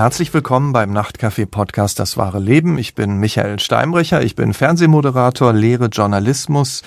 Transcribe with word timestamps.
Herzlich 0.00 0.32
willkommen 0.32 0.72
beim 0.72 0.94
Nachtcafé-Podcast 0.94 1.98
Das 1.98 2.16
wahre 2.16 2.38
Leben. 2.38 2.78
Ich 2.78 2.94
bin 2.94 3.18
Michael 3.18 3.60
Steinbrecher, 3.60 4.22
ich 4.22 4.34
bin 4.34 4.54
Fernsehmoderator, 4.54 5.52
lehre 5.52 5.88
Journalismus 5.88 6.80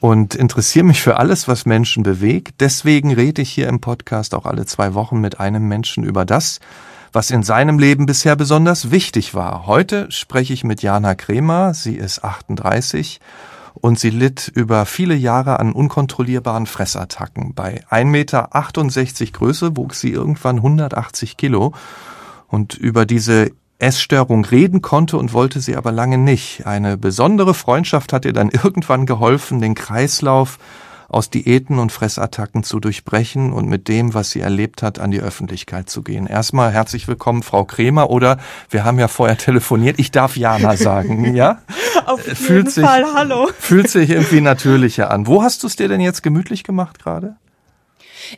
und 0.00 0.34
interessiere 0.34 0.84
mich 0.84 1.00
für 1.00 1.18
alles, 1.18 1.46
was 1.46 1.66
Menschen 1.66 2.02
bewegt. 2.02 2.56
Deswegen 2.58 3.14
rede 3.14 3.42
ich 3.42 3.50
hier 3.50 3.68
im 3.68 3.80
Podcast 3.80 4.34
auch 4.34 4.44
alle 4.44 4.66
zwei 4.66 4.94
Wochen 4.94 5.20
mit 5.20 5.38
einem 5.38 5.68
Menschen 5.68 6.02
über 6.02 6.24
das, 6.24 6.58
was 7.12 7.30
in 7.30 7.44
seinem 7.44 7.78
Leben 7.78 8.06
bisher 8.06 8.34
besonders 8.34 8.90
wichtig 8.90 9.34
war. 9.34 9.68
Heute 9.68 10.10
spreche 10.10 10.52
ich 10.52 10.64
mit 10.64 10.82
Jana 10.82 11.14
Kremer. 11.14 11.74
Sie 11.74 11.94
ist 11.94 12.24
38 12.24 13.20
und 13.74 14.00
sie 14.00 14.10
litt 14.10 14.50
über 14.52 14.84
viele 14.84 15.14
Jahre 15.14 15.60
an 15.60 15.72
unkontrollierbaren 15.72 16.66
Fressattacken. 16.66 17.54
Bei 17.54 17.84
1,68 17.88 18.04
Meter 18.04 18.48
Größe 19.38 19.76
wog 19.76 19.94
sie 19.94 20.10
irgendwann 20.10 20.56
180 20.56 21.36
Kilo 21.36 21.72
und 22.48 22.74
über 22.74 23.06
diese 23.06 23.52
Essstörung 23.78 24.44
reden 24.44 24.82
konnte 24.82 25.16
und 25.16 25.32
wollte 25.32 25.60
sie 25.60 25.76
aber 25.76 25.92
lange 25.92 26.18
nicht. 26.18 26.66
Eine 26.66 26.96
besondere 26.96 27.54
Freundschaft 27.54 28.12
hat 28.12 28.24
ihr 28.24 28.32
dann 28.32 28.50
irgendwann 28.64 29.06
geholfen, 29.06 29.60
den 29.60 29.74
Kreislauf 29.74 30.58
aus 31.08 31.30
Diäten 31.30 31.78
und 31.78 31.90
Fressattacken 31.90 32.64
zu 32.64 32.80
durchbrechen 32.80 33.52
und 33.52 33.66
mit 33.66 33.88
dem, 33.88 34.12
was 34.12 34.30
sie 34.30 34.40
erlebt 34.40 34.82
hat, 34.82 34.98
an 34.98 35.10
die 35.10 35.20
Öffentlichkeit 35.20 35.88
zu 35.88 36.02
gehen. 36.02 36.26
Erstmal 36.26 36.70
herzlich 36.70 37.08
willkommen, 37.08 37.42
Frau 37.42 37.64
Kremer, 37.64 38.10
oder 38.10 38.36
wir 38.68 38.84
haben 38.84 38.98
ja 38.98 39.08
vorher 39.08 39.38
telefoniert. 39.38 39.98
Ich 39.98 40.10
darf 40.10 40.36
Jana 40.36 40.76
sagen, 40.76 41.34
ja? 41.34 41.62
Auf 42.06 42.26
jeden 42.26 42.36
fühlt 42.36 42.70
sich, 42.70 42.84
Fall, 42.84 43.04
hallo. 43.14 43.48
Fühlt 43.58 43.88
sich 43.88 44.10
irgendwie 44.10 44.42
natürlicher 44.42 45.10
an. 45.10 45.26
Wo 45.26 45.42
hast 45.42 45.62
du 45.62 45.66
es 45.66 45.76
dir 45.76 45.88
denn 45.88 46.00
jetzt 46.00 46.22
gemütlich 46.22 46.62
gemacht 46.62 46.98
gerade? 46.98 47.36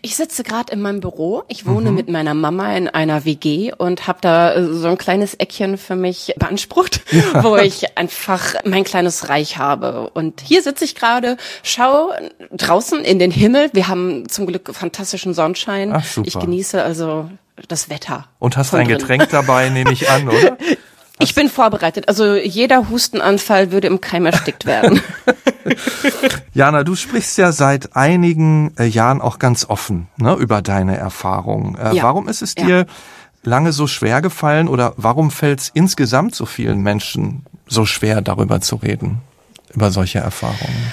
Ich 0.02 0.16
sitze 0.16 0.42
gerade 0.42 0.72
in 0.72 0.80
meinem 0.80 1.00
Büro. 1.00 1.44
Ich 1.48 1.66
wohne 1.66 1.90
mhm. 1.90 1.96
mit 1.96 2.08
meiner 2.08 2.34
Mama 2.34 2.74
in 2.76 2.88
einer 2.88 3.24
WG 3.24 3.72
und 3.76 4.06
habe 4.06 4.18
da 4.20 4.54
äh, 4.54 4.64
so 4.64 4.88
ein 4.88 4.98
kleines 4.98 5.34
Eckchen 5.34 5.78
für 5.78 5.96
mich 5.96 6.34
beansprucht, 6.38 7.02
ja. 7.10 7.44
wo 7.44 7.56
ich 7.56 7.96
einfach 7.96 8.54
mein 8.64 8.84
kleines 8.84 9.28
Reich 9.28 9.56
habe. 9.58 10.10
Und 10.10 10.40
hier 10.40 10.62
sitze 10.62 10.84
ich 10.84 10.94
gerade, 10.94 11.36
schaue 11.62 12.14
draußen 12.52 13.04
in 13.04 13.18
den 13.18 13.30
Himmel. 13.30 13.70
Wir 13.72 13.88
haben 13.88 14.28
zum 14.28 14.46
Glück 14.46 14.74
fantastischen 14.74 15.34
Sonnenschein. 15.34 15.92
Ach, 15.94 16.04
super. 16.04 16.28
Ich 16.28 16.38
genieße 16.38 16.82
also 16.82 17.30
das 17.68 17.90
Wetter. 17.90 18.26
Und 18.38 18.56
hast 18.56 18.74
ein 18.74 18.86
drin. 18.86 18.98
Getränk 18.98 19.28
dabei, 19.30 19.68
nehme 19.68 19.92
ich 19.92 20.08
an, 20.10 20.28
oder? 20.28 20.56
Ich 21.20 21.34
bin 21.34 21.48
vorbereitet. 21.48 22.08
Also 22.08 22.34
jeder 22.34 22.88
Hustenanfall 22.88 23.72
würde 23.72 23.86
im 23.86 24.00
Keim 24.00 24.26
erstickt 24.26 24.66
werden. 24.66 25.00
Jana, 26.54 26.82
du 26.82 26.96
sprichst 26.96 27.38
ja 27.38 27.52
seit 27.52 27.94
einigen 27.94 28.72
äh, 28.78 28.86
Jahren 28.86 29.20
auch 29.20 29.38
ganz 29.38 29.66
offen 29.68 30.08
ne, 30.16 30.34
über 30.34 30.62
deine 30.62 30.96
Erfahrungen. 30.96 31.76
Äh, 31.76 31.96
ja. 31.96 32.02
Warum 32.02 32.28
ist 32.28 32.42
es 32.42 32.54
dir 32.54 32.78
ja. 32.78 32.84
lange 33.42 33.72
so 33.72 33.86
schwer 33.86 34.22
gefallen 34.22 34.66
oder 34.66 34.94
warum 34.96 35.30
fällt 35.30 35.60
es 35.60 35.70
insgesamt 35.72 36.34
so 36.34 36.46
vielen 36.46 36.80
Menschen 36.80 37.44
so 37.66 37.84
schwer, 37.84 38.22
darüber 38.22 38.60
zu 38.60 38.76
reden, 38.76 39.20
über 39.74 39.90
solche 39.90 40.18
Erfahrungen? 40.20 40.92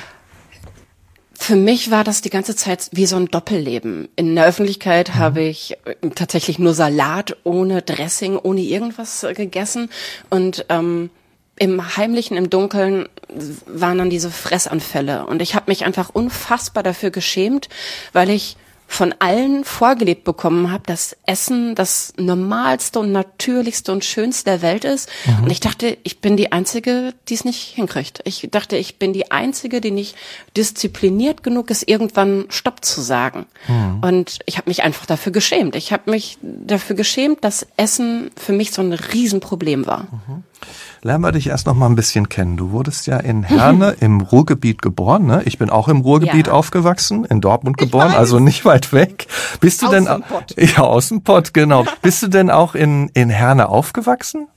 Für 1.48 1.56
mich 1.56 1.92
war 1.92 2.04
das 2.04 2.20
die 2.20 2.30
ganze 2.30 2.58
Zeit 2.58 2.90
wie 2.92 3.06
so 3.06 3.16
ein 3.16 3.28
Doppelleben. 3.28 4.10
In 4.18 4.36
der 4.36 4.46
Öffentlichkeit 4.46 5.08
mhm. 5.08 5.16
habe 5.16 5.44
ich 5.44 5.78
äh, 5.86 6.10
tatsächlich 6.14 6.60
nur 6.60 6.74
Salat 6.74 7.38
ohne 7.46 7.82
Dressing, 7.82 8.36
ohne 8.36 8.60
irgendwas 8.60 9.26
gegessen 9.34 9.90
und 10.30 10.66
ähm, 10.68 11.10
im 11.58 11.96
Heimlichen, 11.96 12.36
im 12.36 12.50
Dunkeln 12.50 13.08
waren 13.66 13.98
dann 13.98 14.10
diese 14.10 14.30
Fressanfälle. 14.30 15.26
Und 15.26 15.42
ich 15.42 15.56
habe 15.56 15.72
mich 15.72 15.86
einfach 15.86 16.10
unfassbar 16.10 16.84
dafür 16.84 17.12
geschämt, 17.12 17.70
weil 18.12 18.30
ich 18.30 18.58
von 18.90 19.14
allen 19.20 19.66
vorgelebt 19.66 20.24
bekommen 20.24 20.72
habe, 20.72 20.84
dass 20.86 21.16
Essen 21.26 21.76
das 21.76 22.14
normalste 22.18 23.00
und 23.00 23.12
natürlichste 23.12 23.92
und 23.92 24.06
schönste 24.06 24.46
der 24.46 24.62
Welt 24.62 24.86
ist. 24.86 25.10
Mhm. 25.26 25.44
Und 25.44 25.52
ich 25.52 25.60
dachte, 25.60 25.98
ich 26.04 26.22
bin 26.22 26.38
die 26.38 26.54
Einzige, 26.54 27.14
die 27.28 27.34
es 27.34 27.44
nicht 27.44 27.76
hinkriegt. 27.76 28.22
Ich 28.24 28.48
dachte, 28.50 28.78
ich 28.78 28.98
bin 28.98 29.12
die 29.12 29.30
Einzige, 29.30 29.82
die 29.82 29.92
nicht 29.92 30.16
diszipliniert 30.56 31.44
genug 31.44 31.70
ist, 31.70 31.88
irgendwann 31.88 32.46
Stopp 32.50 32.84
zu 32.84 33.02
sagen. 33.02 33.46
Mhm. 33.68 34.00
Und 34.02 34.40
ich 34.46 34.58
habe 34.58 34.70
mich 34.70 34.84
einfach 34.84 35.06
dafür 35.06 35.34
geschämt. 35.34 35.76
Ich 35.76 35.92
habe 35.92 36.10
mich 36.10 36.38
dafür 36.42 36.96
geschämt, 36.96 37.44
dass 37.44 37.68
Essen 37.76 38.32
für 38.38 38.54
mich 38.54 38.72
so 38.72 38.82
ein 38.82 38.94
Riesenproblem 38.94 39.86
war. 39.86 40.04
Mhm. 40.04 40.44
Lernen 41.02 41.24
wir 41.24 41.32
dich 41.32 41.48
erst 41.48 41.68
noch 41.68 41.76
mal 41.76 41.88
ein 41.88 41.96
bisschen 41.96 42.30
kennen. 42.30 42.58
Du 42.58 42.72
wurdest 42.72 43.08
ja 43.08 43.18
in 43.18 43.44
Herne 43.44 43.96
im 44.00 44.22
Ruhrgebiet 44.22 44.82
geboren. 44.82 45.26
Ne? 45.26 45.42
Ich 45.46 45.58
bin 45.58 45.70
auch 45.70 45.88
im 45.88 46.02
Ruhrgebiet 46.02 46.48
ja. 46.48 46.54
aufgewachsen, 46.54 47.26
in 47.26 47.42
Dortmund 47.42 47.78
geboren, 47.78 48.14
also 48.14 48.40
nicht 48.40 48.66
weit 48.66 48.94
weg. 48.94 49.28
Bist 49.60 49.82
du 49.82 49.88
aus 49.88 49.92
denn 49.92 50.06
ja 50.58 50.80
aus 50.80 51.10
dem 51.10 51.22
Pott, 51.22 51.54
genau. 51.54 51.86
Bist 52.02 52.24
du 52.24 52.28
denn 52.28 52.50
auch 52.50 52.76
in 52.76 53.10
in 53.14 53.30
Herne 53.30 53.70
aufgewachsen? 53.70 54.48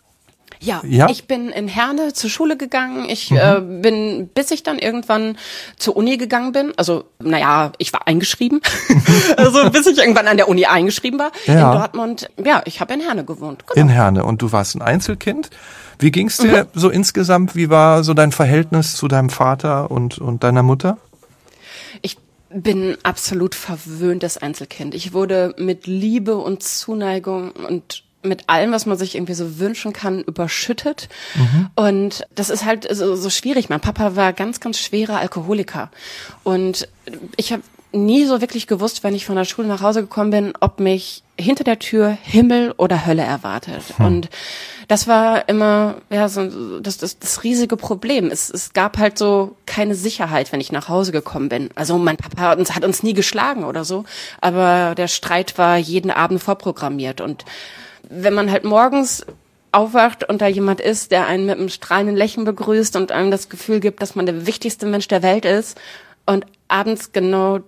Ja, 0.62 0.82
ja, 0.84 1.08
ich 1.08 1.26
bin 1.26 1.48
in 1.48 1.68
Herne 1.68 2.12
zur 2.12 2.28
Schule 2.28 2.58
gegangen. 2.58 3.08
Ich 3.08 3.30
mhm. 3.30 3.38
äh, 3.38 3.60
bin, 3.60 4.28
bis 4.28 4.50
ich 4.50 4.62
dann 4.62 4.78
irgendwann 4.78 5.38
zur 5.78 5.96
Uni 5.96 6.18
gegangen 6.18 6.52
bin. 6.52 6.72
Also, 6.76 7.04
naja, 7.18 7.72
ich 7.78 7.94
war 7.94 8.06
eingeschrieben. 8.06 8.60
also 9.38 9.70
bis 9.70 9.86
ich 9.86 9.96
irgendwann 9.96 10.28
an 10.28 10.36
der 10.36 10.48
Uni 10.48 10.66
eingeschrieben 10.66 11.18
war 11.18 11.32
ja. 11.46 11.72
in 11.72 11.78
Dortmund. 11.78 12.30
Ja, 12.44 12.60
ich 12.66 12.82
habe 12.82 12.92
in 12.92 13.00
Herne 13.00 13.24
gewohnt. 13.24 13.66
Genau. 13.66 13.80
In 13.80 13.88
Herne. 13.88 14.22
Und 14.24 14.42
du 14.42 14.52
warst 14.52 14.74
ein 14.74 14.82
Einzelkind. 14.82 15.48
Wie 16.00 16.10
ging's 16.10 16.38
dir 16.38 16.64
mhm. 16.64 16.80
so 16.80 16.90
insgesamt? 16.90 17.54
Wie 17.54 17.70
war 17.70 18.02
so 18.04 18.14
dein 18.14 18.32
Verhältnis 18.32 18.96
zu 18.96 19.06
deinem 19.06 19.30
Vater 19.30 19.90
und, 19.90 20.18
und 20.18 20.42
deiner 20.42 20.62
Mutter? 20.62 20.98
Ich 22.02 22.16
bin 22.48 22.96
absolut 23.02 23.54
verwöhntes 23.54 24.38
Einzelkind. 24.38 24.94
Ich 24.94 25.12
wurde 25.12 25.54
mit 25.58 25.86
Liebe 25.86 26.36
und 26.36 26.62
Zuneigung 26.62 27.52
und 27.52 28.04
mit 28.22 28.48
allem, 28.48 28.72
was 28.72 28.86
man 28.86 28.98
sich 28.98 29.14
irgendwie 29.14 29.34
so 29.34 29.58
wünschen 29.58 29.92
kann, 29.92 30.22
überschüttet. 30.22 31.08
Mhm. 31.34 31.70
Und 31.74 32.26
das 32.34 32.50
ist 32.50 32.64
halt 32.64 32.86
so, 32.94 33.16
so 33.16 33.30
schwierig. 33.30 33.68
Mein 33.68 33.80
Papa 33.80 34.14
war 34.16 34.32
ganz, 34.32 34.60
ganz 34.60 34.78
schwerer 34.78 35.18
Alkoholiker. 35.18 35.90
Und 36.42 36.88
ich 37.36 37.52
habe 37.52 37.62
nie 37.92 38.24
so 38.24 38.40
wirklich 38.40 38.66
gewusst, 38.66 39.02
wenn 39.02 39.14
ich 39.14 39.26
von 39.26 39.36
der 39.36 39.44
Schule 39.44 39.68
nach 39.68 39.82
Hause 39.82 40.02
gekommen 40.02 40.30
bin, 40.30 40.52
ob 40.60 40.80
mich 40.80 41.22
hinter 41.38 41.64
der 41.64 41.78
Tür 41.78 42.16
Himmel 42.22 42.72
oder 42.76 43.06
Hölle 43.06 43.22
erwartet. 43.22 43.82
Hm. 43.96 44.06
Und 44.06 44.28
das 44.88 45.06
war 45.06 45.48
immer 45.48 45.96
ja 46.10 46.28
so 46.28 46.80
das, 46.80 46.98
das, 46.98 47.18
das 47.18 47.42
riesige 47.42 47.76
Problem. 47.76 48.26
Es, 48.26 48.50
es 48.50 48.72
gab 48.72 48.98
halt 48.98 49.18
so 49.18 49.56
keine 49.66 49.94
Sicherheit, 49.94 50.52
wenn 50.52 50.60
ich 50.60 50.72
nach 50.72 50.88
Hause 50.88 51.12
gekommen 51.12 51.48
bin. 51.48 51.70
Also 51.74 51.96
mein 51.98 52.16
Papa 52.16 52.42
hat 52.42 52.58
uns, 52.58 52.74
hat 52.74 52.84
uns 52.84 53.02
nie 53.02 53.14
geschlagen 53.14 53.64
oder 53.64 53.84
so, 53.84 54.04
aber 54.40 54.94
der 54.94 55.08
Streit 55.08 55.58
war 55.58 55.76
jeden 55.76 56.10
Abend 56.10 56.42
vorprogrammiert. 56.42 57.20
Und 57.20 57.44
wenn 58.08 58.34
man 58.34 58.50
halt 58.50 58.64
morgens 58.64 59.24
aufwacht 59.72 60.28
und 60.28 60.40
da 60.40 60.48
jemand 60.48 60.80
ist, 60.80 61.12
der 61.12 61.26
einen 61.26 61.46
mit 61.46 61.58
einem 61.58 61.68
strahlenden 61.68 62.16
Lächeln 62.16 62.44
begrüßt 62.44 62.96
und 62.96 63.12
einem 63.12 63.30
das 63.30 63.48
Gefühl 63.48 63.80
gibt, 63.80 64.02
dass 64.02 64.16
man 64.16 64.26
der 64.26 64.46
wichtigste 64.46 64.86
Mensch 64.86 65.08
der 65.08 65.22
Welt 65.22 65.44
ist 65.44 65.80
und 66.26 66.46
abends 66.68 67.12
genau 67.12 67.60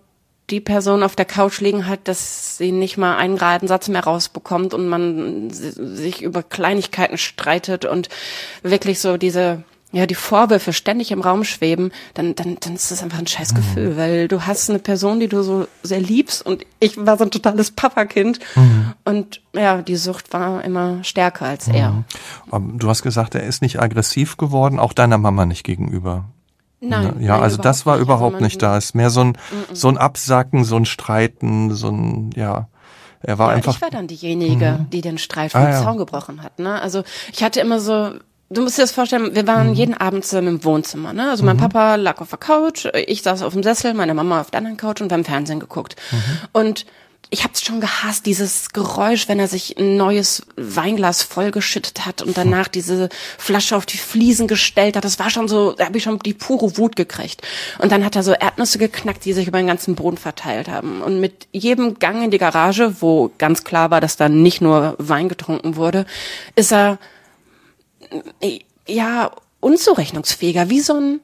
die 0.52 0.60
Person 0.60 1.02
auf 1.02 1.16
der 1.16 1.24
Couch 1.24 1.60
liegen 1.60 1.86
hat, 1.86 2.06
dass 2.06 2.58
sie 2.58 2.72
nicht 2.72 2.98
mal 2.98 3.16
einen 3.16 3.36
geraden 3.36 3.66
Satz 3.66 3.88
mehr 3.88 4.04
rausbekommt 4.04 4.74
und 4.74 4.86
man 4.86 5.48
sich 5.50 6.22
über 6.22 6.42
Kleinigkeiten 6.42 7.16
streitet 7.18 7.86
und 7.86 8.10
wirklich 8.62 9.00
so 9.00 9.16
diese 9.16 9.64
ja, 9.94 10.06
die 10.06 10.14
Vorwürfe 10.14 10.72
ständig 10.72 11.12
im 11.12 11.20
Raum 11.20 11.44
schweben, 11.44 11.92
dann, 12.14 12.34
dann, 12.34 12.56
dann 12.60 12.74
ist 12.74 12.90
das 12.90 13.02
einfach 13.02 13.18
ein 13.18 13.26
scheiß 13.26 13.54
Gefühl, 13.54 13.90
mhm. 13.90 13.96
weil 13.98 14.28
du 14.28 14.46
hast 14.46 14.70
eine 14.70 14.78
Person, 14.78 15.20
die 15.20 15.28
du 15.28 15.42
so 15.42 15.68
sehr 15.82 16.00
liebst 16.00 16.44
und 16.44 16.64
ich 16.80 16.96
war 16.96 17.18
so 17.18 17.24
ein 17.24 17.30
totales 17.30 17.70
Papakind 17.72 18.38
mhm. 18.54 18.94
und 19.04 19.42
ja, 19.52 19.82
die 19.82 19.96
Sucht 19.96 20.32
war 20.32 20.64
immer 20.64 21.04
stärker 21.04 21.44
als 21.44 21.66
mhm. 21.66 21.74
er. 21.74 22.04
Du 22.78 22.88
hast 22.88 23.02
gesagt, 23.02 23.34
er 23.34 23.42
ist 23.42 23.60
nicht 23.60 23.80
aggressiv 23.80 24.38
geworden, 24.38 24.78
auch 24.78 24.94
deiner 24.94 25.18
Mama 25.18 25.44
nicht 25.44 25.62
gegenüber. 25.62 26.24
Nein. 26.82 27.16
Ja, 27.20 27.34
nein, 27.34 27.42
also 27.42 27.58
das 27.58 27.86
war 27.86 27.96
nicht. 27.96 28.02
überhaupt 28.02 28.34
also 28.34 28.44
nicht 28.44 28.60
da. 28.60 28.76
Es 28.76 28.86
ist 28.86 28.94
mehr 28.94 29.10
so 29.10 29.20
ein, 29.20 29.28
mm 29.30 29.74
so 29.74 29.88
ein 29.88 29.96
Absacken, 29.96 30.64
so 30.64 30.76
ein 30.76 30.84
Streiten, 30.84 31.74
so 31.74 31.88
ein, 31.88 32.30
ja. 32.34 32.68
Er 33.20 33.38
war 33.38 33.50
ja, 33.50 33.56
einfach. 33.56 33.76
Ich 33.76 33.80
war 33.80 33.90
dann 33.90 34.08
diejenige, 34.08 34.78
mhm. 34.80 34.90
die 34.90 35.00
den 35.00 35.16
Streit 35.16 35.52
vom 35.52 35.62
ah, 35.62 35.70
ja. 35.70 35.82
Zaun 35.82 35.96
gebrochen 35.96 36.42
hat. 36.42 36.58
Ne? 36.58 36.80
Also 36.82 37.04
ich 37.32 37.42
hatte 37.44 37.60
immer 37.60 37.78
so, 37.78 38.14
du 38.50 38.62
musst 38.62 38.78
dir 38.78 38.82
das 38.82 38.90
vorstellen, 38.90 39.34
wir 39.34 39.46
waren 39.46 39.68
mhm. 39.68 39.74
jeden 39.74 39.94
Abend 39.94 40.24
zusammen 40.24 40.48
im 40.48 40.64
Wohnzimmer. 40.64 41.12
Ne? 41.12 41.30
Also 41.30 41.44
mein 41.44 41.56
mhm. 41.56 41.60
Papa 41.60 41.94
lag 41.94 42.20
auf 42.20 42.30
der 42.30 42.38
Couch, 42.38 42.86
ich 43.06 43.22
saß 43.22 43.42
auf 43.42 43.52
dem 43.52 43.62
Sessel, 43.62 43.94
meine 43.94 44.14
Mama 44.14 44.40
auf 44.40 44.50
der 44.50 44.58
anderen 44.58 44.76
Couch 44.76 45.00
und 45.00 45.10
wir 45.10 45.14
haben 45.14 45.24
Fernsehen 45.24 45.60
geguckt. 45.60 45.94
Mhm. 46.10 46.18
Und 46.52 46.86
ich 47.32 47.44
habe 47.44 47.54
es 47.54 47.64
schon 47.64 47.80
gehasst, 47.80 48.26
dieses 48.26 48.74
Geräusch, 48.74 49.26
wenn 49.26 49.40
er 49.40 49.48
sich 49.48 49.78
ein 49.78 49.96
neues 49.96 50.42
Weinglas 50.56 51.22
vollgeschüttet 51.22 52.04
hat 52.04 52.20
und 52.20 52.36
danach 52.36 52.68
diese 52.68 53.08
Flasche 53.38 53.74
auf 53.74 53.86
die 53.86 53.96
Fliesen 53.96 54.46
gestellt 54.46 54.96
hat. 54.96 55.04
Das 55.06 55.18
war 55.18 55.30
schon 55.30 55.48
so, 55.48 55.72
da 55.72 55.86
habe 55.86 55.96
ich 55.96 56.04
schon 56.04 56.18
die 56.18 56.34
pure 56.34 56.76
Wut 56.76 56.94
gekriegt. 56.94 57.40
Und 57.78 57.90
dann 57.90 58.04
hat 58.04 58.16
er 58.16 58.22
so 58.22 58.34
Erdnüsse 58.34 58.76
geknackt, 58.76 59.24
die 59.24 59.32
sich 59.32 59.48
über 59.48 59.56
den 59.56 59.66
ganzen 59.66 59.94
Boden 59.94 60.18
verteilt 60.18 60.68
haben. 60.68 61.00
Und 61.00 61.20
mit 61.20 61.48
jedem 61.52 61.98
Gang 61.98 62.22
in 62.22 62.30
die 62.30 62.36
Garage, 62.36 63.00
wo 63.00 63.30
ganz 63.38 63.64
klar 63.64 63.90
war, 63.90 64.02
dass 64.02 64.18
da 64.18 64.28
nicht 64.28 64.60
nur 64.60 64.94
Wein 64.98 65.30
getrunken 65.30 65.76
wurde, 65.76 66.04
ist 66.54 66.70
er 66.70 66.98
ja 68.86 69.30
unzurechnungsfähiger, 69.60 70.68
wie 70.68 70.80
so 70.80 71.00
ein 71.00 71.20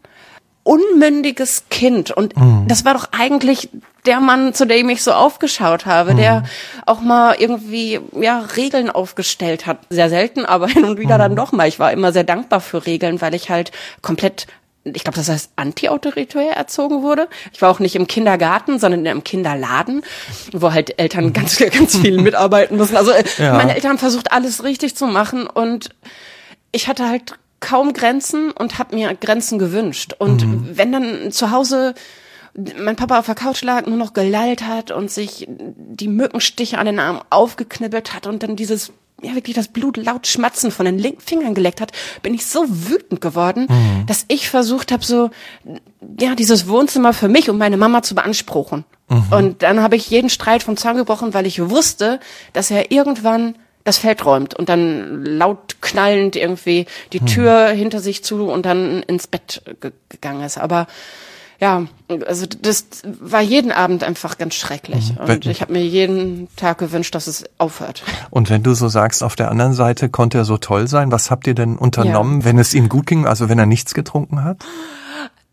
unmündiges 0.69 1.65
Kind. 1.71 2.11
Und 2.11 2.37
mhm. 2.37 2.67
das 2.69 2.85
war 2.85 2.93
doch 2.93 3.09
eigentlich 3.13 3.71
der 4.05 4.21
Mann, 4.21 4.53
zu 4.53 4.67
dem 4.67 4.91
ich 4.91 5.03
so 5.03 5.13
aufgeschaut 5.13 5.87
habe, 5.87 6.13
mhm. 6.13 6.17
der 6.19 6.43
auch 6.85 7.01
mal 7.01 7.37
irgendwie 7.39 8.01
ja 8.21 8.41
Regeln 8.55 8.91
aufgestellt 8.91 9.65
hat. 9.65 9.79
Sehr 9.89 10.11
selten, 10.11 10.45
aber 10.45 10.69
hin 10.69 10.85
und 10.85 10.99
wieder 10.99 11.15
mhm. 11.15 11.21
dann 11.21 11.37
doch 11.37 11.53
mal. 11.53 11.67
Ich 11.67 11.79
war 11.79 11.91
immer 11.91 12.13
sehr 12.13 12.25
dankbar 12.25 12.61
für 12.61 12.85
Regeln, 12.85 13.23
weil 13.23 13.35
ich 13.35 13.49
halt 13.49 13.73
komplett 14.03 14.47
ich 14.85 15.05
glaube, 15.05 15.17
das 15.17 15.29
heißt 15.29 15.51
anti-autoritär 15.57 16.53
erzogen 16.53 17.03
wurde. 17.03 17.29
Ich 17.53 17.61
war 17.61 17.69
auch 17.69 17.79
nicht 17.79 17.95
im 17.95 18.07
Kindergarten, 18.07 18.79
sondern 18.79 19.05
im 19.05 19.23
Kinderladen, 19.23 20.03
wo 20.53 20.73
halt 20.73 20.99
Eltern 20.99 21.27
mhm. 21.27 21.33
ganz, 21.35 21.59
ganz 21.73 21.99
viel 21.99 22.23
mitarbeiten 22.23 22.79
müssen. 22.79 22.97
Also 22.97 23.11
äh, 23.11 23.25
ja. 23.37 23.53
meine 23.53 23.75
Eltern 23.75 23.93
haben 23.93 23.99
versucht, 23.99 24.33
alles 24.33 24.65
richtig 24.65 24.97
zu 24.97 25.07
machen 25.07 25.47
und 25.47 25.91
ich 26.73 26.89
hatte 26.89 27.07
halt 27.07 27.35
kaum 27.61 27.93
Grenzen 27.93 28.51
und 28.53 28.79
habe 28.79 28.95
mir 28.95 29.15
Grenzen 29.15 29.59
gewünscht. 29.59 30.15
Und 30.19 30.47
mhm. 30.47 30.71
wenn 30.75 30.93
dann 30.93 31.33
zu 31.33 31.51
Hause 31.51 31.95
mein 32.77 32.97
Papa 32.97 33.19
auf 33.19 33.27
der 33.27 33.35
Couch 33.35 33.63
lag, 33.63 33.87
nur 33.87 33.97
noch 33.97 34.13
gelallt 34.13 34.67
hat 34.67 34.91
und 34.91 35.11
sich 35.11 35.47
die 35.49 36.09
Mückenstiche 36.09 36.79
an 36.79 36.87
den 36.87 36.99
Arm 36.99 37.21
aufgeknibbelt 37.31 38.15
hat 38.15 38.27
und 38.27 38.43
dann 38.43 38.57
dieses 38.57 38.93
ja 39.21 39.35
wirklich 39.35 39.57
das 39.57 39.69
Blut 39.69 39.97
laut 39.97 40.27
schmatzen 40.27 40.71
von 40.71 40.87
den 40.87 41.19
Fingern 41.19 41.55
geleckt 41.55 41.81
hat, 41.81 41.93
bin 42.23 42.35
ich 42.35 42.47
so 42.47 42.65
wütend 42.69 43.21
geworden, 43.21 43.67
mhm. 43.69 44.07
dass 44.07 44.25
ich 44.29 44.49
versucht 44.49 44.93
habe, 44.93 45.05
so 45.05 45.31
ja 46.21 46.35
dieses 46.35 46.69
Wohnzimmer 46.69 47.13
für 47.13 47.29
mich 47.29 47.51
und 47.51 47.59
meine 47.59 47.77
Mama 47.77 48.03
zu 48.03 48.15
beanspruchen. 48.15 48.85
Mhm. 49.09 49.25
Und 49.31 49.63
dann 49.63 49.83
habe 49.83 49.97
ich 49.97 50.11
jeden 50.11 50.31
Streit 50.31 50.63
vom 50.63 50.77
Zaun 50.77 50.97
gebrochen, 50.97 51.35
weil 51.35 51.47
ich 51.47 51.69
wusste, 51.69 52.21
dass 52.53 52.71
er 52.71 52.93
irgendwann 52.93 53.57
das 53.89 53.99
Feld 53.99 54.25
räumt 54.25 54.55
und 54.55 54.69
dann 54.69 55.25
laut 55.25 55.77
knallend 55.81 56.37
irgendwie 56.37 56.87
die 57.13 57.21
mhm. 57.21 57.27
Tür 57.27 57.73
mhm. 57.73 57.79
hinter 57.79 58.01
sich 58.01 58.23
zu 58.23 58.49
und 58.51 58.67
dann 58.67 59.03
ins 59.03 59.27
Bett 59.27 59.63
gegangen 60.09 60.43
ist. 60.43 60.59
Aber 60.59 60.87
ja, 61.61 61.87
also 62.27 62.47
das 62.47 62.87
war 63.05 63.41
jeden 63.41 63.73
Abend 63.73 64.05
einfach 64.05 64.39
ganz 64.39 64.55
schrecklich. 64.55 65.15
Mhm. 65.15 65.29
Und 65.29 65.47
ich 65.47 65.61
habe 65.61 65.73
mir 65.73 65.85
jeden 65.85 66.49
Tag 66.55 66.79
gewünscht, 66.79 67.15
dass 67.15 67.27
es 67.27 67.45
aufhört. 67.59 68.05
Und 68.31 68.49
wenn 68.49 68.63
du 68.63 68.75
so 68.75 68.89
sagst, 68.89 69.25
auf 69.25 69.35
der 69.35 69.51
anderen 69.51 69.73
Seite 69.73 70.09
konnte 70.09 70.39
er 70.39 70.45
so 70.45 70.59
toll 70.59 70.87
sein, 70.87 71.11
was 71.11 71.31
habt 71.31 71.47
ihr 71.47 71.55
denn 71.55 71.77
unternommen, 71.77 72.41
ja. 72.41 72.45
wenn 72.45 72.59
es 72.59 72.75
ihm 72.75 72.89
gut 72.89 73.07
ging, 73.07 73.27
also 73.27 73.49
wenn 73.49 73.59
er 73.59 73.67
nichts 73.67 73.95
getrunken 73.95 74.45
hat? 74.45 74.59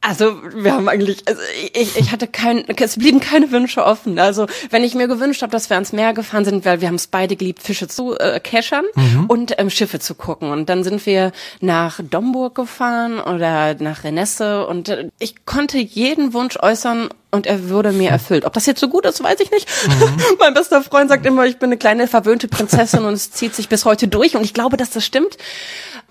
Also 0.08 0.40
wir 0.54 0.74
haben 0.74 0.88
eigentlich, 0.88 1.28
also 1.28 1.42
ich, 1.74 1.98
ich 1.98 2.12
hatte 2.12 2.28
kein, 2.28 2.64
es 2.70 2.98
blieben 2.98 3.20
keine 3.20 3.50
Wünsche 3.50 3.84
offen. 3.84 4.20
Also 4.20 4.46
wenn 4.70 4.84
ich 4.84 4.94
mir 4.94 5.08
gewünscht 5.08 5.42
habe, 5.42 5.52
dass 5.52 5.72
wir 5.72 5.78
ans 5.78 5.94
Meer 5.94 6.14
gefahren 6.14 6.46
sind, 6.46 6.64
weil 6.64 6.80
wir 6.80 6.90
haben 6.90 6.96
es 6.96 7.08
beide 7.08 7.36
geliebt, 7.36 7.64
Fische 7.64 7.88
zu 7.88 8.16
äh, 8.16 8.40
keschern 8.40 8.86
mhm. 8.94 9.26
und 9.26 9.56
ähm, 9.58 9.72
Schiffe 9.72 9.98
zu 9.98 10.14
gucken. 10.14 10.52
Und 10.52 10.70
dann 10.70 10.84
sind 10.84 11.04
wir 11.08 11.32
nach 11.60 12.00
Domburg 12.04 12.54
gefahren 12.54 13.20
oder 13.20 13.74
nach 13.80 14.04
Renesse 14.04 14.68
und 14.68 14.90
äh, 14.90 15.10
ich 15.18 15.44
konnte 15.46 15.80
jeden 15.80 16.34
Wunsch 16.34 16.56
äußern 16.62 17.10
und 17.32 17.48
er 17.48 17.72
wurde 17.72 17.92
mir 17.92 18.12
erfüllt. 18.12 18.46
Ob 18.46 18.54
das 18.54 18.68
jetzt 18.68 18.82
so 18.82 18.90
gut 18.90 19.08
ist, 19.08 19.24
weiß 19.24 19.40
ich 19.40 19.50
nicht. 19.50 19.68
Mhm. 19.88 20.22
mein 20.40 20.54
bester 20.54 20.84
Freund 20.84 21.10
sagt 21.10 21.26
immer, 21.26 21.48
ich 21.48 21.58
bin 21.58 21.70
eine 21.70 21.78
kleine 21.78 22.08
verwöhnte 22.08 22.48
Prinzessin 22.48 23.06
und 23.06 23.14
es 23.14 23.32
zieht 23.32 23.56
sich 23.56 23.70
bis 23.70 23.86
heute 23.86 24.08
durch 24.08 24.36
und 24.36 24.44
ich 24.44 24.54
glaube, 24.54 24.78
dass 24.78 24.92
das 24.92 25.04
stimmt. 25.04 25.36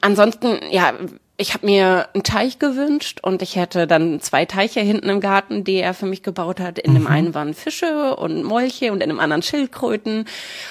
Ansonsten, 0.00 0.58
ja, 0.70 0.94
ich 1.36 1.52
habe 1.52 1.66
mir 1.66 2.08
einen 2.14 2.22
Teich 2.22 2.60
gewünscht 2.60 3.18
und 3.22 3.42
ich 3.42 3.56
hätte 3.56 3.88
dann 3.88 4.20
zwei 4.20 4.44
Teiche 4.44 4.80
hinten 4.80 5.08
im 5.08 5.20
Garten, 5.20 5.64
die 5.64 5.76
er 5.76 5.92
für 5.92 6.06
mich 6.06 6.22
gebaut 6.22 6.60
hat. 6.60 6.78
In 6.78 6.92
mhm. 6.92 6.96
dem 6.96 7.06
einen 7.08 7.34
waren 7.34 7.54
Fische 7.54 8.16
und 8.16 8.44
Molche 8.44 8.92
und 8.92 9.02
in 9.02 9.08
dem 9.08 9.18
anderen 9.18 9.42
Schildkröten. 9.42 10.26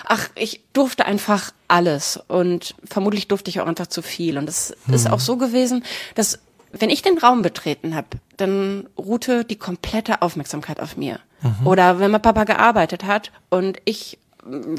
Ach, 0.06 0.30
ich 0.36 0.62
durfte 0.72 1.06
einfach 1.06 1.52
alles 1.68 2.18
und 2.30 2.76
vermutlich 2.86 3.28
durfte 3.28 3.50
ich 3.50 3.60
auch 3.60 3.68
einfach 3.68 3.88
zu 3.88 4.02
viel. 4.02 4.38
Und 4.38 4.48
es 4.48 4.74
mhm. 4.88 4.94
ist 4.94 5.10
auch 5.10 5.20
so 5.20 5.36
gewesen, 5.36 5.84
dass 6.16 6.40
wenn 6.72 6.90
ich 6.90 7.02
den 7.02 7.18
Raum 7.18 7.42
betreten 7.42 7.94
habe, 7.94 8.08
dann 8.38 8.88
ruhte 8.98 9.44
die 9.44 9.58
komplette 9.58 10.22
Aufmerksamkeit 10.22 10.80
auf 10.80 10.96
mir. 10.96 11.20
Mhm. 11.42 11.68
Oder 11.68 12.00
wenn 12.00 12.10
mein 12.10 12.22
Papa 12.22 12.46
gearbeitet 12.46 13.04
hat 13.04 13.32
und 13.50 13.80
ich 13.84 14.18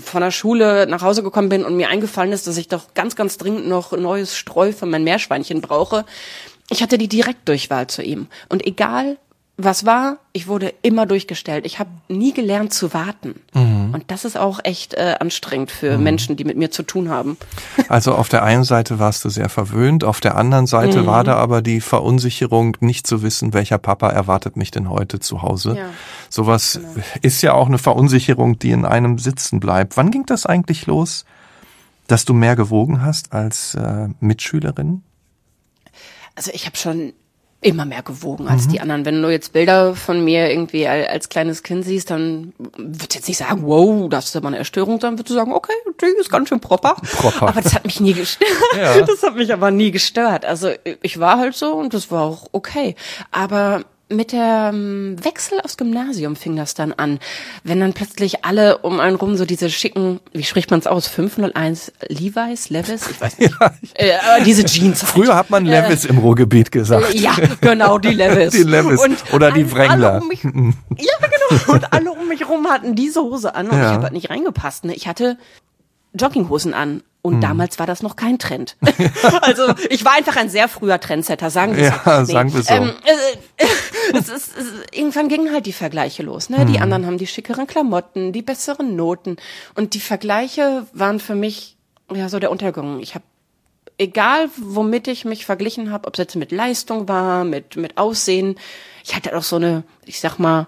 von 0.02 0.20
der 0.20 0.30
Schule 0.30 0.86
nach 0.86 1.02
Hause 1.02 1.22
gekommen 1.22 1.48
bin 1.48 1.64
und 1.64 1.76
mir 1.76 1.88
eingefallen 1.88 2.32
ist, 2.32 2.46
dass 2.46 2.56
ich 2.56 2.68
doch 2.68 2.94
ganz, 2.94 3.16
ganz 3.16 3.38
dringend 3.38 3.66
noch 3.66 3.92
neues 3.92 4.36
Streu 4.36 4.72
für 4.72 4.86
mein 4.86 5.04
Meerschweinchen 5.04 5.60
brauche. 5.60 6.04
Ich 6.70 6.82
hatte 6.82 6.98
die 6.98 7.08
Direktdurchwahl 7.08 7.86
zu 7.86 8.02
ihm. 8.02 8.28
Und 8.48 8.66
egal, 8.66 9.18
was 9.56 9.86
war, 9.86 10.16
ich 10.32 10.48
wurde 10.48 10.74
immer 10.82 11.06
durchgestellt. 11.06 11.64
Ich 11.64 11.78
habe 11.78 11.90
nie 12.08 12.32
gelernt 12.32 12.74
zu 12.74 12.92
warten. 12.92 13.36
Mhm. 13.52 13.94
Und 13.94 14.04
das 14.08 14.24
ist 14.24 14.36
auch 14.36 14.58
echt 14.64 14.94
äh, 14.94 15.14
anstrengend 15.20 15.70
für 15.70 15.96
mhm. 15.96 16.02
Menschen, 16.02 16.36
die 16.36 16.44
mit 16.44 16.56
mir 16.56 16.72
zu 16.72 16.82
tun 16.82 17.08
haben. 17.08 17.36
Also 17.88 18.14
auf 18.14 18.28
der 18.28 18.42
einen 18.42 18.64
Seite 18.64 18.98
warst 18.98 19.24
du 19.24 19.28
sehr 19.28 19.48
verwöhnt, 19.48 20.04
auf 20.04 20.20
der 20.20 20.36
anderen 20.36 20.66
Seite 20.66 21.02
mhm. 21.02 21.06
war 21.06 21.22
da 21.22 21.36
aber 21.36 21.62
die 21.62 21.80
Verunsicherung, 21.80 22.76
nicht 22.80 23.06
zu 23.06 23.22
wissen, 23.22 23.52
welcher 23.52 23.78
Papa 23.78 24.08
erwartet 24.08 24.56
mich 24.56 24.70
denn 24.70 24.88
heute 24.88 25.20
zu 25.20 25.42
Hause. 25.42 25.76
Ja. 25.76 25.90
Sowas 26.30 26.80
genau. 26.80 27.04
ist 27.20 27.42
ja 27.42 27.52
auch 27.52 27.66
eine 27.66 27.78
Verunsicherung, 27.78 28.58
die 28.58 28.70
in 28.70 28.84
einem 28.84 29.18
sitzen 29.18 29.60
bleibt. 29.60 29.96
Wann 29.96 30.10
ging 30.10 30.24
das 30.26 30.46
eigentlich 30.46 30.86
los, 30.86 31.24
dass 32.06 32.24
du 32.24 32.32
mehr 32.32 32.56
gewogen 32.56 33.02
hast 33.02 33.32
als 33.32 33.74
äh, 33.74 34.08
Mitschülerin? 34.18 35.02
Also 36.34 36.50
ich 36.52 36.66
habe 36.66 36.76
schon 36.76 37.12
immer 37.64 37.86
mehr 37.86 38.02
gewogen 38.02 38.46
als 38.46 38.66
mhm. 38.66 38.72
die 38.72 38.80
anderen. 38.80 39.04
Wenn 39.04 39.22
du 39.22 39.30
jetzt 39.30 39.52
Bilder 39.52 39.94
von 39.94 40.22
mir 40.22 40.50
irgendwie 40.50 40.86
als 40.86 41.28
kleines 41.28 41.62
Kind 41.62 41.84
siehst, 41.84 42.10
dann 42.10 42.52
würdest 42.76 43.14
du 43.14 43.18
jetzt 43.18 43.28
nicht 43.28 43.38
sagen, 43.38 43.62
wow, 43.64 44.08
das 44.08 44.26
ist 44.26 44.36
aber 44.36 44.48
eine 44.48 44.58
Erstörung, 44.58 44.98
dann 44.98 45.14
würdest 45.14 45.30
du 45.30 45.34
sagen, 45.34 45.52
okay, 45.52 45.72
die 46.00 46.06
ist 46.20 46.30
ganz 46.30 46.48
schön 46.48 46.60
proper. 46.60 46.96
proper. 47.16 47.48
Aber 47.48 47.62
das 47.62 47.74
hat 47.74 47.84
mich 47.84 48.00
nie 48.00 48.12
gestört. 48.14 48.50
Ja. 48.76 48.94
Das 49.14 49.22
hat 49.22 49.36
mich 49.36 49.52
aber 49.52 49.70
nie 49.70 49.90
gestört. 49.90 50.44
Also 50.44 50.70
ich 51.02 51.20
war 51.20 51.38
halt 51.38 51.54
so 51.54 51.74
und 51.74 51.94
das 51.94 52.10
war 52.10 52.22
auch 52.22 52.48
okay. 52.52 52.96
Aber 53.30 53.84
mit 54.08 54.32
dem 54.32 55.16
Wechsel 55.22 55.60
aufs 55.60 55.76
Gymnasium 55.76 56.36
fing 56.36 56.56
das 56.56 56.74
dann 56.74 56.92
an. 56.92 57.18
Wenn 57.62 57.80
dann 57.80 57.94
plötzlich 57.94 58.44
alle 58.44 58.78
um 58.78 59.00
einen 59.00 59.16
rum 59.16 59.36
so 59.36 59.44
diese 59.44 59.70
schicken, 59.70 60.20
wie 60.32 60.44
spricht 60.44 60.70
man 60.70 60.80
es 60.80 60.86
aus, 60.86 61.08
501 61.08 61.92
Levi's, 62.08 62.68
Levis, 62.68 63.08
ich 63.10 63.20
weiß 63.20 63.38
nicht, 63.38 63.54
ja, 63.60 64.36
äh, 64.38 64.44
diese 64.44 64.64
Jeans. 64.64 65.02
Halt. 65.02 65.12
Früher 65.12 65.36
hat 65.36 65.50
man 65.50 65.64
Levis 65.64 66.04
äh, 66.04 66.08
im 66.08 66.18
Ruhrgebiet 66.18 66.70
gesagt. 66.70 67.14
Ja, 67.14 67.34
genau, 67.60 67.98
die 67.98 68.14
Levis. 68.14 68.52
die 68.52 68.62
Levis. 68.62 69.00
Und 69.00 69.32
Oder 69.32 69.52
die 69.52 69.70
Wrangler. 69.72 70.20
Um 70.20 70.28
mich, 70.28 70.42
ja, 70.42 70.50
genau. 70.50 71.72
Und 71.72 71.92
alle 71.92 72.12
um 72.12 72.28
mich 72.28 72.48
rum 72.48 72.66
hatten 72.68 72.94
diese 72.94 73.22
Hose 73.22 73.54
an 73.54 73.68
und 73.68 73.78
ja. 73.78 73.84
ich 73.84 73.92
habe 73.92 74.04
halt 74.04 74.12
nicht 74.12 74.30
reingepasst. 74.30 74.84
Ne? 74.84 74.94
Ich 74.94 75.06
hatte 75.08 75.38
Jogginghosen 76.12 76.74
an 76.74 77.02
und 77.22 77.34
hm. 77.34 77.40
damals 77.40 77.78
war 77.78 77.86
das 77.86 78.02
noch 78.02 78.16
kein 78.16 78.38
Trend. 78.38 78.76
also 79.40 79.72
ich 79.88 80.04
war 80.04 80.12
einfach 80.12 80.36
ein 80.36 80.50
sehr 80.50 80.68
früher 80.68 81.00
Trendsetter, 81.00 81.48
sagen 81.50 81.74
wir 81.74 81.84
ja, 81.84 82.02
so. 82.04 82.20
Nee. 82.20 82.32
sagen 82.32 82.52
wir 82.52 82.62
so. 82.62 82.74
Ähm, 82.74 82.92
äh, 83.04 83.36
es 84.12 84.28
ist, 84.28 84.56
es, 84.56 84.66
irgendwann 84.92 85.28
gingen 85.28 85.52
halt 85.52 85.66
die 85.66 85.72
Vergleiche 85.72 86.22
los. 86.22 86.50
Ne? 86.50 86.66
Die 86.66 86.80
anderen 86.80 87.06
haben 87.06 87.18
die 87.18 87.26
schickeren 87.26 87.66
Klamotten, 87.66 88.32
die 88.32 88.42
besseren 88.42 88.96
Noten. 88.96 89.36
Und 89.74 89.94
die 89.94 90.00
Vergleiche 90.00 90.86
waren 90.92 91.20
für 91.20 91.34
mich 91.34 91.76
ja 92.12 92.28
so 92.28 92.38
der 92.38 92.50
Untergang. 92.50 93.00
Ich 93.00 93.14
habe 93.14 93.24
egal 93.98 94.50
womit 94.56 95.08
ich 95.08 95.24
mich 95.24 95.46
verglichen 95.46 95.90
habe, 95.90 96.08
ob 96.08 96.14
es 96.14 96.18
jetzt 96.18 96.36
mit 96.36 96.52
Leistung 96.52 97.08
war, 97.08 97.44
mit 97.44 97.76
mit 97.76 97.96
Aussehen, 97.96 98.56
ich 99.04 99.14
hatte 99.14 99.36
auch 99.36 99.42
so 99.42 99.56
eine, 99.56 99.84
ich 100.04 100.20
sag 100.20 100.38
mal, 100.38 100.66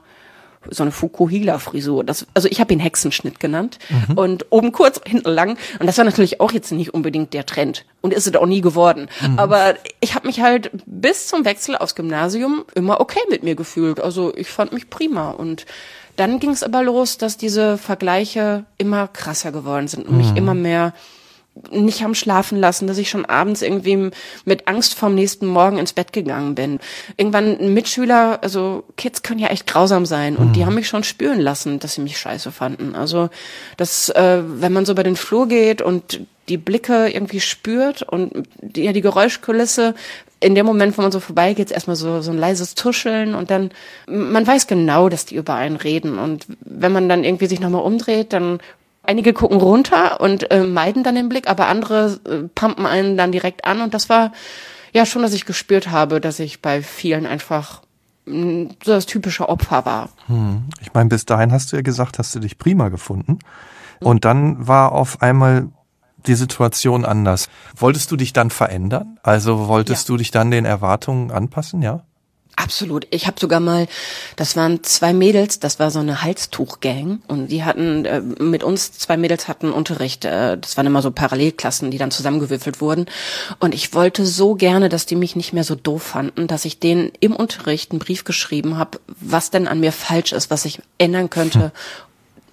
so 0.71 0.83
eine 0.83 0.93
Fukuhila-Frisur. 0.93 2.05
Das, 2.05 2.27
also 2.35 2.49
ich 2.51 2.61
habe 2.61 2.73
ihn 2.73 2.81
Hexenschnitt 2.81 3.41
genannt. 3.41 3.79
Mhm. 3.89 4.19
Und 4.19 4.47
oben 4.51 4.73
kurz, 4.73 5.01
hinten 5.07 5.31
lang. 5.31 5.59
Und 5.79 5.87
das 5.87 5.99
war 5.99 6.05
natürlich 6.05 6.41
auch 6.41 6.53
jetzt 6.53 6.73
nicht 6.73 6.95
unbedingt 6.95 7.33
der 7.35 7.47
Trend. 7.47 7.85
Und 8.01 8.13
ist 8.13 8.27
es 8.27 8.35
auch 8.35 8.47
nie 8.47 8.61
geworden. 8.61 9.09
Mhm. 9.21 9.39
Aber 9.39 9.75
ich 10.01 10.15
habe 10.15 10.27
mich 10.27 10.41
halt 10.41 10.71
bis 10.87 11.27
zum 11.27 11.45
Wechsel 11.45 11.77
aufs 11.77 11.95
Gymnasium 11.95 12.65
immer 12.75 13.01
okay 13.01 13.21
mit 13.31 13.43
mir 13.43 13.55
gefühlt. 13.55 14.01
Also 14.01 14.35
ich 14.37 14.49
fand 14.49 14.73
mich 14.73 14.91
prima. 14.91 15.31
Und 15.31 15.67
dann 16.17 16.39
ging 16.41 16.51
es 16.51 16.63
aber 16.63 16.83
los, 16.83 17.19
dass 17.19 17.37
diese 17.37 17.79
Vergleiche 17.79 18.65
immer 18.79 19.09
krasser 19.09 19.53
geworden 19.53 19.89
sind 19.89 20.07
und 20.07 20.13
mhm. 20.13 20.19
mich 20.19 20.37
immer 20.37 20.55
mehr 20.55 20.93
nicht 21.71 22.03
haben 22.03 22.15
schlafen 22.15 22.59
lassen, 22.59 22.87
dass 22.87 22.99
ich 22.99 23.09
schon 23.09 23.25
abends 23.25 23.63
irgendwie 23.63 24.11
mit 24.45 24.69
Angst 24.69 24.95
vorm 24.95 25.15
nächsten 25.15 25.47
Morgen 25.47 25.79
ins 25.79 25.93
Bett 25.93 26.13
gegangen 26.13 26.55
bin. 26.55 26.79
Irgendwann 27.17 27.59
ein 27.59 27.75
Mitschüler, 27.75 28.39
also 28.43 28.85
Kids 28.97 29.23
können 29.23 29.41
ja 29.41 29.49
echt 29.49 29.67
grausam 29.67 30.07
sein 30.07 30.37
und 30.37 30.49
mhm. 30.49 30.53
die 30.53 30.67
haben 30.67 30.75
mich 30.75 30.89
schon 30.89 31.05
spüren 31.05 31.41
lassen, 31.41 31.79
dass 31.79 31.95
sie 31.95 32.03
mich 32.03 32.19
scheiße 32.19 32.53
fanden. 32.53 32.95
Also 32.95 33.31
das, 33.77 34.11
äh, 34.11 34.43
wenn 34.45 34.73
man 34.73 34.85
so 34.85 34.95
bei 34.95 35.03
den 35.03 35.17
Flur 35.17 35.49
geht 35.49 35.83
und 35.83 36.21
die 36.49 36.59
Blicke 36.59 37.09
irgendwie 37.09 37.41
spürt 37.41 38.03
und 38.03 38.47
die, 38.61 38.85
ja, 38.85 38.93
die 38.93 39.01
Geräuschkulisse, 39.01 39.95
in 40.39 40.55
dem 40.55 40.67
Moment, 40.67 40.97
wo 40.97 41.03
man 41.03 41.11
so 41.11 41.19
vorbeigeht, 41.19 41.67
ist 41.67 41.73
erstmal 41.73 41.97
so, 41.97 42.21
so 42.21 42.31
ein 42.31 42.39
leises 42.39 42.75
Tuscheln 42.75 43.35
und 43.35 43.51
dann, 43.51 43.71
man 44.07 44.47
weiß 44.47 44.67
genau, 44.67 45.09
dass 45.09 45.25
die 45.25 45.37
über 45.37 45.55
einen 45.55 45.77
reden 45.77 46.19
und 46.19 46.47
wenn 46.61 46.93
man 46.93 47.09
dann 47.09 47.25
irgendwie 47.25 47.47
sich 47.47 47.61
nochmal 47.61 47.83
umdreht, 47.83 48.33
dann 48.33 48.61
Einige 49.07 49.33
gucken 49.33 49.61
runter 49.61 50.21
und 50.21 50.51
äh, 50.51 50.65
meiden 50.65 51.03
dann 51.03 51.15
den 51.15 51.29
Blick, 51.29 51.49
aber 51.49 51.69
andere 51.69 52.19
äh, 52.29 52.49
pumpen 52.55 52.87
einen 52.87 53.17
dann 53.17 53.33
direkt 53.33 53.65
an. 53.65 53.81
Und 53.81 53.95
das 53.95 54.09
war 54.09 54.33
ja 54.93 55.07
schon, 55.07 55.23
dass 55.23 55.35
ich 55.35 55.47
gespürt 55.47 55.91
habe, 55.91 56.21
dass 56.21 56.39
ich 56.39 56.63
bei 56.63 56.83
vielen 56.83 57.27
einfach 57.27 57.83
mh, 58.27 58.37
mm, 58.37 58.69
so 58.85 58.93
das 58.93 59.07
typische 59.07 59.49
Opfer 59.49 59.85
war. 59.85 60.09
Hm. 60.27 60.65
Ich 60.81 60.93
meine, 60.95 61.09
bis 61.09 61.25
dahin 61.25 61.53
hast 61.53 61.73
du 61.73 61.77
ja 61.77 61.83
gesagt, 61.83 62.19
hast 62.19 62.35
du 62.35 62.41
dich 62.41 62.59
prima 62.59 62.89
gefunden. 62.89 63.39
Und 64.01 64.25
dann 64.25 64.67
war 64.67 64.93
auf 64.93 65.23
einmal 65.23 65.69
die 66.27 66.35
Situation 66.35 67.05
anders. 67.05 67.49
Wolltest 67.77 68.11
du 68.11 68.17
dich 68.17 68.33
dann 68.33 68.51
verändern? 68.51 69.19
Also 69.23 69.69
wolltest 69.69 70.09
ja. 70.09 70.13
du 70.13 70.19
dich 70.19 70.31
dann 70.31 70.51
den 70.51 70.65
Erwartungen 70.65 71.31
anpassen, 71.31 71.83
ja? 71.83 72.03
Absolut. 72.59 73.07
Ich 73.11 73.27
habe 73.27 73.39
sogar 73.39 73.61
mal, 73.61 73.87
das 74.37 74.57
waren 74.57 74.83
zwei 74.83 75.13
Mädels, 75.13 75.61
das 75.61 75.79
war 75.79 75.91
so 75.91 75.99
eine 75.99 76.23
Halstuchgang 76.23 77.21
und 77.29 77.49
die 77.49 77.65
hatten 77.65 78.07
äh, 78.07 78.23
mit 78.23 78.65
uns 78.65 78.93
zwei 78.93 79.19
Mädels 79.19 79.47
hatten 79.47 79.71
Unterricht. 79.71 80.25
Äh, 80.25 80.57
das 80.57 80.79
waren 80.79 80.87
immer 80.87 81.03
so 81.03 81.11
Parallelklassen, 81.11 81.91
die 81.91 81.99
dann 81.99 82.11
zusammengewürfelt 82.11 82.81
wurden. 82.81 83.07
Und 83.61 83.75
ich 83.75 83.93
wollte 83.93 84.25
so 84.25 84.55
gerne, 84.55 84.89
dass 84.89 85.05
die 85.05 85.17
mich 85.17 85.37
nicht 85.37 85.53
mehr 85.53 85.65
so 85.65 85.75
doof 85.75 86.03
fanden, 86.03 86.47
dass 86.47 86.65
ich 86.65 86.81
denen 86.81 87.13
im 87.21 87.37
Unterricht 87.37 87.91
einen 87.91 87.99
Brief 87.99 88.25
geschrieben 88.25 88.79
habe, 88.79 89.01
was 89.21 89.51
denn 89.51 89.69
an 89.69 89.81
mir 89.81 89.93
falsch 89.93 90.33
ist, 90.33 90.51
was 90.51 90.65
ich 90.65 90.81
ändern 90.97 91.29
könnte. 91.29 91.61
Hm. 91.61 91.71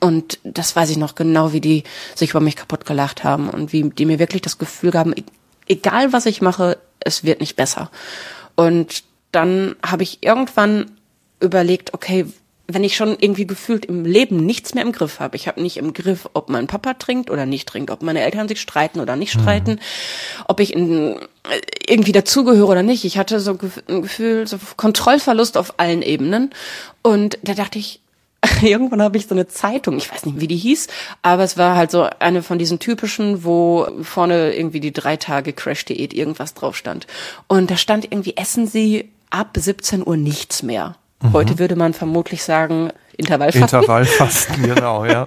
Und 0.01 0.39
das 0.43 0.75
weiß 0.75 0.89
ich 0.89 0.97
noch 0.97 1.15
genau, 1.15 1.53
wie 1.53 1.61
die 1.61 1.85
sich 2.13 2.31
über 2.31 2.41
mich 2.41 2.57
kaputt 2.57 2.85
gelacht 2.85 3.23
haben 3.23 3.49
und 3.49 3.71
wie 3.71 3.89
die 3.89 4.05
mir 4.05 4.19
wirklich 4.19 4.41
das 4.41 4.57
Gefühl 4.57 4.91
gaben, 4.91 5.13
e-, 5.13 5.23
egal 5.67 6.11
was 6.11 6.25
ich 6.25 6.41
mache, 6.41 6.77
es 6.99 7.23
wird 7.23 7.39
nicht 7.39 7.55
besser. 7.55 7.89
Und 8.55 9.03
dann 9.33 9.75
habe 9.85 10.03
ich 10.03 10.23
irgendwann 10.23 10.91
überlegt, 11.39 11.93
okay, 11.93 12.25
wenn 12.67 12.83
ich 12.83 12.95
schon 12.95 13.17
irgendwie 13.19 13.45
gefühlt 13.45 13.85
im 13.85 14.05
Leben 14.05 14.37
nichts 14.37 14.73
mehr 14.73 14.83
im 14.83 14.93
Griff 14.93 15.19
habe. 15.19 15.35
Ich 15.35 15.47
habe 15.47 15.61
nicht 15.61 15.75
im 15.77 15.93
Griff, 15.93 16.29
ob 16.33 16.49
mein 16.49 16.67
Papa 16.67 16.93
trinkt 16.93 17.29
oder 17.29 17.45
nicht 17.45 17.67
trinkt, 17.67 17.91
ob 17.91 18.01
meine 18.01 18.21
Eltern 18.21 18.47
sich 18.47 18.61
streiten 18.61 19.01
oder 19.01 19.17
nicht 19.17 19.33
streiten, 19.33 19.71
mhm. 19.71 20.43
ob 20.47 20.61
ich 20.61 20.73
in, 20.73 21.19
irgendwie 21.85 22.13
dazugehöre 22.13 22.69
oder 22.69 22.83
nicht. 22.83 23.03
Ich 23.03 23.17
hatte 23.17 23.41
so 23.41 23.57
ein 23.87 24.01
Gefühl, 24.01 24.47
so 24.47 24.57
Kontrollverlust 24.77 25.57
auf 25.57 25.77
allen 25.77 26.01
Ebenen. 26.01 26.51
Und 27.01 27.37
da 27.43 27.53
dachte 27.53 27.79
ich, 27.79 27.99
irgendwann 28.61 29.01
habe 29.01 29.17
ich 29.17 29.27
so 29.27 29.35
eine 29.35 29.47
Zeitung, 29.47 29.97
ich 29.97 30.11
weiß 30.11 30.25
nicht, 30.25 30.39
wie 30.39 30.47
die 30.47 30.57
hieß, 30.57 30.87
aber 31.21 31.43
es 31.43 31.57
war 31.57 31.75
halt 31.75 31.91
so 31.91 32.07
eine 32.19 32.43
von 32.43 32.59
diesen 32.59 32.79
typischen, 32.79 33.43
wo 33.43 33.87
vorne 34.01 34.55
irgendwie 34.55 34.79
die 34.79 34.91
drei 34.93 35.17
Tage 35.17 35.53
Crash-Diät 35.53 36.13
irgendwas 36.13 36.53
drauf 36.53 36.75
stand. 36.77 37.07
Und 37.47 37.71
da 37.71 37.77
stand 37.77 38.05
irgendwie, 38.05 38.37
essen 38.37 38.67
Sie 38.67 39.09
ab 39.33 39.57
17 39.57 40.05
Uhr 40.05 40.15
nichts 40.15 40.63
mehr. 40.63 40.95
Mhm. 41.21 41.33
Heute 41.33 41.59
würde 41.59 41.75
man 41.75 41.93
vermutlich 41.93 42.43
sagen, 42.43 42.91
Intervallfasten. 43.17 43.61
Intervallfasten, 43.61 44.63
genau, 44.75 45.05
ja. 45.05 45.25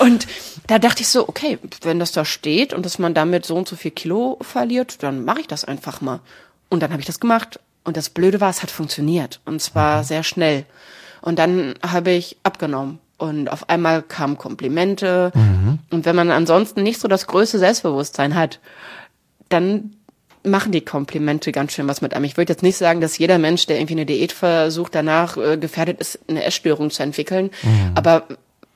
und 0.00 0.26
da 0.66 0.78
dachte 0.78 1.02
ich 1.02 1.08
so, 1.08 1.28
okay, 1.28 1.58
wenn 1.82 1.98
das 1.98 2.12
da 2.12 2.24
steht 2.24 2.72
und 2.72 2.84
dass 2.84 2.98
man 2.98 3.14
damit 3.14 3.46
so 3.46 3.56
und 3.56 3.68
so 3.68 3.76
viel 3.76 3.92
Kilo 3.92 4.38
verliert, 4.40 5.02
dann 5.02 5.24
mache 5.24 5.40
ich 5.40 5.46
das 5.46 5.64
einfach 5.64 6.00
mal. 6.00 6.20
Und 6.68 6.82
dann 6.82 6.90
habe 6.90 7.00
ich 7.00 7.06
das 7.06 7.20
gemacht. 7.20 7.60
Und 7.84 7.96
das 7.96 8.10
Blöde 8.10 8.40
war, 8.40 8.50
es 8.50 8.62
hat 8.62 8.70
funktioniert. 8.70 9.40
Und 9.44 9.62
zwar 9.62 9.98
mhm. 9.98 10.04
sehr 10.04 10.22
schnell. 10.24 10.64
Und 11.20 11.38
dann 11.38 11.74
habe 11.86 12.10
ich 12.10 12.36
abgenommen. 12.42 12.98
Und 13.18 13.48
auf 13.48 13.68
einmal 13.70 14.02
kamen 14.02 14.36
Komplimente. 14.36 15.30
Mhm. 15.34 15.78
Und 15.90 16.04
wenn 16.04 16.16
man 16.16 16.32
ansonsten 16.32 16.82
nicht 16.82 17.00
so 17.00 17.06
das 17.06 17.28
größte 17.28 17.60
Selbstbewusstsein 17.60 18.34
hat, 18.34 18.58
dann 19.48 19.95
machen 20.46 20.72
die 20.72 20.80
Komplimente 20.80 21.52
ganz 21.52 21.72
schön 21.72 21.88
was 21.88 22.00
mit 22.00 22.14
einem. 22.14 22.24
Ich 22.24 22.36
würde 22.36 22.52
jetzt 22.52 22.62
nicht 22.62 22.76
sagen, 22.76 23.00
dass 23.00 23.18
jeder 23.18 23.38
Mensch, 23.38 23.66
der 23.66 23.78
irgendwie 23.78 23.94
eine 23.94 24.06
Diät 24.06 24.32
versucht, 24.32 24.94
danach 24.94 25.36
äh, 25.36 25.56
gefährdet 25.56 26.00
ist, 26.00 26.18
eine 26.28 26.44
Essstörung 26.44 26.90
zu 26.90 27.02
entwickeln. 27.02 27.50
Mhm. 27.62 27.92
Aber 27.94 28.26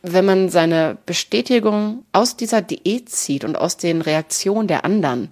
wenn 0.02 0.24
man 0.24 0.48
seine 0.48 0.96
Bestätigung 1.06 2.04
aus 2.12 2.36
dieser 2.36 2.62
Diät 2.62 3.08
zieht 3.10 3.44
und 3.44 3.56
aus 3.56 3.76
den 3.76 4.02
Reaktionen 4.02 4.66
der 4.66 4.84
anderen, 4.84 5.30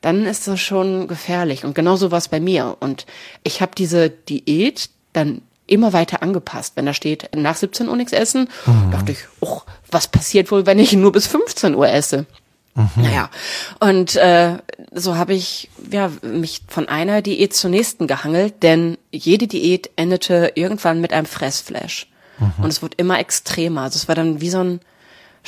dann 0.00 0.26
ist 0.26 0.46
das 0.46 0.60
schon 0.60 1.08
gefährlich. 1.08 1.64
Und 1.64 1.74
genauso 1.74 2.10
war 2.10 2.18
es 2.18 2.28
bei 2.28 2.40
mir. 2.40 2.76
Und 2.80 3.06
ich 3.42 3.60
habe 3.60 3.72
diese 3.76 4.10
Diät 4.10 4.90
dann 5.12 5.42
immer 5.66 5.92
weiter 5.92 6.22
angepasst. 6.22 6.74
Wenn 6.76 6.86
da 6.86 6.94
steht, 6.94 7.30
nach 7.36 7.56
17 7.56 7.88
Uhr 7.88 7.96
nichts 7.96 8.12
essen, 8.12 8.48
mhm. 8.66 8.90
dachte 8.90 9.12
ich, 9.12 9.18
oh, 9.40 9.60
was 9.90 10.08
passiert 10.08 10.50
wohl, 10.50 10.66
wenn 10.66 10.78
ich 10.78 10.92
nur 10.94 11.12
bis 11.12 11.26
15 11.26 11.74
Uhr 11.74 11.88
esse? 11.88 12.26
Mhm. 12.74 13.02
Naja, 13.02 13.30
und 13.80 14.16
äh, 14.16 14.58
so 14.92 15.16
habe 15.16 15.34
ich 15.34 15.70
ja 15.90 16.10
mich 16.22 16.62
von 16.68 16.88
einer 16.88 17.22
Diät 17.22 17.54
zur 17.54 17.70
nächsten 17.70 18.06
gehangelt, 18.06 18.62
denn 18.62 18.98
jede 19.10 19.46
Diät 19.46 19.90
endete 19.96 20.52
irgendwann 20.54 21.00
mit 21.00 21.12
einem 21.12 21.26
Fressflash. 21.26 22.08
Mhm. 22.38 22.64
Und 22.64 22.68
es 22.70 22.82
wurde 22.82 22.94
immer 22.96 23.18
extremer. 23.18 23.82
Also 23.82 23.96
es 23.96 24.08
war 24.08 24.14
dann 24.14 24.40
wie 24.40 24.50
so 24.50 24.62
ein 24.62 24.80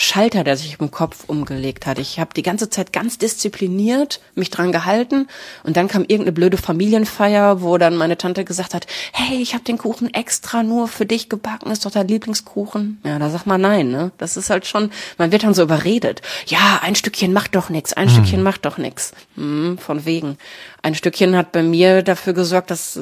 Schalter, 0.01 0.45
der 0.45 0.57
sich 0.57 0.79
im 0.81 0.91
Kopf 0.91 1.25
umgelegt 1.27 1.85
hat. 1.85 1.99
Ich 1.99 2.19
habe 2.19 2.33
die 2.33 2.43
ganze 2.43 2.71
Zeit 2.71 2.91
ganz 2.91 3.19
diszipliniert 3.19 4.21
mich 4.35 4.49
dran 4.49 4.73
gehalten 4.73 5.29
und 5.63 5.77
dann 5.77 5.89
kam 5.89 6.03
irgendeine 6.03 6.33
blöde 6.33 6.57
Familienfeier, 6.57 7.61
wo 7.61 7.77
dann 7.77 7.97
meine 7.97 8.17
Tante 8.17 8.47
gesagt 8.47 8.73
hat, 8.73 8.87
hey, 9.13 9.43
ich 9.43 9.53
habe 9.53 9.63
den 9.63 9.77
Kuchen 9.77 10.13
extra 10.15 10.63
nur 10.63 10.89
für 10.89 11.05
dich 11.05 11.29
gebacken, 11.29 11.71
ist 11.71 11.85
doch 11.85 11.91
dein 11.91 12.09
Lieblingskuchen. 12.09 12.99
Ja, 13.05 13.19
da 13.19 13.29
sag 13.29 13.45
mal 13.45 13.59
nein, 13.59 13.91
ne? 13.91 14.11
Das 14.17 14.39
ist 14.39 14.49
halt 14.49 14.67
schon, 14.67 14.91
man 15.19 15.33
wird 15.33 15.43
dann 15.43 15.53
so 15.53 15.63
überredet. 15.63 16.23
Ja, 16.47 16.81
ein 16.83 16.95
Stückchen 16.95 17.35
macht 17.35 17.55
doch 17.55 17.69
nix, 17.69 17.93
ein 17.93 18.09
hm. 18.09 18.15
Stückchen 18.15 18.43
macht 18.43 18.65
doch 18.65 18.79
nix. 18.79 19.13
Hm, 19.37 19.77
von 19.77 20.07
wegen. 20.07 20.39
Ein 20.81 20.95
Stückchen 20.95 21.37
hat 21.37 21.53
bei 21.53 21.63
mir 21.63 22.03
dafür 22.03 22.33
gesorgt, 22.33 22.71
dass 22.71 22.99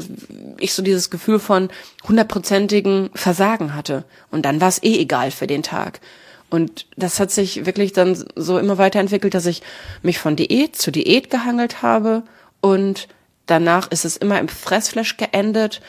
ich 0.58 0.74
so 0.74 0.82
dieses 0.82 1.10
Gefühl 1.10 1.38
von 1.38 1.68
hundertprozentigen 2.08 3.10
Versagen 3.14 3.76
hatte. 3.76 4.02
Und 4.32 4.42
dann 4.44 4.60
war 4.60 4.68
es 4.68 4.82
eh 4.82 4.98
egal 4.98 5.30
für 5.30 5.46
den 5.46 5.62
Tag. 5.62 6.00
Und 6.50 6.86
das 6.96 7.20
hat 7.20 7.30
sich 7.30 7.66
wirklich 7.66 7.92
dann 7.92 8.24
so 8.34 8.58
immer 8.58 8.78
weiterentwickelt, 8.78 9.34
dass 9.34 9.46
ich 9.46 9.62
mich 10.02 10.18
von 10.18 10.36
Diät 10.36 10.76
zu 10.76 10.90
Diät 10.90 11.30
gehangelt 11.30 11.82
habe 11.82 12.22
und 12.60 13.08
danach 13.46 13.90
ist 13.90 14.04
es 14.04 14.16
immer 14.16 14.38
im 14.38 14.48
Fressflash 14.48 15.16
geendet, 15.16 15.80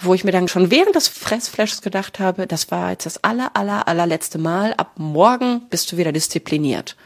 wo 0.00 0.14
ich 0.14 0.24
mir 0.24 0.32
dann 0.32 0.48
schon 0.48 0.70
während 0.70 0.94
des 0.96 1.08
Fressflashs 1.08 1.82
gedacht 1.82 2.18
habe, 2.18 2.46
das 2.46 2.70
war 2.70 2.90
jetzt 2.90 3.06
das 3.06 3.22
aller, 3.22 3.52
aller, 3.54 3.86
allerletzte 3.86 4.38
Mal. 4.38 4.74
Ab 4.74 4.92
morgen 4.96 5.62
bist 5.70 5.92
du 5.92 5.96
wieder 5.96 6.12
diszipliniert. 6.12 6.96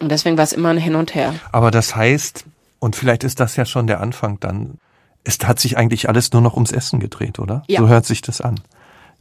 Und 0.00 0.10
deswegen 0.10 0.36
war 0.36 0.44
es 0.44 0.52
immer 0.52 0.70
ein 0.70 0.78
Hin 0.78 0.94
und 0.94 1.14
Her. 1.14 1.34
Aber 1.52 1.70
das 1.70 1.94
heißt, 1.94 2.44
und 2.78 2.96
vielleicht 2.96 3.24
ist 3.24 3.40
das 3.40 3.56
ja 3.56 3.64
schon 3.64 3.86
der 3.86 4.00
Anfang 4.00 4.40
dann, 4.40 4.78
es 5.24 5.38
hat 5.44 5.60
sich 5.60 5.76
eigentlich 5.76 6.08
alles 6.08 6.32
nur 6.32 6.42
noch 6.42 6.54
ums 6.54 6.72
Essen 6.72 7.00
gedreht, 7.00 7.38
oder? 7.38 7.62
Ja. 7.68 7.80
So 7.80 7.88
hört 7.88 8.06
sich 8.06 8.22
das 8.22 8.40
an. 8.40 8.60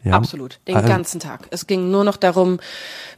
Ja. 0.08 0.14
Absolut, 0.14 0.60
den 0.68 0.76
also, 0.76 0.88
ganzen 0.88 1.20
Tag. 1.20 1.48
Es 1.52 1.68
ging 1.68 1.92
nur 1.92 2.04
noch 2.04 2.18
darum, 2.18 2.60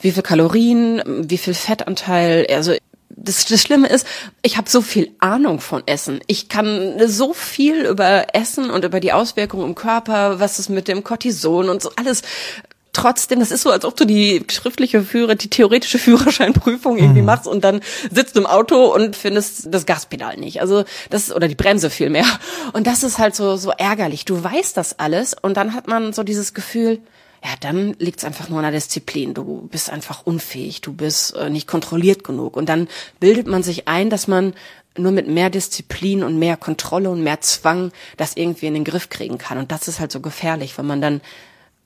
wie 0.01 0.11
viel 0.11 0.23
Kalorien, 0.23 1.01
wie 1.05 1.37
viel 1.37 1.53
Fettanteil, 1.53 2.47
also 2.49 2.73
das, 3.09 3.45
das 3.45 3.61
Schlimme 3.61 3.87
ist, 3.87 4.07
ich 4.41 4.57
habe 4.57 4.69
so 4.69 4.81
viel 4.81 5.11
Ahnung 5.19 5.59
von 5.59 5.83
Essen. 5.85 6.19
Ich 6.27 6.47
kann 6.47 6.95
so 7.07 7.33
viel 7.33 7.85
über 7.85 8.27
Essen 8.33 8.69
und 8.69 8.85
über 8.85 8.99
die 8.99 9.13
Auswirkungen 9.13 9.65
im 9.65 9.75
Körper, 9.75 10.39
was 10.39 10.59
ist 10.59 10.69
mit 10.69 10.87
dem 10.87 11.03
Cortison 11.03 11.69
und 11.69 11.81
so 11.81 11.91
alles 11.95 12.21
trotzdem, 12.99 13.39
das 13.39 13.51
ist 13.51 13.61
so, 13.61 13.71
als 13.71 13.85
ob 13.85 13.95
du 13.95 14.05
die 14.05 14.43
schriftliche 14.49 15.01
Führer, 15.01 15.35
die 15.35 15.49
theoretische 15.49 15.99
Führerscheinprüfung 15.99 16.97
irgendwie 16.97 17.21
mhm. 17.21 17.25
machst 17.25 17.47
und 17.47 17.63
dann 17.63 17.81
sitzt 18.11 18.35
du 18.35 18.41
im 18.41 18.45
Auto 18.45 18.93
und 18.93 19.15
findest 19.15 19.73
das 19.73 19.85
Gaspedal 19.85 20.37
nicht. 20.37 20.61
Also 20.61 20.83
das 21.09 21.31
oder 21.33 21.47
die 21.47 21.55
Bremse 21.55 21.89
viel 21.89 22.09
mehr. 22.09 22.25
Und 22.73 22.87
das 22.87 23.03
ist 23.03 23.17
halt 23.17 23.35
so 23.35 23.55
so 23.55 23.71
ärgerlich. 23.71 24.25
Du 24.25 24.43
weißt 24.43 24.75
das 24.77 24.99
alles 24.99 25.35
und 25.39 25.57
dann 25.57 25.73
hat 25.73 25.87
man 25.87 26.13
so 26.13 26.23
dieses 26.23 26.53
Gefühl, 26.53 26.99
ja, 27.43 27.51
dann 27.61 27.95
liegt's 27.99 28.25
einfach 28.25 28.49
nur 28.49 28.59
an 28.59 28.63
der 28.63 28.73
Disziplin. 28.73 29.33
Du 29.33 29.67
bist 29.71 29.89
einfach 29.89 30.25
unfähig, 30.25 30.81
du 30.81 30.91
bist 30.91 31.35
äh, 31.35 31.49
nicht 31.49 31.67
kontrolliert 31.67 32.23
genug. 32.23 32.57
Und 32.57 32.67
dann 32.67 32.89
bildet 33.19 33.47
man 33.47 33.63
sich 33.63 33.87
ein, 33.87 34.09
dass 34.09 34.27
man 34.27 34.53
nur 34.97 35.13
mit 35.13 35.27
mehr 35.27 35.49
Disziplin 35.49 36.23
und 36.23 36.37
mehr 36.37 36.57
Kontrolle 36.57 37.09
und 37.09 37.23
mehr 37.23 37.39
Zwang 37.39 37.91
das 38.17 38.35
irgendwie 38.35 38.65
in 38.65 38.73
den 38.73 38.83
Griff 38.83 39.07
kriegen 39.07 39.37
kann. 39.37 39.57
Und 39.57 39.71
das 39.71 39.87
ist 39.87 40.01
halt 40.01 40.11
so 40.11 40.19
gefährlich, 40.19 40.77
wenn 40.77 40.87
man 40.87 41.01
dann 41.01 41.21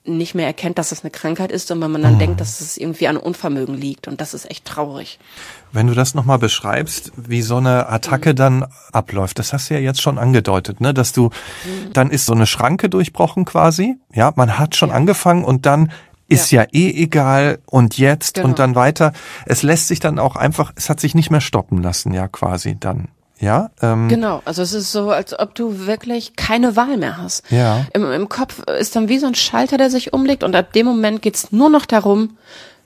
nicht 0.06 0.36
mehr 0.36 0.46
erkennt, 0.46 0.78
dass 0.78 0.92
es 0.92 1.04
eine 1.04 1.12
Krankheit 1.12 1.52
ist 1.52 1.72
und 1.72 1.82
wenn 1.82 1.92
man 1.92 2.02
dann 2.02 2.16
mhm. 2.16 2.20
denkt, 2.20 2.42
dass 2.42 2.60
es 2.60 2.78
irgendwie 2.78 3.08
an 3.08 3.16
Unvermögen 3.16 3.76
liegt 3.76 4.08
und 4.08 4.20
das 4.20 4.34
ist 4.34 4.50
echt 4.52 4.66
traurig. 4.66 5.18
Wenn 5.72 5.88
du 5.88 5.94
das 5.94 6.14
nochmal 6.14 6.40
beschreibst, 6.40 7.12
wie 7.16 7.42
so 7.42 7.58
eine 7.58 7.88
Attacke 7.88 8.32
mhm. 8.32 8.36
dann 8.36 8.66
abläuft, 8.92 9.40
das 9.40 9.54
hast 9.54 9.70
du 9.70 9.76
ja 9.76 9.80
jetzt 9.80 10.02
schon 10.02 10.18
angedeutet, 10.18 10.82
ne, 10.82 10.94
dass 10.94 11.14
du, 11.14 11.26
mhm. 11.26 11.94
dann 11.94 12.12
ist 12.12 12.26
so 12.26 12.34
eine 12.34 12.46
Schranke 12.46 12.90
durchbrochen 12.90 13.46
quasi, 13.46 13.96
ja, 14.14 14.34
man 14.36 14.58
hat 14.60 14.76
schon 14.76 14.90
ja. 14.90 14.96
angefangen 14.96 15.46
und 15.46 15.66
dann 15.66 15.92
ist 16.28 16.52
ja. 16.52 16.64
ja 16.64 16.68
eh 16.72 17.04
egal 17.04 17.60
und 17.66 17.98
jetzt 17.98 18.36
genau. 18.36 18.48
und 18.48 18.60
dann 18.60 18.76
weiter. 18.76 19.14
Es 19.46 19.64
lässt 19.64 19.88
sich 19.88 20.00
dann 20.00 20.20
auch 20.20 20.36
einfach, 20.36 20.72
es 20.76 20.90
hat 20.90 21.00
sich 21.00 21.16
nicht 21.16 21.30
mehr 21.30 21.42
stoppen 21.42 21.82
lassen, 21.82 22.14
ja, 22.14 22.28
quasi 22.28 22.78
dann. 22.80 23.10
Ja. 23.40 23.72
Ähm, 23.82 24.08
genau, 24.08 24.42
also 24.46 24.62
es 24.62 24.74
ist 24.74 24.92
so, 24.92 25.10
als 25.10 25.38
ob 25.38 25.56
du 25.56 25.86
wirklich 25.86 26.36
keine 26.36 26.76
Wahl 26.76 26.98
mehr 26.98 27.18
hast. 27.18 27.44
Ja. 27.52 27.86
Im, 27.94 28.10
Im 28.12 28.30
Kopf 28.30 28.64
ist 28.80 28.96
dann 28.96 29.10
wie 29.10 29.20
so 29.20 29.28
ein 29.28 29.36
Schalter, 29.36 29.78
der 29.78 29.90
sich 29.90 30.14
umlegt 30.14 30.44
und 30.44 30.56
ab 30.56 30.74
dem 30.74 30.86
Moment 30.86 31.22
geht's 31.22 31.52
nur 31.52 31.70
noch 31.70 31.86
darum, 31.86 32.38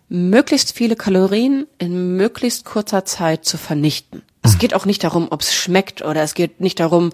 möglichst 0.09 0.71
viele 0.73 0.95
Kalorien 0.95 1.67
in 1.77 2.15
möglichst 2.15 2.65
kurzer 2.65 3.05
Zeit 3.05 3.45
zu 3.45 3.57
vernichten. 3.57 4.23
Es 4.41 4.55
mhm. 4.55 4.59
geht 4.59 4.73
auch 4.73 4.85
nicht 4.85 5.03
darum, 5.03 5.27
ob 5.29 5.41
es 5.41 5.53
schmeckt 5.53 6.01
oder 6.01 6.23
es 6.23 6.33
geht 6.33 6.61
nicht 6.61 6.79
darum, 6.79 7.11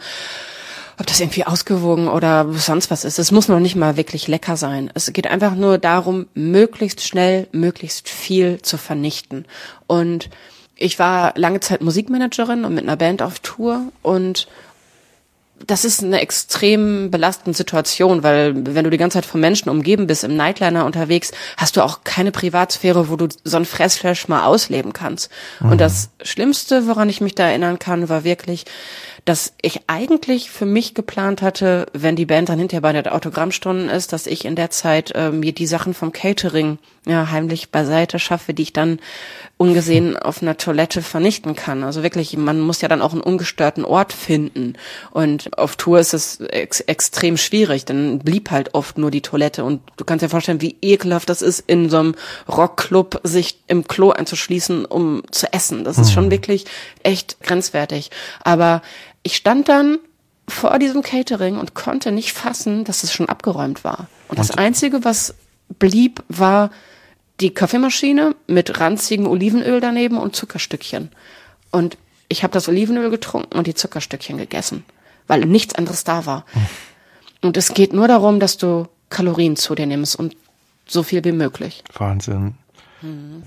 ob 1.00 1.08
das 1.08 1.20
irgendwie 1.20 1.46
ausgewogen 1.46 2.08
oder 2.08 2.52
sonst 2.54 2.92
was 2.92 3.04
ist. 3.04 3.18
Es 3.18 3.32
muss 3.32 3.48
noch 3.48 3.60
nicht 3.60 3.76
mal 3.76 3.98
wirklich 3.98 4.28
lecker 4.28 4.58
sein. 4.58 4.92
Es 4.94 5.12
geht 5.12 5.28
einfach 5.28 5.56
nur 5.56 5.80
darum, 5.80 6.28
möglichst 6.36 7.02
schnell, 7.02 7.48
möglichst 7.52 8.10
viel 8.10 8.62
zu 8.62 8.78
vernichten. 8.78 9.46
Und 9.88 10.30
ich 10.76 11.00
war 11.00 11.34
lange 11.36 11.60
Zeit 11.60 11.82
Musikmanagerin 11.82 12.66
und 12.66 12.74
mit 12.74 12.84
einer 12.84 12.98
Band 12.98 13.22
auf 13.22 13.40
Tour 13.40 13.92
und 14.02 14.48
das 15.68 15.86
ist 15.86 16.04
eine 16.04 16.20
extrem 16.20 17.10
belastende 17.10 17.56
Situation, 17.56 18.24
weil 18.24 18.54
wenn 18.76 18.84
du 18.84 18.90
die 18.90 18.98
ganze 18.98 19.18
Zeit 19.18 19.26
von 19.26 19.40
Menschen 19.40 19.70
umgeben 19.70 20.08
bist, 20.08 20.24
im 20.24 20.36
Nightliner 20.36 20.86
unterwegs, 20.86 21.32
hast 21.58 21.78
du 21.78 21.82
auch 21.82 22.04
keine 22.04 22.32
Privatsphäre, 22.32 23.10
wo 23.10 23.16
du 23.16 23.30
so 23.44 23.58
ein 23.58 23.66
Fressflash 23.66 24.28
mal 24.28 24.46
ausleben 24.46 24.94
kannst. 24.94 25.32
Mhm. 25.62 25.72
Und 25.72 25.82
das 25.82 26.10
Schlimmste, 26.22 26.88
woran 26.88 27.10
ich 27.10 27.22
mich 27.22 27.36
da 27.36 27.48
erinnern 27.48 27.80
kann, 27.80 28.10
war 28.10 28.24
wirklich, 28.24 28.66
dass 29.26 29.54
ich 29.62 29.82
eigentlich 29.88 30.50
für 30.52 30.66
mich 30.66 30.96
geplant 30.96 31.42
hatte, 31.42 31.86
wenn 31.94 32.18
die 32.18 32.26
Band 32.26 32.50
dann 32.50 32.60
hinterher 32.60 32.82
bei 32.82 32.92
der 32.92 33.16
Autogrammstunden 33.16 33.90
ist, 33.90 34.12
dass 34.12 34.28
ich 34.28 34.44
in 34.44 34.56
der 34.56 34.70
Zeit 34.70 35.12
äh, 35.16 35.32
mir 35.32 35.54
die 35.54 35.66
Sachen 35.66 35.94
vom 35.94 36.12
Catering 36.12 36.78
ja 37.06 37.32
heimlich 37.32 37.70
beiseite 37.70 38.20
schaffe, 38.20 38.54
die 38.54 38.64
ich 38.64 38.74
dann 38.74 39.00
ungesehen 39.56 40.18
auf 40.22 40.42
einer 40.42 40.58
Toilette 40.58 41.02
vernichten 41.02 41.56
kann. 41.56 41.84
Also 41.84 42.04
wirklich, 42.04 42.36
man 42.36 42.60
muss 42.60 42.82
ja 42.82 42.90
dann 42.90 43.02
auch 43.02 43.14
einen 43.14 43.22
ungestörten 43.22 43.86
Ort 43.86 44.12
finden. 44.12 44.74
Und 45.12 45.58
auf 45.58 45.78
Tour 45.78 46.00
ist 46.00 46.14
es 46.14 46.42
ex 46.42 46.82
extrem 46.82 47.38
schwierig. 47.38 47.86
Dann 47.86 48.20
blieb 48.20 48.52
halt 48.52 48.74
oft 48.74 48.98
nur 48.98 49.12
die 49.12 49.22
Toilette. 49.22 49.64
Und 49.64 49.82
du 49.96 50.04
kannst 50.04 50.24
dir 50.24 50.30
vorstellen, 50.30 50.62
wie 50.62 50.76
ekelhaft 50.82 51.30
das 51.30 51.42
ist, 51.42 51.64
in 51.68 51.90
so 51.90 52.00
einem 52.00 52.16
Rockclub 52.50 53.22
sich 53.24 53.60
im 53.68 53.88
Klo 53.88 54.12
einzuschließen, 54.12 54.84
um 54.86 55.24
zu 55.32 55.52
essen. 55.54 55.86
Das 55.86 55.98
ist 55.98 56.12
schon 56.12 56.30
wirklich 56.30 56.66
echt 57.04 57.42
grenzwertig. 57.42 58.12
Aber 58.44 58.82
ich 59.24 59.36
stand 59.36 59.70
dann 59.70 60.00
vor 60.48 60.78
diesem 60.78 61.02
Catering 61.02 61.58
und 61.58 61.74
konnte 61.74 62.12
nicht 62.12 62.34
fassen, 62.34 62.84
dass 62.84 63.04
es 63.04 63.14
schon 63.14 63.30
abgeräumt 63.30 63.84
war. 63.84 64.08
Und 64.28 64.40
das 64.40 64.52
Einzige, 64.52 65.06
was 65.06 65.36
blieb, 65.80 66.24
war 66.28 66.70
die 67.40 67.54
Kaffeemaschine 67.54 68.36
mit 68.48 68.80
ranzigem 68.80 69.28
Olivenöl 69.28 69.80
daneben 69.80 70.18
und 70.18 70.36
Zuckerstückchen. 70.36 71.10
Und 71.72 71.98
ich 72.28 72.44
habe 72.44 72.54
das 72.54 72.68
Olivenöl 72.68 73.10
getrunken 73.10 73.58
und 73.58 73.68
die 73.68 73.74
Zuckerstückchen 73.74 74.38
gegessen, 74.38 74.86
weil 75.28 75.42
nichts 75.42 75.76
anderes 75.76 76.04
da 76.04 76.26
war. 76.26 76.46
Hm. 76.52 76.66
Und 77.42 77.58
es 77.58 77.74
geht 77.74 77.94
nur 77.94 78.08
darum, 78.08 78.40
dass 78.40 78.58
du 78.58 78.88
Kalorien 79.10 79.56
zu 79.56 79.76
dir 79.76 79.86
nimmst 79.86 80.16
und 80.16 80.36
so 80.86 81.04
viel 81.04 81.24
wie 81.24 81.32
möglich. 81.32 81.84
Wahnsinn. 81.94 82.56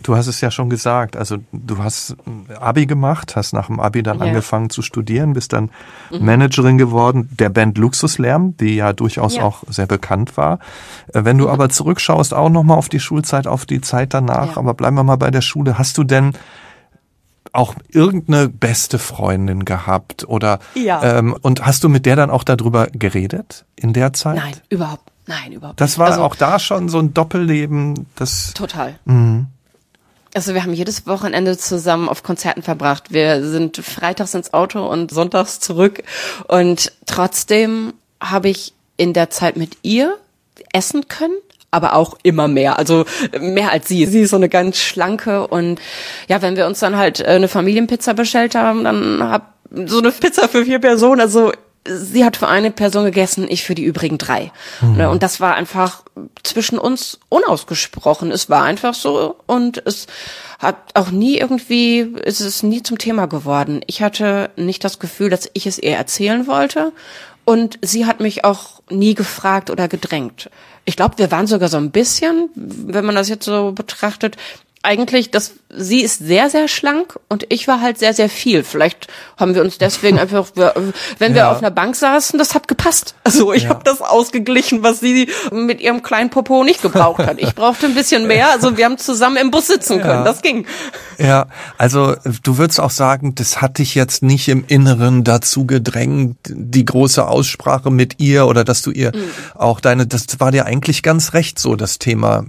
Du 0.02 0.16
hast 0.16 0.26
es 0.26 0.40
ja 0.40 0.50
schon 0.50 0.68
gesagt, 0.68 1.16
also 1.16 1.38
du 1.52 1.78
hast 1.78 2.16
Abi 2.60 2.86
gemacht, 2.86 3.36
hast 3.36 3.54
nach 3.54 3.68
dem 3.68 3.80
Abi 3.80 4.02
dann 4.02 4.18
ja. 4.18 4.26
angefangen 4.26 4.68
zu 4.68 4.82
studieren, 4.82 5.32
bist 5.32 5.52
dann 5.52 5.70
mhm. 6.10 6.24
Managerin 6.24 6.78
geworden 6.78 7.28
der 7.32 7.48
Band 7.48 7.78
Luxuslärm, 7.78 8.56
die 8.58 8.76
ja 8.76 8.92
durchaus 8.92 9.36
ja. 9.36 9.44
auch 9.44 9.62
sehr 9.68 9.86
bekannt 9.86 10.36
war. 10.36 10.58
Äh, 11.12 11.24
wenn 11.24 11.38
du 11.38 11.44
mhm. 11.44 11.50
aber 11.50 11.68
zurückschaust, 11.70 12.34
auch 12.34 12.50
nochmal 12.50 12.76
auf 12.76 12.88
die 12.88 13.00
Schulzeit, 13.00 13.46
auf 13.46 13.64
die 13.64 13.80
Zeit 13.80 14.12
danach, 14.12 14.52
ja. 14.52 14.56
aber 14.56 14.74
bleiben 14.74 14.96
wir 14.96 15.04
mal 15.04 15.16
bei 15.16 15.30
der 15.30 15.40
Schule, 15.40 15.78
hast 15.78 15.96
du 15.96 16.04
denn 16.04 16.32
auch 17.52 17.74
irgendeine 17.88 18.48
beste 18.50 18.98
Freundin 18.98 19.64
gehabt 19.64 20.28
oder 20.28 20.58
ja. 20.74 21.02
ähm, 21.02 21.34
und 21.40 21.64
hast 21.64 21.82
du 21.84 21.88
mit 21.88 22.04
der 22.04 22.16
dann 22.16 22.28
auch 22.30 22.44
darüber 22.44 22.88
geredet 22.88 23.64
in 23.76 23.94
der 23.94 24.12
Zeit? 24.12 24.36
Nein, 24.36 24.54
überhaupt 24.68 25.10
Nein, 25.26 25.52
überhaupt 25.52 25.80
das 25.80 25.90
nicht. 25.90 25.94
Das 25.94 25.98
war 25.98 26.06
also, 26.12 26.22
auch 26.22 26.36
da 26.36 26.58
schon 26.58 26.88
so 26.88 26.98
ein 26.98 27.12
Doppelleben. 27.12 28.06
Das 28.16 28.54
total. 28.54 28.98
Mh. 29.04 29.46
Also 30.34 30.52
wir 30.52 30.62
haben 30.62 30.74
jedes 30.74 31.06
Wochenende 31.06 31.56
zusammen 31.56 32.10
auf 32.10 32.22
Konzerten 32.22 32.62
verbracht. 32.62 33.10
Wir 33.10 33.42
sind 33.42 33.78
freitags 33.78 34.34
ins 34.34 34.52
Auto 34.52 34.86
und 34.86 35.10
sonntags 35.10 35.60
zurück. 35.60 36.02
Und 36.46 36.92
trotzdem 37.06 37.94
habe 38.20 38.50
ich 38.50 38.74
in 38.98 39.14
der 39.14 39.30
Zeit 39.30 39.56
mit 39.56 39.78
ihr 39.82 40.14
essen 40.74 41.08
können, 41.08 41.36
aber 41.70 41.94
auch 41.94 42.18
immer 42.22 42.48
mehr. 42.48 42.78
Also 42.78 43.06
mehr 43.40 43.72
als 43.72 43.88
sie. 43.88 44.04
Sie 44.04 44.20
ist 44.20 44.30
so 44.30 44.36
eine 44.36 44.50
ganz 44.50 44.78
schlanke 44.78 45.46
und 45.46 45.80
ja, 46.28 46.42
wenn 46.42 46.56
wir 46.56 46.66
uns 46.66 46.80
dann 46.80 46.96
halt 46.96 47.20
äh, 47.20 47.28
eine 47.28 47.48
Familienpizza 47.48 48.12
bestellt 48.12 48.54
haben, 48.54 48.84
dann 48.84 49.22
hab 49.22 49.54
so 49.86 49.98
eine 49.98 50.12
Pizza 50.12 50.48
für 50.48 50.64
vier 50.64 50.80
Personen. 50.80 51.20
Also 51.20 51.52
sie 51.88 52.24
hat 52.24 52.36
für 52.36 52.48
eine 52.48 52.70
Person 52.70 53.04
gegessen, 53.04 53.46
ich 53.48 53.64
für 53.64 53.74
die 53.74 53.84
übrigen 53.84 54.18
drei. 54.18 54.52
Mhm. 54.80 55.00
Und 55.00 55.22
das 55.22 55.40
war 55.40 55.54
einfach 55.54 56.02
zwischen 56.42 56.78
uns 56.78 57.18
unausgesprochen. 57.28 58.30
Es 58.30 58.48
war 58.48 58.62
einfach 58.62 58.94
so 58.94 59.36
und 59.46 59.84
es 59.86 60.06
hat 60.58 60.76
auch 60.94 61.10
nie 61.10 61.38
irgendwie, 61.38 62.14
es 62.24 62.40
ist 62.40 62.62
nie 62.62 62.82
zum 62.82 62.98
Thema 62.98 63.26
geworden. 63.26 63.82
Ich 63.86 64.02
hatte 64.02 64.50
nicht 64.56 64.84
das 64.84 64.98
Gefühl, 64.98 65.30
dass 65.30 65.50
ich 65.52 65.66
es 65.66 65.78
ihr 65.78 65.96
erzählen 65.96 66.46
wollte 66.46 66.92
und 67.44 67.78
sie 67.82 68.06
hat 68.06 68.20
mich 68.20 68.44
auch 68.44 68.82
nie 68.90 69.14
gefragt 69.14 69.70
oder 69.70 69.88
gedrängt. 69.88 70.50
Ich 70.84 70.96
glaube, 70.96 71.18
wir 71.18 71.30
waren 71.30 71.46
sogar 71.46 71.68
so 71.68 71.76
ein 71.76 71.90
bisschen, 71.90 72.48
wenn 72.54 73.04
man 73.04 73.14
das 73.14 73.28
jetzt 73.28 73.44
so 73.44 73.72
betrachtet, 73.72 74.36
eigentlich, 74.86 75.30
dass 75.30 75.54
sie 75.68 76.00
ist 76.00 76.18
sehr, 76.18 76.48
sehr 76.48 76.68
schlank 76.68 77.18
und 77.28 77.44
ich 77.48 77.66
war 77.66 77.80
halt 77.80 77.98
sehr, 77.98 78.14
sehr 78.14 78.28
viel. 78.28 78.62
Vielleicht 78.62 79.08
haben 79.36 79.54
wir 79.54 79.62
uns 79.62 79.78
deswegen 79.78 80.18
einfach, 80.20 80.46
wenn 80.54 81.34
wir 81.34 81.42
ja. 81.42 81.50
auf 81.50 81.58
einer 81.58 81.72
Bank 81.72 81.96
saßen, 81.96 82.38
das 82.38 82.54
hat 82.54 82.68
gepasst. 82.68 83.16
Also 83.24 83.52
ich 83.52 83.64
ja. 83.64 83.70
habe 83.70 83.82
das 83.84 84.00
ausgeglichen, 84.00 84.84
was 84.84 85.00
sie 85.00 85.28
mit 85.50 85.80
ihrem 85.80 86.02
kleinen 86.02 86.30
Popo 86.30 86.62
nicht 86.62 86.82
gebraucht 86.82 87.26
hat. 87.26 87.38
Ich 87.40 87.54
brauchte 87.54 87.86
ein 87.86 87.94
bisschen 87.94 88.26
mehr, 88.26 88.50
also 88.52 88.76
wir 88.76 88.84
haben 88.84 88.96
zusammen 88.96 89.36
im 89.36 89.50
Bus 89.50 89.66
sitzen 89.66 90.00
können. 90.00 90.20
Ja. 90.20 90.24
Das 90.24 90.40
ging. 90.40 90.66
Ja, 91.18 91.46
also 91.76 92.14
du 92.44 92.56
würdest 92.56 92.80
auch 92.80 92.90
sagen, 92.90 93.34
das 93.34 93.60
hat 93.60 93.78
dich 93.78 93.96
jetzt 93.96 94.22
nicht 94.22 94.48
im 94.48 94.64
Inneren 94.68 95.24
dazu 95.24 95.66
gedrängt, 95.66 96.36
die 96.46 96.84
große 96.84 97.26
Aussprache 97.26 97.90
mit 97.90 98.20
ihr 98.20 98.46
oder 98.46 98.62
dass 98.62 98.82
du 98.82 98.92
ihr 98.92 99.14
mhm. 99.14 99.30
auch 99.54 99.80
deine, 99.80 100.06
das 100.06 100.26
war 100.38 100.52
dir 100.52 100.64
eigentlich 100.64 101.02
ganz 101.02 101.32
recht 101.32 101.58
so, 101.58 101.74
das 101.74 101.98
Thema 101.98 102.44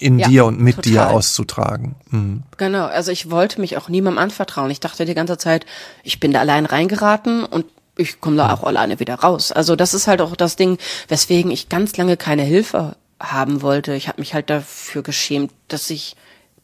in 0.00 0.18
ja, 0.18 0.28
dir 0.28 0.44
und 0.46 0.60
mit 0.60 0.76
total. 0.76 0.92
dir 0.92 1.10
auszutragen. 1.10 1.94
Mhm. 2.10 2.42
Genau, 2.56 2.86
also 2.86 3.12
ich 3.12 3.30
wollte 3.30 3.60
mich 3.60 3.76
auch 3.76 3.88
niemandem 3.88 4.22
anvertrauen. 4.22 4.70
Ich 4.70 4.80
dachte 4.80 5.04
die 5.04 5.14
ganze 5.14 5.38
Zeit, 5.38 5.66
ich 6.02 6.18
bin 6.18 6.32
da 6.32 6.40
allein 6.40 6.66
reingeraten 6.66 7.44
und 7.44 7.66
ich 7.96 8.20
komme 8.20 8.36
da 8.36 8.52
auch 8.52 8.64
alleine 8.64 8.98
wieder 8.98 9.16
raus. 9.16 9.52
Also 9.52 9.76
das 9.76 9.94
ist 9.94 10.06
halt 10.06 10.22
auch 10.22 10.34
das 10.36 10.56
Ding, 10.56 10.78
weswegen 11.08 11.50
ich 11.50 11.68
ganz 11.68 11.96
lange 11.96 12.16
keine 12.16 12.42
Hilfe 12.42 12.96
haben 13.20 13.60
wollte. 13.60 13.94
Ich 13.94 14.08
habe 14.08 14.20
mich 14.20 14.32
halt 14.32 14.48
dafür 14.48 15.02
geschämt, 15.02 15.52
dass 15.68 15.90
ich 15.90 16.16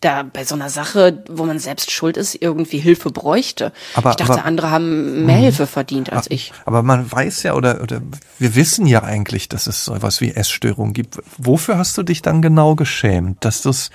da 0.07 0.23
bei 0.23 0.45
so 0.45 0.55
einer 0.55 0.71
Sache, 0.71 1.25
wo 1.29 1.45
man 1.45 1.59
selbst 1.59 1.91
schuld 1.91 2.17
ist, 2.17 2.41
irgendwie 2.41 2.79
Hilfe 2.79 3.11
bräuchte. 3.11 3.73
Aber, 3.95 4.11
ich 4.11 4.17
dachte, 4.17 4.35
aber, 4.35 4.45
andere 4.45 4.71
haben 4.71 5.27
mehr 5.27 5.39
mhm. 5.39 5.43
Hilfe 5.43 5.67
verdient 5.67 6.13
als 6.13 6.31
ich. 6.31 6.53
Aber 6.65 6.85
man 6.85 7.11
weiß 7.11 7.43
ja 7.43 7.55
oder, 7.55 7.83
oder 7.83 8.01
wir 8.39 8.55
wissen 8.55 8.87
ja 8.87 9.03
eigentlich, 9.03 9.49
dass 9.49 9.67
es 9.67 9.85
so 9.85 9.95
etwas 9.95 10.21
wie 10.21 10.31
Essstörungen 10.31 10.93
gibt. 10.93 11.19
Wofür 11.39 11.77
hast 11.77 11.99
du 11.99 12.05
dich 12.05 12.23
dann 12.23 12.41
genau 12.41 12.77
geschämt? 12.77 13.45
Dass 13.45 13.63
du 13.63 13.71
es 13.71 13.91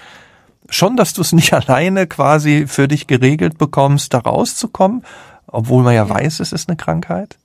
schon, 0.69 0.97
dass 0.97 1.13
du 1.13 1.21
es 1.21 1.31
nicht 1.31 1.53
alleine 1.53 2.07
quasi 2.07 2.65
für 2.67 2.89
dich 2.89 3.07
geregelt 3.07 3.57
bekommst, 3.57 4.13
da 4.13 4.19
rauszukommen, 4.19 5.05
obwohl 5.47 5.83
man 5.83 5.93
ja, 5.93 6.05
ja. 6.05 6.09
weiß, 6.09 6.41
es 6.41 6.51
ist 6.51 6.67
eine 6.67 6.75
Krankheit? 6.75 7.37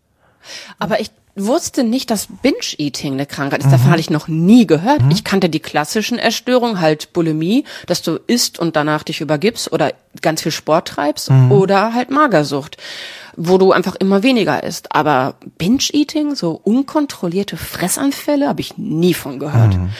Aber 0.78 1.00
ich 1.00 1.12
wusste 1.36 1.84
nicht, 1.84 2.10
dass 2.10 2.28
Binge-Eating 2.42 3.14
eine 3.14 3.26
Krankheit 3.26 3.60
ist. 3.60 3.66
Mhm. 3.66 3.72
Davon 3.72 3.90
hatte 3.90 4.00
ich 4.00 4.10
noch 4.10 4.28
nie 4.28 4.66
gehört. 4.66 5.02
Mhm. 5.02 5.10
Ich 5.10 5.22
kannte 5.22 5.48
die 5.48 5.60
klassischen 5.60 6.18
Essstörungen, 6.18 6.80
halt 6.80 7.12
Bulimie, 7.12 7.64
dass 7.86 8.02
du 8.02 8.18
isst 8.26 8.58
und 8.58 8.74
danach 8.74 9.02
dich 9.02 9.20
übergibst 9.20 9.72
oder 9.72 9.92
ganz 10.22 10.42
viel 10.42 10.52
Sport 10.52 10.88
treibst 10.88 11.30
mhm. 11.30 11.52
oder 11.52 11.92
halt 11.92 12.10
Magersucht, 12.10 12.78
wo 13.36 13.58
du 13.58 13.72
einfach 13.72 13.94
immer 13.96 14.22
weniger 14.22 14.62
isst. 14.64 14.94
Aber 14.94 15.34
Binge-Eating, 15.58 16.34
so 16.34 16.60
unkontrollierte 16.64 17.56
Fressanfälle, 17.56 18.48
habe 18.48 18.60
ich 18.60 18.78
nie 18.78 19.14
von 19.14 19.38
gehört. 19.38 19.76
Mhm. 19.76 19.90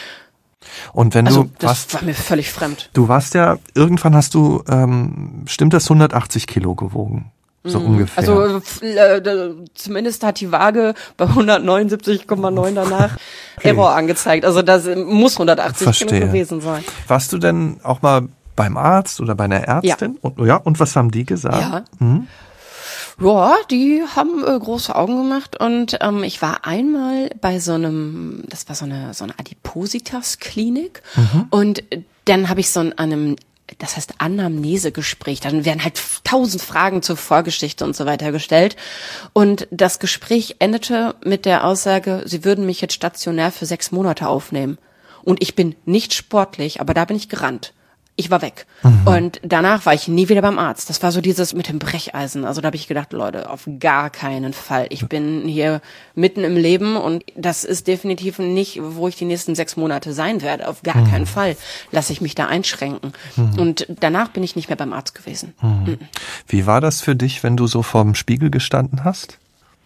Und 0.93 1.15
wenn 1.15 1.27
also, 1.27 1.45
du 1.45 1.51
das 1.59 1.69
warst, 1.69 1.95
war 1.95 2.03
mir 2.03 2.15
völlig 2.15 2.51
fremd. 2.51 2.91
Du 2.93 3.09
warst 3.09 3.35
ja 3.35 3.59
irgendwann 3.75 4.15
hast 4.15 4.35
du 4.35 4.63
ähm, 4.69 5.45
stimmt 5.47 5.73
das 5.73 5.85
180 5.85 6.47
Kilo 6.47 6.75
gewogen? 6.75 7.31
So 7.67 7.81
mhm. 7.81 7.87
ungefähr. 7.87 8.19
Also 8.19 8.61
äh, 8.83 9.55
zumindest 9.75 10.23
hat 10.25 10.41
die 10.41 10.53
Waage 10.53 10.95
bei 11.17 11.27
179,9 11.27 12.75
danach 12.75 13.17
okay. 13.57 13.69
Error 13.69 13.95
angezeigt. 13.95 14.45
Also 14.45 14.63
das 14.63 14.87
muss 14.97 15.35
180 15.35 15.85
Verstehe. 15.85 16.09
Kilo 16.09 16.27
gewesen 16.27 16.61
sein. 16.61 16.85
Warst 17.09 17.33
du 17.33 17.39
denn 17.39 17.81
auch 17.83 18.03
mal 18.03 18.29
beim 18.55 18.77
Arzt 18.77 19.21
oder 19.21 19.35
bei 19.35 19.45
einer 19.45 19.61
Ärztin? 19.61 20.19
Ja. 20.23 20.31
Und, 20.31 20.47
ja, 20.47 20.57
und 20.57 20.81
was 20.81 20.97
haben 20.97 21.11
die 21.11 21.25
gesagt? 21.25 21.61
Ja. 21.61 21.85
Mhm. 21.99 22.27
Ja, 23.19 23.55
die 23.71 24.03
haben 24.15 24.45
äh, 24.45 24.59
große 24.59 24.95
Augen 24.95 25.17
gemacht 25.17 25.59
und 25.59 25.97
ähm, 26.03 26.23
ich 26.23 26.43
war 26.43 26.67
einmal 26.67 27.31
bei 27.41 27.61
so 27.61 27.73
einem, 27.73 28.45
das 28.49 28.69
war 28.69 28.77
so 28.77 28.85
eine 28.85 29.15
so 29.15 29.25
eine 29.25 29.33
Adipositas-Klinik 29.39 31.03
mhm. 31.17 31.47
und 31.49 31.83
dann 32.27 32.51
habe 32.51 32.61
ich 32.61 32.71
so 32.71 32.81
an 32.81 32.93
einem 32.93 33.37
das 33.79 33.97
heißt 33.97 34.15
Anamnesegespräch. 34.19 35.41
Dann 35.41 35.65
werden 35.65 35.83
halt 35.83 36.01
tausend 36.25 36.63
Fragen 36.63 37.03
zur 37.03 37.17
Vorgeschichte 37.17 37.85
und 37.85 37.97
so 37.97 38.07
weiter 38.07 38.33
gestellt. 38.33 38.77
Und 39.33 39.69
das 39.71 39.99
Gespräch 39.99 40.57
endete 40.59 41.15
mit 41.25 41.45
der 41.45 41.65
Aussage, 41.65 42.23
sie 42.27 42.45
würden 42.45 42.67
mich 42.67 42.81
jetzt 42.81 42.95
stationär 42.95 43.53
für 43.53 43.67
sechs 43.67 43.93
Monate 43.93 44.29
aufnehmen. 44.29 44.79
Und 45.23 45.43
ich 45.43 45.57
bin 45.57 45.75
nicht 45.85 46.15
sportlich, 46.15 46.81
aber 46.81 46.95
da 46.95 47.05
bin 47.05 47.17
ich 47.17 47.29
gerannt 47.29 47.73
ich 48.19 48.31
war 48.31 48.41
weg. 48.41 48.67
Mhm. 48.83 49.07
Und 49.07 49.41
danach 49.43 49.85
war 49.85 49.93
ich 49.93 50.09
nie 50.09 50.31
wieder 50.31 50.41
beim 50.41 50.59
Arzt. 50.59 50.89
Das 50.89 51.03
war 51.03 51.13
so 51.13 51.21
dieses 51.21 51.53
mit 51.53 51.69
dem 51.69 51.79
Brecheisen. 51.79 52.47
Also 52.47 52.63
da 52.63 52.67
habe 52.67 52.77
ich 52.77 52.89
gedacht, 52.89 53.13
Leute, 53.13 53.51
auf 53.51 53.69
gar 53.79 54.09
keinen 54.09 54.55
Fall. 54.55 54.87
Ich 54.89 55.07
bin 55.07 55.47
hier 55.47 55.83
mitten 56.15 56.43
im 56.43 56.57
Leben 56.57 56.97
und 56.97 57.25
das 57.37 57.65
ist 57.65 57.87
definitiv 57.87 58.39
nicht, 58.39 58.81
wo 58.83 59.07
ich 59.07 59.17
die 59.17 59.27
nächsten 59.27 59.55
sechs 59.55 59.77
Monate 59.77 60.15
sein 60.15 60.41
werde. 60.41 60.69
Auf 60.69 60.83
gar 60.83 60.97
mhm. 60.97 61.11
keinen 61.11 61.27
Fall 61.27 61.57
lasse 61.93 62.13
ich 62.13 62.23
mich 62.23 62.35
da 62.35 62.47
einschränken. 62.47 63.13
Mhm. 63.37 63.59
Und 63.59 63.87
danach 64.01 64.31
bin 64.31 64.43
ich 64.43 64.57
nicht 64.57 64.69
mehr 64.69 64.77
beim 64.77 64.95
Arzt 64.95 65.15
gewesen. 65.15 65.53
Mhm. 65.61 65.69
Mhm. 65.69 65.99
Wie 66.49 66.67
war 66.67 66.81
das 66.81 67.03
für 67.03 67.17
dich, 67.17 67.43
wenn 67.43 67.59
du 67.59 67.67
so 67.67 67.83
vorm 67.83 68.15
Spiegel 68.15 68.51
gestanden 68.51 69.05
hast? 69.05 69.37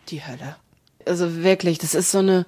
Die 0.09 0.25
Hölle. 0.25 0.55
Also 1.05 1.43
wirklich, 1.43 1.79
das 1.79 1.95
ist 1.95 2.13
so 2.13 2.19
eine 2.19 2.47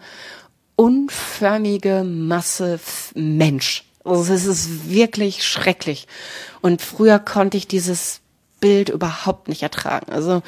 unförmige 0.77 2.05
Masse 2.05 2.79
Mensch 3.15 3.85
also 4.05 4.33
es 4.33 4.47
ist 4.47 4.91
wirklich 4.91 5.47
schrecklich. 5.47 6.07
Und 6.61 6.83
früher 6.83 7.19
konnte 7.19 7.57
ich 7.57 7.67
dieses 7.67 8.21
Bild 8.61 8.89
überhaupt 8.89 9.49
nicht 9.49 9.63
ertragen. 9.63 10.13
Also 10.13 10.43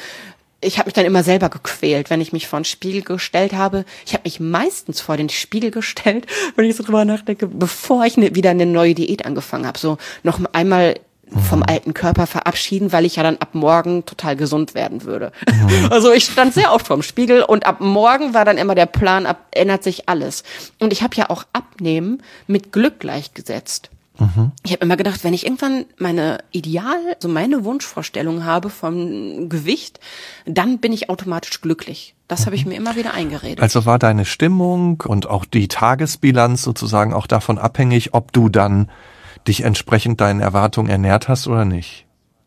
ich 0.60 0.78
habe 0.78 0.86
mich 0.86 0.94
dann 0.94 1.04
immer 1.04 1.22
selber 1.22 1.50
gequält, 1.50 2.10
wenn 2.10 2.20
ich 2.20 2.32
mich 2.32 2.48
vor 2.48 2.60
den 2.60 2.64
Spiegel 2.64 3.02
gestellt 3.02 3.52
habe. 3.52 3.84
Ich 4.06 4.14
habe 4.14 4.22
mich 4.24 4.40
meistens 4.40 5.00
vor 5.00 5.16
den 5.16 5.28
Spiegel 5.28 5.70
gestellt, 5.70 6.26
wenn 6.56 6.64
ich 6.64 6.76
so 6.76 6.82
drüber 6.82 7.04
nachdenke, 7.04 7.46
bevor 7.46 8.04
ich 8.04 8.16
ne, 8.16 8.34
wieder 8.34 8.50
eine 8.50 8.66
neue 8.66 8.94
Diät 8.94 9.26
angefangen 9.26 9.66
habe. 9.66 9.78
So 9.78 9.98
noch 10.22 10.40
einmal 10.52 10.94
vom 11.40 11.60
mhm. 11.60 11.66
alten 11.68 11.94
Körper 11.94 12.26
verabschieden, 12.26 12.92
weil 12.92 13.04
ich 13.04 13.16
ja 13.16 13.22
dann 13.22 13.38
ab 13.38 13.54
morgen 13.54 14.04
total 14.04 14.36
gesund 14.36 14.74
werden 14.74 15.04
würde. 15.04 15.32
Mhm. 15.48 15.90
Also 15.90 16.12
ich 16.12 16.24
stand 16.24 16.54
sehr 16.54 16.72
oft 16.72 16.86
vorm 16.86 17.02
Spiegel 17.02 17.42
und 17.42 17.66
ab 17.66 17.80
morgen 17.80 18.34
war 18.34 18.44
dann 18.44 18.58
immer 18.58 18.74
der 18.74 18.86
Plan, 18.86 19.26
ab 19.26 19.46
ändert 19.52 19.82
sich 19.84 20.08
alles. 20.08 20.42
Und 20.80 20.92
ich 20.92 21.02
habe 21.02 21.14
ja 21.16 21.30
auch 21.30 21.44
Abnehmen 21.52 22.22
mit 22.46 22.72
Glück 22.72 23.00
gleichgesetzt. 23.00 23.90
Mhm. 24.18 24.52
Ich 24.62 24.72
habe 24.72 24.84
immer 24.84 24.96
gedacht, 24.96 25.24
wenn 25.24 25.34
ich 25.34 25.44
irgendwann 25.44 25.86
meine 25.98 26.38
Ideal, 26.52 27.16
so 27.18 27.28
meine 27.28 27.64
Wunschvorstellung 27.64 28.44
habe 28.44 28.70
vom 28.70 29.48
Gewicht, 29.48 29.98
dann 30.46 30.78
bin 30.78 30.92
ich 30.92 31.10
automatisch 31.10 31.60
glücklich. 31.60 32.14
Das 32.28 32.40
mhm. 32.40 32.46
habe 32.46 32.56
ich 32.56 32.66
mir 32.66 32.76
immer 32.76 32.96
wieder 32.96 33.14
eingeredet. 33.14 33.60
Also 33.60 33.86
war 33.86 33.98
deine 33.98 34.24
Stimmung 34.24 35.02
und 35.06 35.28
auch 35.28 35.44
die 35.44 35.68
Tagesbilanz 35.68 36.62
sozusagen 36.62 37.12
auch 37.12 37.26
davon 37.26 37.58
abhängig, 37.58 38.14
ob 38.14 38.32
du 38.32 38.48
dann 38.48 38.88
dich 39.46 39.62
entsprechend 39.62 40.20
deinen 40.20 40.40
Erwartungen 40.40 40.90
ernährt 40.90 41.28
hast 41.28 41.46
oder 41.46 41.64
nicht? 41.64 42.06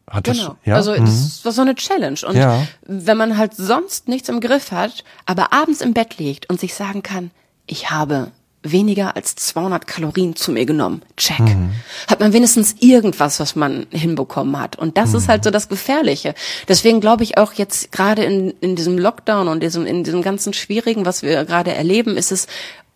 Hat 0.10 0.24
genau. 0.24 0.48
Das, 0.48 0.56
ja? 0.64 0.76
Also 0.76 0.92
mhm. 0.94 1.06
das 1.06 1.44
war 1.44 1.52
so 1.52 1.62
eine 1.62 1.76
Challenge. 1.76 2.20
Und 2.26 2.36
ja. 2.36 2.66
wenn 2.84 3.18
man 3.18 3.38
halt 3.38 3.56
sonst 3.56 4.08
nichts 4.08 4.30
im 4.30 4.40
Griff 4.40 4.72
hat, 4.72 5.04
aber 5.26 5.52
abends 5.54 5.82
im 5.82 5.94
Bett 5.94 6.18
liegt 6.18 6.50
und 6.50 6.60
sich 6.60 6.74
sagen 6.74 7.04
kann, 7.04 7.32
ich 7.66 7.92
habe 7.92 8.32
weniger 8.64 9.16
als 9.16 9.36
200 9.36 9.86
Kalorien 9.86 10.36
zu 10.36 10.52
mir 10.52 10.66
genommen. 10.66 11.02
Check. 11.16 11.40
Mhm. 11.40 11.72
Hat 12.08 12.20
man 12.20 12.34
wenigstens 12.34 12.76
irgendwas, 12.80 13.40
was 13.40 13.56
man 13.56 13.86
hinbekommen 13.92 14.60
hat. 14.60 14.78
Und 14.78 14.98
das 14.98 15.12
mhm. 15.12 15.18
ist 15.18 15.28
halt 15.30 15.44
so 15.44 15.52
das 15.52 15.70
Gefährliche. 15.70 16.34
Deswegen 16.68 17.02
glaube 17.02 17.24
ich 17.24 17.38
auch 17.38 17.54
jetzt 17.54 17.92
gerade 17.92 18.24
in, 18.24 18.52
in 18.62 18.76
diesem 18.76 18.98
Lockdown 18.98 19.48
und 19.48 19.62
diesem, 19.62 19.86
in 19.86 20.04
diesem 20.04 20.22
ganzen 20.22 20.54
Schwierigen, 20.54 21.06
was 21.06 21.22
wir 21.22 21.44
gerade 21.46 21.74
erleben, 21.74 22.18
ist 22.18 22.32
es 22.32 22.48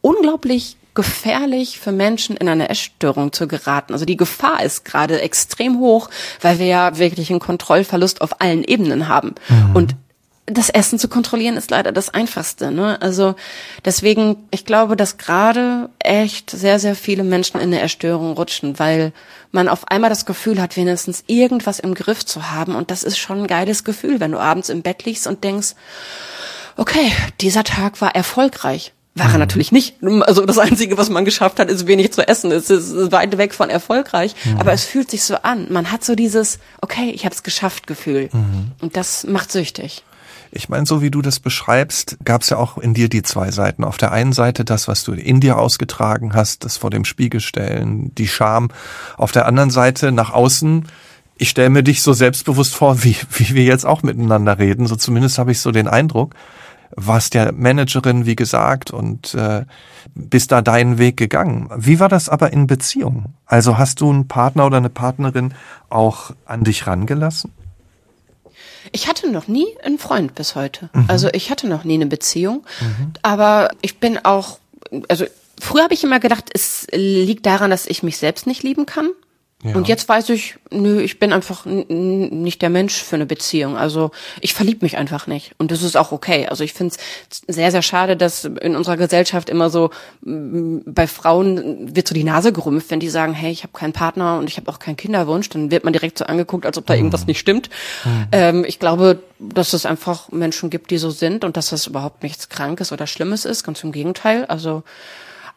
unglaublich 0.01 0.77
gefährlich 0.93 1.80
für 1.80 1.91
Menschen 1.91 2.36
in 2.36 2.49
eine 2.49 2.69
Essstörung 2.69 3.32
zu 3.32 3.47
geraten. 3.47 3.93
Also 3.93 4.06
die 4.06 4.17
Gefahr 4.17 4.63
ist 4.63 4.84
gerade 4.84 5.21
extrem 5.21 5.80
hoch, 5.80 6.10
weil 6.41 6.60
wir 6.60 6.65
ja 6.65 6.97
wirklich 6.97 7.30
einen 7.30 7.39
Kontrollverlust 7.39 8.21
auf 8.21 8.41
allen 8.41 8.63
Ebenen 8.63 9.08
haben. 9.08 9.36
Mhm. 9.47 9.75
Und 9.75 9.95
das 10.47 10.69
Essen 10.69 10.99
zu 10.99 11.08
kontrollieren 11.08 11.56
ist 11.56 11.71
leider 11.71 11.91
das 11.91 12.10
Einfachste. 12.13 12.71
Ne? 12.71 13.01
Also 13.01 13.36
deswegen, 13.86 14.47
ich 14.51 14.65
glaube, 14.65 14.95
dass 14.95 15.17
gerade 15.17 15.89
echt 15.99 16.49
sehr, 16.49 16.80
sehr 16.80 16.95
viele 16.95 17.23
Menschen 17.23 17.58
in 17.58 17.67
eine 17.67 17.80
Erstörung 17.80 18.34
rutschen, 18.34 18.77
weil 18.80 19.13
man 19.51 19.69
auf 19.69 19.88
einmal 19.89 20.10
das 20.10 20.25
Gefühl 20.25 20.62
hat, 20.62 20.75
wenigstens 20.75 21.23
irgendwas 21.27 21.80
im 21.80 21.93
Griff 21.93 22.25
zu 22.25 22.51
haben. 22.51 22.75
Und 22.75 22.91
das 22.91 23.04
ist 23.04 23.17
schon 23.17 23.41
ein 23.41 23.47
geiles 23.47 23.84
Gefühl, 23.84 24.19
wenn 24.19 24.32
du 24.32 24.39
abends 24.39 24.69
im 24.69 24.82
Bett 24.82 25.06
liegst 25.06 25.27
und 25.27 25.43
denkst, 25.43 25.75
okay, 26.75 27.12
dieser 27.39 27.63
Tag 27.63 28.01
war 28.01 28.15
erfolgreich. 28.15 28.93
War 29.13 29.26
er 29.26 29.34
mhm. 29.34 29.39
natürlich 29.39 29.74
nicht. 29.74 29.95
Also 30.21 30.45
das 30.45 30.58
Einzige, 30.58 30.97
was 30.97 31.10
man 31.10 31.26
geschafft 31.26 31.60
hat, 31.60 31.69
ist 31.69 31.86
wenig 31.86 32.13
zu 32.13 32.26
essen. 32.26 32.52
Es 32.52 32.69
ist 32.69 33.12
weit 33.12 33.38
weg 33.38 33.54
von 33.54 33.69
erfolgreich. 33.69 34.36
Mhm. 34.45 34.58
Aber 34.58 34.71
es 34.71 34.86
fühlt 34.86 35.12
sich 35.12 35.24
so 35.24 35.36
an. 35.36 35.67
Man 35.69 35.91
hat 35.91 36.06
so 36.06 36.15
dieses, 36.15 36.60
okay, 36.80 37.12
ich 37.13 37.26
habe 37.26 37.36
es 37.36 37.43
geschafft 37.43 37.88
Gefühl. 37.88 38.30
Mhm. 38.32 38.71
Und 38.80 38.95
das 38.95 39.26
macht 39.26 39.52
süchtig. 39.52 40.04
Ich 40.54 40.69
meine, 40.69 40.86
so 40.86 41.02
wie 41.02 41.12
du 41.12 41.21
das 41.21 41.39
beschreibst, 41.39 42.17
gab 42.24 42.41
es 42.41 42.50
ja 42.50 42.58
auch 42.58 42.78
in 42.78 42.93
dir 42.93 43.10
die 43.10 43.24
zwei 43.24 43.52
Seiten. 43.52 43.84
Auf 43.84 43.97
der 43.97 44.12
einen 44.12 44.34
Seite 44.34 44.65
das, 44.65 44.88
was 44.88 45.04
du 45.04 45.13
in 45.13 45.39
dir 45.39 45.58
ausgetragen 45.58 46.34
hast, 46.34 46.63
das 46.63 46.78
vor 46.78 46.89
dem 46.89 47.06
Spiegel 47.06 47.39
stellen, 47.39 48.13
die 48.15 48.28
Scham. 48.28 48.69
Auf 49.17 49.32
der 49.32 49.45
anderen 49.45 49.71
Seite 49.71 50.12
nach 50.12 50.32
außen. 50.32 50.88
Ich 51.38 51.50
stelle 51.50 51.69
mir 51.69 51.84
dich 51.84 52.02
so 52.02 52.13
selbstbewusst 52.13 52.76
vor, 52.76 53.04
wie, 53.04 53.15
wie 53.32 53.56
wir 53.56 53.63
jetzt 53.63 53.86
auch 53.86 54.04
miteinander 54.04 54.58
reden. 54.60 54.88
So 54.88 54.95
zumindest 54.95 55.38
habe 55.38 55.52
ich 55.52 55.60
so 55.60 55.71
den 55.71 55.88
Eindruck. 55.88 56.36
Warst 56.95 57.34
ja 57.34 57.51
Managerin, 57.51 58.25
wie 58.25 58.36
gesagt, 58.36 58.91
und 58.91 59.34
äh, 59.34 59.65
bist 60.13 60.51
da 60.51 60.62
deinen 60.62 60.97
Weg 60.97 61.17
gegangen. 61.17 61.69
Wie 61.75 61.99
war 61.99 62.10
das 62.10 62.30
aber 62.30 62.51
in 62.51 62.67
Beziehung? 62.67 63.25
Also 63.45 63.77
hast 63.77 64.01
du 64.01 64.10
einen 64.10 64.27
Partner 64.27 64.65
oder 64.65 64.77
eine 64.77 64.89
Partnerin 64.89 65.54
auch 65.89 66.32
an 66.45 66.63
dich 66.63 66.88
rangelassen? 66.88 67.51
Ich 68.91 69.08
hatte 69.08 69.32
noch 69.32 69.47
nie 69.47 69.67
einen 69.84 69.99
Freund 69.99 70.36
bis 70.36 70.56
heute. 70.56 70.89
Mhm. 70.93 71.06
Also 71.08 71.30
ich 71.34 71.49
hatte 71.49 71.67
noch 71.67 71.84
nie 71.84 71.95
eine 71.95 72.08
Beziehung. 72.08 72.63
Mhm. 72.82 73.13
Aber 73.21 73.69
ich 73.82 73.99
bin 73.99 74.17
auch, 74.23 74.60
also 75.08 75.25
früher 75.60 75.84
habe 75.84 75.93
ich 75.93 76.04
immer 76.04 76.19
gedacht, 76.19 76.49
es 76.54 76.88
liegt 76.91 77.45
daran, 77.45 77.71
dass 77.71 77.86
ich 77.86 78.04
mich 78.04 78.17
selbst 78.17 78.47
nicht 78.47 78.63
lieben 78.63 78.86
kann. 78.86 79.10
Ja. 79.63 79.76
Und 79.76 79.88
jetzt 79.88 80.10
weiß 80.10 80.30
ich, 80.30 80.56
nö, 80.71 81.02
ich 81.02 81.19
bin 81.19 81.32
einfach 81.32 81.65
nicht 81.65 82.62
der 82.63 82.71
Mensch 82.71 83.04
für 83.04 83.15
eine 83.15 83.28
Beziehung. 83.28 83.78
Also 83.78 84.12
ich 84.39 84.56
verlieb 84.56 84.82
mich 84.82 84.97
einfach 84.97 85.28
nicht. 85.28 85.54
Und 85.60 85.69
das 85.69 85.84
ist 85.84 85.95
auch 85.95 86.12
okay. 86.12 86.47
Also 86.47 86.63
ich 86.63 86.74
finde 86.74 86.95
es 87.30 87.41
sehr, 87.47 87.71
sehr 87.71 87.84
schade, 87.84 88.17
dass 88.17 88.45
in 88.45 88.76
unserer 88.76 88.97
Gesellschaft 88.97 89.50
immer 89.50 89.69
so 89.69 89.91
bei 90.21 91.06
Frauen 91.06 91.95
wird 91.95 92.08
so 92.08 92.15
die 92.15 92.24
Nase 92.24 92.52
gerümpft, 92.54 92.89
wenn 92.89 93.00
die 93.00 93.10
sagen, 93.10 93.34
hey, 93.34 93.52
ich 93.52 93.62
habe 93.62 93.74
keinen 93.74 93.93
Partner 93.93 94.39
und 94.39 94.50
ich 94.50 94.58
habe 94.58 94.67
auch 94.69 94.80
keinen 94.80 94.97
Kinderwunsch, 94.97 95.50
dann 95.50 95.69
wird 95.69 95.84
man 95.84 95.93
direkt 95.93 96.17
so 96.17 96.26
angeguckt, 96.26 96.65
als 96.65 96.80
ob 96.80 96.88
da 96.88 96.93
mhm. 96.93 97.00
irgendwas 97.00 97.28
nicht 97.28 97.39
stimmt. 97.39 97.69
Mhm. 98.04 98.28
Ähm, 98.32 98.65
ich 98.67 98.80
glaube, 98.80 99.21
dass 99.38 99.74
es 99.74 99.86
einfach 99.86 100.32
Menschen 100.32 100.71
gibt, 100.71 100.89
die 100.89 100.97
so 100.97 101.12
sind 101.12 101.43
und 101.43 101.56
dass 101.56 101.69
das 101.69 101.86
überhaupt 101.86 102.24
nichts 102.24 102.50
Krankes 102.50 102.91
oder 102.91 103.06
Schlimmes 103.06 103.45
ist. 103.45 103.63
Ganz 103.63 103.84
im 103.84 103.91
Gegenteil. 103.91 104.45
Also, 104.45 104.82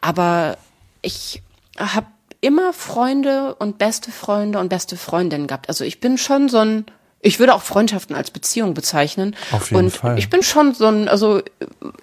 aber 0.02 0.58
ich 1.00 1.42
habe 1.78 2.06
immer 2.44 2.74
Freunde 2.74 3.54
und 3.54 3.78
beste 3.78 4.10
Freunde 4.10 4.58
und 4.58 4.68
beste 4.68 4.96
Freundinnen 4.96 5.46
gehabt. 5.46 5.68
Also 5.68 5.82
ich 5.82 5.98
bin 6.00 6.18
schon 6.18 6.50
so 6.50 6.58
ein, 6.58 6.84
ich 7.24 7.38
würde 7.38 7.54
auch 7.54 7.62
Freundschaften 7.62 8.14
als 8.14 8.30
Beziehung 8.30 8.74
bezeichnen. 8.74 9.34
Auf 9.50 9.70
jeden 9.70 9.86
und 9.86 9.96
Fall. 9.96 10.18
ich 10.18 10.28
bin 10.28 10.42
schon 10.42 10.74
so 10.74 10.86
ein, 10.86 11.08
also 11.08 11.40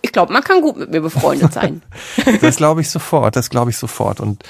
ich 0.02 0.12
glaube, 0.12 0.34
man 0.34 0.44
kann 0.44 0.62
gut 0.62 0.78
mit 0.78 0.90
mir 0.90 1.02
befreundet 1.02 1.54
sein. 1.54 1.84
das 2.42 2.56
glaube 2.56 2.82
ich 2.82 2.90
sofort, 2.90 3.36
das 3.36 3.52
glaube 3.52 3.70
ich 3.70 3.78
sofort. 3.78 4.20
Und 4.20 4.44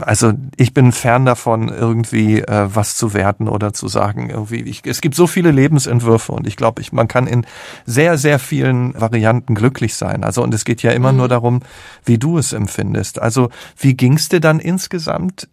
also 0.00 0.32
ich 0.56 0.74
bin 0.74 0.90
fern 0.90 1.26
davon, 1.26 1.68
irgendwie 1.68 2.40
äh, 2.40 2.68
was 2.74 2.96
zu 2.96 3.14
werten 3.14 3.48
oder 3.48 3.72
zu 3.72 3.86
sagen. 3.86 4.28
Irgendwie, 4.30 4.62
ich, 4.62 4.82
es 4.84 5.00
gibt 5.00 5.14
so 5.14 5.28
viele 5.28 5.52
Lebensentwürfe 5.52 6.32
und 6.32 6.48
ich 6.48 6.56
glaube, 6.56 6.82
ich, 6.82 6.92
man 6.92 7.06
kann 7.06 7.28
in 7.28 7.46
sehr, 7.84 8.18
sehr 8.18 8.40
vielen 8.40 9.00
Varianten 9.00 9.54
glücklich 9.54 9.94
sein. 9.94 10.24
Also 10.24 10.42
und 10.42 10.52
es 10.52 10.64
geht 10.64 10.82
ja 10.82 10.90
immer 10.90 11.12
mhm. 11.12 11.18
nur 11.18 11.28
darum, 11.28 11.60
wie 12.04 12.18
du 12.18 12.36
es 12.36 12.52
empfindest. 12.52 13.20
Also 13.20 13.48
wie 13.78 13.94
ging's 13.94 14.28
dir 14.28 14.40
dann 14.40 14.58
insgesamt 14.58 15.48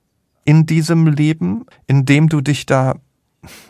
in 0.45 0.65
diesem 0.65 1.05
Leben, 1.05 1.67
in 1.85 2.05
dem 2.05 2.27
du 2.27 2.41
dich 2.41 2.65
da 2.65 2.95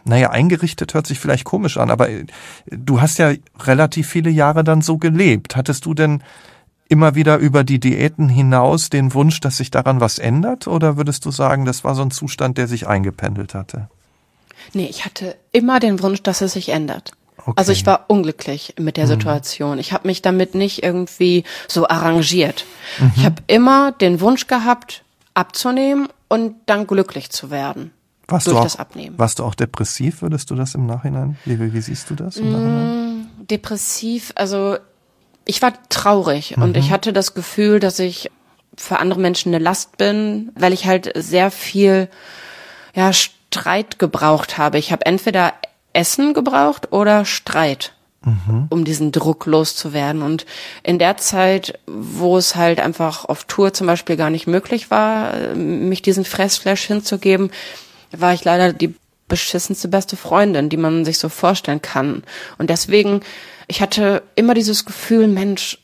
naja, 0.05 0.29
eingerichtet 0.29 0.93
hört 0.93 1.07
sich 1.07 1.19
vielleicht 1.19 1.43
komisch 1.43 1.77
an, 1.77 1.91
aber 1.91 2.09
äh, 2.09 2.25
du 2.65 3.01
hast 3.01 3.17
ja 3.17 3.33
relativ 3.59 4.07
viele 4.07 4.29
Jahre 4.29 4.63
dann 4.63 4.81
so 4.81 4.97
gelebt. 4.97 5.55
Hattest 5.55 5.85
du 5.85 5.93
denn 5.93 6.23
immer 6.89 7.15
wieder 7.15 7.37
über 7.37 7.63
die 7.63 7.79
Diäten 7.79 8.29
hinaus 8.29 8.89
den 8.89 9.13
Wunsch, 9.13 9.39
dass 9.39 9.57
sich 9.57 9.71
daran 9.71 9.99
was 9.99 10.19
ändert? 10.19 10.67
Oder 10.67 10.97
würdest 10.97 11.25
du 11.25 11.31
sagen, 11.31 11.65
das 11.65 11.83
war 11.83 11.95
so 11.95 12.03
ein 12.03 12.11
Zustand, 12.11 12.57
der 12.57 12.67
sich 12.67 12.87
eingependelt 12.87 13.53
hatte? 13.53 13.89
Nee, 14.73 14.87
ich 14.89 15.05
hatte 15.05 15.35
immer 15.51 15.79
den 15.79 16.01
Wunsch, 16.01 16.21
dass 16.23 16.41
es 16.41 16.53
sich 16.53 16.69
ändert. 16.69 17.13
Okay. 17.37 17.53
Also 17.55 17.71
ich 17.71 17.85
war 17.85 18.05
unglücklich 18.07 18.75
mit 18.79 18.95
der 18.95 19.05
mhm. 19.05 19.09
Situation. 19.09 19.79
Ich 19.79 19.91
habe 19.91 20.07
mich 20.07 20.21
damit 20.21 20.55
nicht 20.55 20.83
irgendwie 20.83 21.43
so 21.67 21.87
arrangiert. 21.87 22.65
Mhm. 22.99 23.11
Ich 23.17 23.25
habe 23.25 23.35
immer 23.47 23.91
den 23.91 24.21
Wunsch 24.21 24.47
gehabt, 24.47 25.03
abzunehmen 25.33 26.07
und 26.29 26.55
dann 26.67 26.87
glücklich 26.87 27.31
zu 27.31 27.51
werden. 27.51 27.91
Warst 28.27 28.47
durch 28.47 28.57
auch, 28.57 28.63
das 28.63 28.77
Abnehmen. 28.77 29.17
Warst 29.17 29.39
du 29.39 29.43
auch 29.43 29.55
depressiv, 29.55 30.21
würdest 30.21 30.49
du 30.49 30.55
das 30.55 30.75
im 30.75 30.85
Nachhinein? 30.85 31.37
Wie, 31.45 31.73
wie, 31.73 31.81
siehst 31.81 32.09
du 32.09 32.15
das 32.15 32.37
im 32.37 32.51
Nachhinein? 32.51 33.19
Mm, 33.19 33.47
depressiv, 33.49 34.31
also 34.35 34.77
ich 35.45 35.61
war 35.61 35.73
traurig 35.89 36.55
mhm. 36.55 36.63
und 36.63 36.77
ich 36.77 36.91
hatte 36.91 37.11
das 37.11 37.33
Gefühl, 37.33 37.79
dass 37.79 37.99
ich 37.99 38.31
für 38.75 38.99
andere 38.99 39.19
Menschen 39.19 39.53
eine 39.53 39.63
Last 39.63 39.97
bin, 39.97 40.51
weil 40.55 40.73
ich 40.73 40.85
halt 40.85 41.11
sehr 41.15 41.51
viel 41.51 42.09
ja, 42.95 43.11
Streit 43.13 43.99
gebraucht 43.99 44.57
habe. 44.57 44.77
Ich 44.77 44.91
habe 44.91 45.05
entweder 45.05 45.53
Essen 45.93 46.33
gebraucht 46.33 46.91
oder 46.91 47.25
Streit, 47.25 47.93
mhm. 48.23 48.67
um 48.69 48.83
diesen 48.83 49.11
Druck 49.11 49.45
loszuwerden. 49.45 50.23
Und 50.23 50.45
in 50.81 50.97
der 50.97 51.17
Zeit, 51.17 51.79
wo 51.85 52.37
es 52.37 52.55
halt 52.55 52.79
einfach 52.79 53.25
auf 53.25 53.43
Tour 53.43 53.73
zum 53.73 53.85
Beispiel 53.85 54.17
gar 54.17 54.31
nicht 54.31 54.47
möglich 54.47 54.89
war, 54.89 55.53
mich 55.55 56.01
diesen 56.01 56.25
Fressflash 56.25 56.85
hinzugeben, 56.85 57.51
war 58.19 58.33
ich 58.33 58.43
leider 58.43 58.73
die 58.73 58.95
beschissenste 59.27 59.87
beste 59.87 60.15
Freundin, 60.15 60.69
die 60.69 60.77
man 60.77 61.05
sich 61.05 61.17
so 61.17 61.29
vorstellen 61.29 61.81
kann. 61.81 62.23
Und 62.57 62.69
deswegen, 62.69 63.21
ich 63.67 63.81
hatte 63.81 64.21
immer 64.35 64.53
dieses 64.53 64.85
Gefühl, 64.85 65.27
Mensch, 65.27 65.79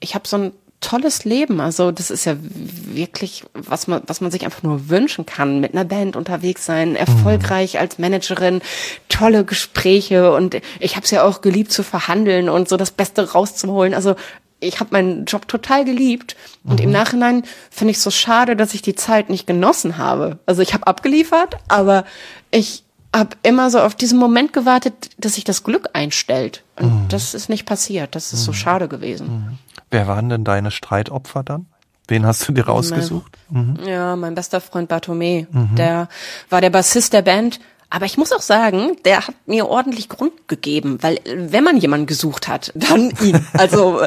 ich 0.00 0.14
habe 0.14 0.28
so 0.28 0.36
ein 0.38 0.52
tolles 0.80 1.24
Leben. 1.24 1.60
Also 1.60 1.90
das 1.90 2.10
ist 2.10 2.24
ja 2.24 2.36
wirklich, 2.40 3.44
was 3.52 3.86
man, 3.86 4.02
was 4.06 4.20
man 4.20 4.30
sich 4.30 4.44
einfach 4.44 4.62
nur 4.62 4.88
wünschen 4.88 5.26
kann, 5.26 5.60
mit 5.60 5.74
einer 5.74 5.84
Band 5.84 6.16
unterwegs 6.16 6.64
sein, 6.64 6.96
erfolgreich 6.96 7.74
mhm. 7.74 7.80
als 7.80 7.98
Managerin, 7.98 8.62
tolle 9.08 9.44
Gespräche 9.44 10.32
und 10.32 10.56
ich 10.80 10.96
habe 10.96 11.04
es 11.04 11.10
ja 11.10 11.24
auch 11.24 11.40
geliebt 11.40 11.72
zu 11.72 11.82
verhandeln 11.82 12.48
und 12.48 12.68
so 12.68 12.76
das 12.76 12.90
Beste 12.90 13.32
rauszuholen. 13.32 13.94
Also 13.94 14.14
ich 14.60 14.80
habe 14.80 14.90
meinen 14.92 15.24
Job 15.24 15.46
total 15.48 15.84
geliebt 15.84 16.36
und 16.64 16.80
mhm. 16.80 16.86
im 16.86 16.90
Nachhinein 16.90 17.42
finde 17.70 17.92
ich 17.92 18.00
so 18.00 18.10
schade, 18.10 18.56
dass 18.56 18.74
ich 18.74 18.82
die 18.82 18.94
Zeit 18.94 19.30
nicht 19.30 19.46
genossen 19.46 19.98
habe. 19.98 20.38
Also 20.46 20.62
ich 20.62 20.74
habe 20.74 20.86
abgeliefert, 20.86 21.56
aber 21.68 22.04
ich 22.50 22.84
habe 23.14 23.36
immer 23.42 23.70
so 23.70 23.80
auf 23.80 23.94
diesen 23.94 24.18
Moment 24.18 24.52
gewartet, 24.52 25.10
dass 25.18 25.34
sich 25.34 25.44
das 25.44 25.64
Glück 25.64 25.88
einstellt. 25.92 26.62
Und 26.78 27.04
mhm. 27.04 27.08
das 27.08 27.34
ist 27.34 27.48
nicht 27.48 27.66
passiert. 27.66 28.14
Das 28.14 28.32
ist 28.32 28.40
mhm. 28.40 28.44
so 28.46 28.52
schade 28.52 28.88
gewesen. 28.88 29.58
Wer 29.90 30.06
waren 30.06 30.28
denn 30.28 30.44
deine 30.44 30.70
Streitopfer 30.70 31.42
dann? 31.42 31.66
Wen 32.08 32.24
hast 32.24 32.48
du 32.48 32.52
dir 32.52 32.66
rausgesucht? 32.66 33.36
Mein, 33.50 33.76
mhm. 33.80 33.88
Ja, 33.88 34.16
mein 34.16 34.34
bester 34.34 34.60
Freund 34.60 34.88
Bartome. 34.88 35.46
Mhm. 35.50 35.76
Der 35.76 36.08
war 36.48 36.60
der 36.60 36.70
Bassist 36.70 37.12
der 37.12 37.22
Band. 37.22 37.60
Aber 37.90 38.04
ich 38.04 38.18
muss 38.18 38.32
auch 38.32 38.42
sagen, 38.42 38.96
der 39.06 39.26
hat 39.26 39.34
mir 39.46 39.66
ordentlich 39.66 40.10
Grund 40.10 40.46
gegeben, 40.46 40.98
weil 41.00 41.20
wenn 41.24 41.64
man 41.64 41.78
jemanden 41.78 42.06
gesucht 42.06 42.46
hat, 42.46 42.70
dann 42.74 43.12
ihn. 43.22 43.46
Also 43.54 44.02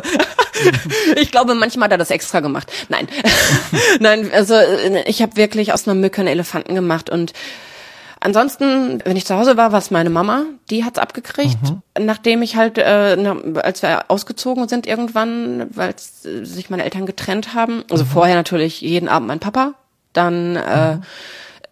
ich 1.16 1.32
glaube, 1.32 1.56
manchmal 1.56 1.86
hat 1.86 1.94
er 1.94 1.98
das 1.98 2.12
extra 2.12 2.42
gemacht. 2.42 2.72
Nein, 2.90 3.08
nein, 4.00 4.30
also 4.32 4.56
ich 5.06 5.22
habe 5.22 5.36
wirklich 5.36 5.74
aus 5.74 5.88
einer 5.88 5.96
Mücke 5.96 6.22
einen 6.22 6.28
Elefanten 6.28 6.76
gemacht 6.76 7.10
und 7.10 7.34
Ansonsten, 8.24 9.02
wenn 9.04 9.18
ich 9.18 9.26
zu 9.26 9.36
Hause 9.36 9.58
war, 9.58 9.72
war 9.72 9.80
es 9.80 9.90
meine 9.90 10.12
Mama, 10.12 10.44
die 10.70 10.86
hat's 10.86 11.00
abgekriegt, 11.00 11.58
mhm. 11.64 11.82
nachdem 12.06 12.44
ich 12.44 12.56
halt, 12.56 12.78
äh, 12.78 13.18
als 13.56 13.82
wir 13.82 14.12
ausgezogen 14.12 14.68
sind 14.68 14.86
irgendwann, 14.86 15.66
weil 15.76 15.96
sich 15.98 16.70
meine 16.70 16.84
Eltern 16.84 17.08
getrennt 17.08 17.56
haben. 17.56 17.84
Also 17.90 18.04
mhm. 18.04 18.10
vorher 18.10 18.36
natürlich 18.36 18.80
jeden 18.82 19.10
Abend 19.10 19.28
mein 19.28 19.40
Papa, 19.40 19.74
dann 20.14 20.56
äh, 20.56 20.98
mhm. 20.98 21.02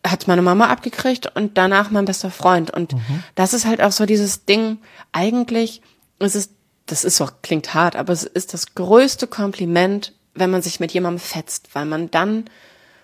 hat's 0.03 0.25
meine 0.25 0.41
Mama 0.41 0.69
abgekriegt 0.69 1.35
und 1.35 1.55
danach 1.55 1.91
mein 1.91 2.05
bester 2.05 2.31
Freund. 2.31 2.71
Und 2.71 2.93
mhm. 2.93 3.23
das 3.35 3.53
ist 3.53 3.67
halt 3.67 3.79
auch 3.79 3.91
so 3.91 4.07
dieses 4.07 4.45
Ding. 4.45 4.79
Eigentlich 5.11 5.83
ist 6.17 6.35
es, 6.35 6.49
das 6.87 7.03
ist 7.03 7.19
doch 7.19 7.43
klingt 7.43 7.75
hart, 7.75 7.95
aber 7.95 8.11
es 8.11 8.23
ist 8.23 8.55
das 8.55 8.73
größte 8.73 9.27
Kompliment, 9.27 10.13
wenn 10.33 10.49
man 10.49 10.63
sich 10.63 10.79
mit 10.79 10.93
jemandem 10.93 11.19
fetzt, 11.19 11.75
weil 11.75 11.85
man 11.85 12.09
dann 12.09 12.45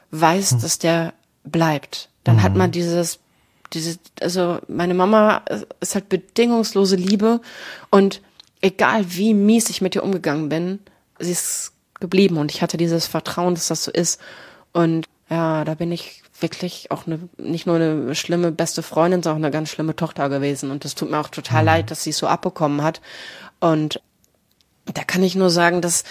weiß, 0.09 0.53
mhm. 0.53 0.61
dass 0.61 0.79
der 0.79 1.13
bleibt. 1.43 2.09
Dann 2.23 2.41
hat 2.41 2.53
mhm. 2.53 2.57
man 2.57 2.71
dieses 2.71 3.19
diese, 3.75 3.99
also 4.21 4.59
meine 4.67 4.93
Mama 4.93 5.43
ist 5.79 5.93
halt 5.93 6.09
bedingungslose 6.09 6.95
Liebe 6.95 7.41
und 7.91 8.21
egal 8.61 9.05
wie 9.09 9.33
mies 9.33 9.69
ich 9.69 9.81
mit 9.81 9.95
ihr 9.95 10.03
umgegangen 10.03 10.49
bin, 10.49 10.79
sie 11.19 11.31
ist 11.31 11.73
geblieben 11.99 12.37
und 12.37 12.51
ich 12.51 12.61
hatte 12.61 12.77
dieses 12.77 13.05
Vertrauen, 13.05 13.53
dass 13.53 13.67
das 13.67 13.83
so 13.83 13.91
ist. 13.91 14.19
Und 14.73 15.07
ja, 15.29 15.63
da 15.63 15.75
bin 15.75 15.91
ich 15.91 16.23
wirklich 16.39 16.91
auch 16.91 17.07
eine, 17.07 17.19
nicht 17.37 17.65
nur 17.65 17.77
eine 17.77 18.15
schlimme 18.15 18.51
beste 18.51 18.83
Freundin, 18.83 19.23
sondern 19.23 19.41
auch 19.41 19.45
eine 19.45 19.51
ganz 19.51 19.69
schlimme 19.69 19.95
Tochter 19.95 20.29
gewesen. 20.29 20.71
Und 20.71 20.83
das 20.83 20.95
tut 20.95 21.09
mir 21.09 21.19
auch 21.19 21.29
total 21.29 21.61
mhm. 21.61 21.67
leid, 21.67 21.91
dass 21.91 22.03
sie 22.03 22.09
es 22.09 22.17
so 22.17 22.27
abbekommen 22.27 22.83
hat. 22.83 23.01
Und 23.59 24.01
da 24.93 25.03
kann 25.03 25.23
ich 25.23 25.35
nur 25.35 25.49
sagen, 25.49 25.81
dass 25.81 26.03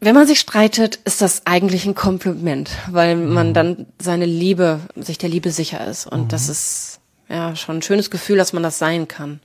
wenn 0.00 0.14
man 0.14 0.26
sich 0.26 0.38
streitet, 0.38 0.96
ist 1.04 1.20
das 1.20 1.46
eigentlich 1.46 1.84
ein 1.84 1.94
Kompliment, 1.94 2.70
weil 2.90 3.16
man 3.16 3.52
dann 3.52 3.86
seine 4.00 4.26
Liebe, 4.26 4.80
sich 4.94 5.18
der 5.18 5.28
Liebe 5.28 5.50
sicher 5.50 5.84
ist. 5.86 6.06
Und 6.06 6.24
mhm. 6.24 6.28
das 6.28 6.48
ist 6.48 7.00
ja 7.28 7.56
schon 7.56 7.78
ein 7.78 7.82
schönes 7.82 8.10
Gefühl, 8.10 8.36
dass 8.36 8.52
man 8.52 8.62
das 8.62 8.78
sein 8.78 9.08
kann. 9.08 9.40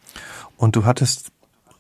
Und 0.58 0.76
du 0.76 0.86
hattest 0.86 1.32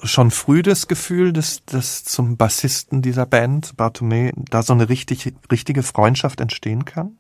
schon 0.03 0.31
früh 0.31 0.61
das 0.63 0.87
Gefühl, 0.87 1.33
dass, 1.33 1.63
dass 1.65 2.03
zum 2.03 2.35
Bassisten 2.35 3.01
dieser 3.01 3.25
Band, 3.25 3.77
Bartome, 3.77 4.31
da 4.35 4.63
so 4.63 4.73
eine 4.73 4.89
richtig, 4.89 5.33
richtige 5.51 5.83
Freundschaft 5.83 6.41
entstehen 6.41 6.85
kann? 6.85 7.17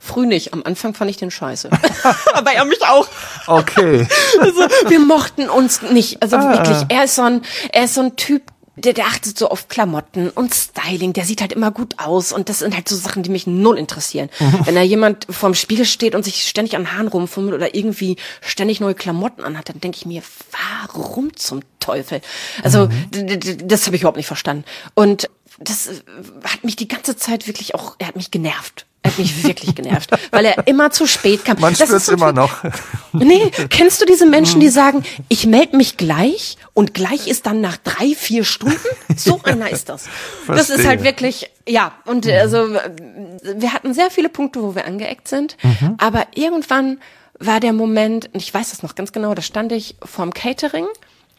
Früh 0.00 0.26
nicht. 0.26 0.52
Am 0.52 0.62
Anfang 0.64 0.92
fand 0.92 1.10
ich 1.10 1.16
den 1.16 1.30
scheiße. 1.30 1.70
Aber 2.34 2.52
er 2.52 2.66
mich 2.66 2.82
auch. 2.86 3.08
Okay. 3.46 4.06
also, 4.38 4.60
wir 4.88 5.00
mochten 5.00 5.48
uns 5.48 5.80
nicht. 5.80 6.20
Also 6.20 6.36
ah. 6.36 6.52
wirklich, 6.52 6.76
er 6.88 7.04
ist 7.04 7.14
so 7.14 7.22
ein, 7.22 7.40
er 7.72 7.84
ist 7.84 7.94
so 7.94 8.02
ein 8.02 8.16
Typ, 8.16 8.42
der, 8.76 8.92
der 8.92 9.06
achtet 9.06 9.38
so 9.38 9.48
auf 9.48 9.68
Klamotten 9.68 10.30
und 10.30 10.54
Styling, 10.54 11.12
der 11.12 11.24
sieht 11.24 11.40
halt 11.40 11.52
immer 11.52 11.70
gut 11.70 11.98
aus 11.98 12.32
und 12.32 12.48
das 12.48 12.58
sind 12.58 12.74
halt 12.74 12.88
so 12.88 12.96
Sachen, 12.96 13.22
die 13.22 13.30
mich 13.30 13.46
null 13.46 13.78
interessieren. 13.78 14.30
Mhm. 14.40 14.60
Wenn 14.64 14.74
da 14.74 14.82
jemand 14.82 15.26
vorm 15.30 15.54
Spiegel 15.54 15.84
steht 15.84 16.14
und 16.14 16.24
sich 16.24 16.48
ständig 16.48 16.76
an 16.76 16.92
Haaren 16.92 17.08
rumfummelt 17.08 17.54
oder 17.54 17.74
irgendwie 17.74 18.16
ständig 18.40 18.80
neue 18.80 18.94
Klamotten 18.94 19.44
anhat, 19.44 19.68
dann 19.68 19.80
denke 19.80 19.98
ich 19.98 20.06
mir, 20.06 20.22
warum 20.50 21.36
zum 21.36 21.60
Teufel? 21.78 22.20
Also 22.62 22.88
mhm. 22.88 23.68
das 23.68 23.86
habe 23.86 23.96
ich 23.96 24.02
überhaupt 24.02 24.16
nicht 24.16 24.26
verstanden. 24.26 24.64
Und 24.94 25.28
das 25.64 25.86
äh, 25.88 26.00
hat 26.44 26.64
mich 26.64 26.76
die 26.76 26.88
ganze 26.88 27.16
Zeit 27.16 27.46
wirklich 27.46 27.74
auch, 27.74 27.96
er 27.98 28.08
hat 28.08 28.16
mich 28.16 28.30
genervt. 28.30 28.86
Er 29.02 29.10
hat 29.10 29.18
mich 29.18 29.44
wirklich 29.44 29.74
genervt, 29.74 30.10
weil 30.30 30.46
er 30.46 30.66
immer 30.66 30.90
zu 30.90 31.06
spät 31.06 31.44
kam. 31.44 31.60
Man 31.60 31.74
spürt 31.74 32.08
immer 32.08 32.32
noch. 32.32 32.62
Nee, 33.16 33.52
kennst 33.70 34.02
du 34.02 34.06
diese 34.06 34.26
Menschen, 34.26 34.58
die 34.58 34.68
sagen, 34.68 35.04
ich 35.28 35.46
melde 35.46 35.76
mich 35.76 35.96
gleich 35.96 36.56
und 36.72 36.94
gleich 36.94 37.28
ist 37.28 37.46
dann 37.46 37.60
nach 37.60 37.76
drei, 37.76 38.12
vier 38.16 38.42
Stunden? 38.42 38.76
So 39.14 39.40
einer 39.44 39.70
ist 39.70 39.88
das. 39.88 40.08
Verstehe. 40.44 40.56
Das 40.56 40.68
ist 40.68 40.84
halt 40.84 41.04
wirklich, 41.04 41.48
ja, 41.68 41.92
und 42.06 42.26
also 42.26 42.70
wir 42.70 43.72
hatten 43.72 43.94
sehr 43.94 44.10
viele 44.10 44.28
Punkte, 44.28 44.62
wo 44.62 44.74
wir 44.74 44.84
angeeckt 44.84 45.28
sind, 45.28 45.56
mhm. 45.62 45.94
aber 45.98 46.26
irgendwann 46.34 46.98
war 47.38 47.60
der 47.60 47.72
Moment, 47.72 48.30
und 48.32 48.42
ich 48.42 48.52
weiß 48.52 48.70
das 48.70 48.82
noch 48.82 48.96
ganz 48.96 49.12
genau, 49.12 49.32
da 49.32 49.42
stand 49.42 49.70
ich 49.70 49.94
vorm 50.02 50.34
Catering 50.34 50.86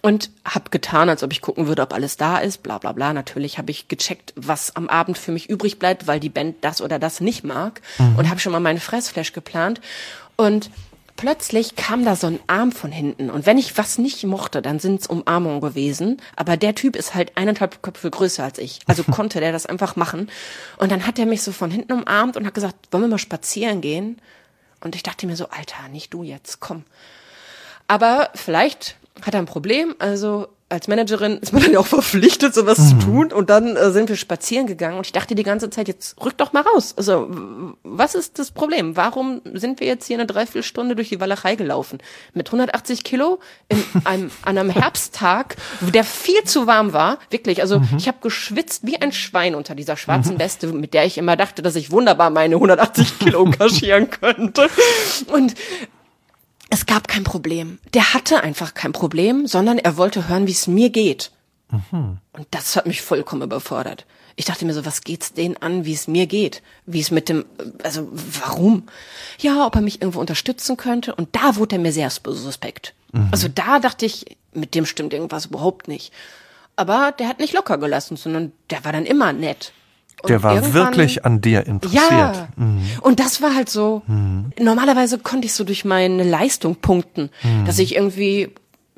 und 0.06 0.30
hab 0.46 0.70
getan, 0.70 1.10
als 1.10 1.24
ob 1.24 1.32
ich 1.32 1.42
gucken 1.42 1.66
würde, 1.66 1.82
ob 1.82 1.92
alles 1.92 2.16
da 2.16 2.38
ist, 2.38 2.62
bla 2.62 2.78
bla 2.78 2.92
bla. 2.92 3.12
Natürlich 3.12 3.58
habe 3.58 3.72
ich 3.72 3.88
gecheckt, 3.88 4.34
was 4.36 4.76
am 4.76 4.88
Abend 4.88 5.18
für 5.18 5.32
mich 5.32 5.50
übrig 5.50 5.80
bleibt, 5.80 6.06
weil 6.06 6.20
die 6.20 6.30
Band 6.30 6.58
das 6.62 6.80
oder 6.80 7.00
das 7.00 7.22
nicht 7.22 7.44
mag 7.44 7.82
mhm. 7.98 8.16
und 8.16 8.30
habe 8.30 8.40
schon 8.40 8.52
mal 8.52 8.60
meine 8.60 8.80
Fressflash 8.80 9.34
geplant 9.34 9.82
und 10.36 10.70
plötzlich 11.16 11.76
kam 11.76 12.06
da 12.06 12.16
so 12.16 12.28
ein 12.28 12.40
Arm 12.46 12.72
von 12.72 12.92
hinten 12.92 13.32
und 13.32 13.48
wenn 13.48 13.58
ich 13.58 13.80
was 13.80 13.98
nicht 13.98 14.24
mochte, 14.26 14.62
dann 14.62 14.78
sind's 14.78 15.08
Umarmungen 15.08 15.60
gewesen, 15.60 16.22
aber 16.36 16.56
der 16.56 16.76
Typ 16.76 16.96
ist 16.96 17.16
halt 17.16 17.36
eineinhalb 17.36 17.82
Köpfe 17.82 18.12
größer 18.12 18.44
als 18.44 18.60
ich, 18.60 18.82
also 18.86 19.04
konnte 19.12 19.40
der 19.40 19.54
das 19.54 19.66
einfach 19.66 19.96
machen 19.96 20.30
und 20.78 20.92
dann 20.92 21.08
hat 21.08 21.18
er 21.18 21.26
mich 21.26 21.42
so 21.42 21.52
von 21.52 21.72
hinten 21.72 21.94
umarmt 21.94 22.38
und 22.38 22.46
hat 22.46 22.54
gesagt, 22.54 22.76
wollen 22.92 23.06
wir 23.06 23.10
mal 23.10 23.18
spazieren 23.18 23.82
gehen? 23.82 24.22
Und 24.82 24.94
ich 24.96 25.02
dachte 25.02 25.26
mir 25.26 25.36
so, 25.36 25.50
Alter, 25.50 25.88
nicht 25.90 26.14
du 26.14 26.22
jetzt, 26.22 26.60
komm. 26.60 26.84
Aber 27.88 28.30
vielleicht 28.36 28.98
hat 29.22 29.34
er 29.34 29.40
ein 29.40 29.46
Problem. 29.46 29.96
Also 30.00 30.48
als 30.68 30.88
Managerin 30.88 31.38
ist 31.38 31.54
man 31.54 31.62
dann 31.64 31.74
ja 31.74 31.80
auch 31.80 31.86
verpflichtet, 31.86 32.54
sowas 32.54 32.80
mhm. 32.80 32.88
zu 32.88 33.06
tun. 33.06 33.34
Und 33.34 33.50
dann 33.50 33.76
äh, 33.76 33.92
sind 33.92 34.10
wir 34.10 34.16
spazieren 34.16 34.68
gegangen 34.68 34.98
und 34.98 35.06
ich 35.06 35.12
dachte 35.12 35.36
die 35.36 35.44
ganze 35.44 35.70
Zeit, 35.70 35.88
jetzt 35.88 36.24
rück 36.24 36.38
doch 36.38 36.54
mal 36.54 36.62
raus. 36.62 36.94
Also, 36.98 37.30
was 37.84 38.16
ist 38.16 38.40
das 38.40 38.52
Problem? 38.52 38.98
Warum 38.98 39.42
sind 39.54 39.80
wir 39.80 39.88
jetzt 39.88 40.08
hier 40.08 40.18
eine 40.18 40.26
Dreiviertelstunde 40.26 40.96
durch 40.96 41.10
die 41.10 41.20
Walachei 41.20 41.56
gelaufen? 41.56 42.00
Mit 42.34 42.48
180 42.48 43.04
Kilo 43.04 43.40
in 43.70 43.84
einem, 44.06 44.32
an 44.44 44.58
einem 44.58 44.70
Herbsttag, 44.70 45.56
der 45.82 46.04
viel 46.04 46.44
zu 46.46 46.68
warm 46.68 46.94
war. 46.94 47.20
Wirklich. 47.30 47.62
Also, 47.62 47.80
mhm. 47.80 47.90
ich 47.98 48.08
habe 48.08 48.18
geschwitzt 48.22 48.86
wie 48.86 48.98
ein 48.98 49.12
Schwein 49.12 49.56
unter 49.56 49.76
dieser 49.76 49.98
schwarzen 49.98 50.36
mhm. 50.36 50.40
Weste, 50.40 50.68
mit 50.68 50.94
der 50.94 51.06
ich 51.06 51.18
immer 51.18 51.36
dachte, 51.36 51.62
dass 51.62 51.76
ich 51.76 51.92
wunderbar 51.92 52.32
meine 52.32 52.56
180 52.56 53.20
Kilo 53.20 53.46
kaschieren 53.58 54.10
könnte. 54.10 54.70
Und 55.32 55.54
es 56.76 56.86
gab 56.86 57.08
kein 57.08 57.24
Problem. 57.24 57.80
Der 57.94 58.14
hatte 58.14 58.44
einfach 58.44 58.74
kein 58.74 58.92
Problem, 58.92 59.48
sondern 59.48 59.78
er 59.78 59.98
wollte 59.98 60.28
hören, 60.28 60.48
wie 60.48 60.52
es 60.52 60.68
mir 60.68 60.90
geht. 60.90 61.32
Mhm. 61.72 62.18
Und 62.34 62.48
das 62.52 62.76
hat 62.76 62.86
mich 62.86 63.02
vollkommen 63.02 63.42
überfordert. 63.42 64.06
Ich 64.36 64.46
dachte 64.46 64.66
mir 64.66 64.74
so, 64.74 64.86
was 64.86 65.02
geht's 65.02 65.32
denen 65.34 65.56
an, 65.58 65.86
wie 65.86 65.94
es 65.94 66.08
mir 66.08 66.28
geht? 66.28 66.62
Wie 66.86 67.00
es 67.00 67.10
mit 67.10 67.30
dem, 67.30 67.46
also 67.84 68.10
warum? 68.12 68.84
Ja, 69.40 69.66
ob 69.66 69.76
er 69.76 69.82
mich 69.82 70.02
irgendwo 70.02 70.20
unterstützen 70.20 70.76
könnte. 70.76 71.16
Und 71.16 71.34
da 71.36 71.56
wurde 71.56 71.78
er 71.78 71.82
mir 71.82 71.94
sehr 71.94 72.10
suspekt. 72.10 72.94
Mhm. 73.14 73.30
Also 73.32 73.48
da 73.48 73.80
dachte 73.80 74.06
ich, 74.06 74.38
mit 74.54 74.76
dem 74.76 74.86
stimmt 74.86 75.14
irgendwas 75.14 75.46
überhaupt 75.46 75.88
nicht. 75.88 76.12
Aber 76.76 77.14
der 77.14 77.30
hat 77.30 77.40
nicht 77.40 77.54
locker 77.54 77.78
gelassen, 77.78 78.18
sondern 78.18 78.52
der 78.70 78.84
war 78.84 78.92
dann 78.92 79.06
immer 79.06 79.32
nett. 79.32 79.72
Der 80.28 80.44
war 80.44 80.74
wirklich 80.74 81.26
an 81.26 81.42
dir 81.42 81.68
interessiert. 81.68 82.10
Ja. 82.10 82.48
Mhm. 82.56 82.82
Und 83.02 83.20
das 83.20 83.42
war 83.42 83.56
halt 83.56 83.70
so. 83.70 84.02
Mhm. 84.08 84.52
Normalerweise 84.60 85.20
konnte 85.20 85.46
ich 85.46 85.54
so 85.54 85.64
durch 85.64 85.86
meine 85.86 86.24
Leistung 86.24 86.76
punkten, 86.78 87.30
mhm. 87.44 87.66
dass 87.66 87.80
ich 87.80 87.96
irgendwie 87.96 88.50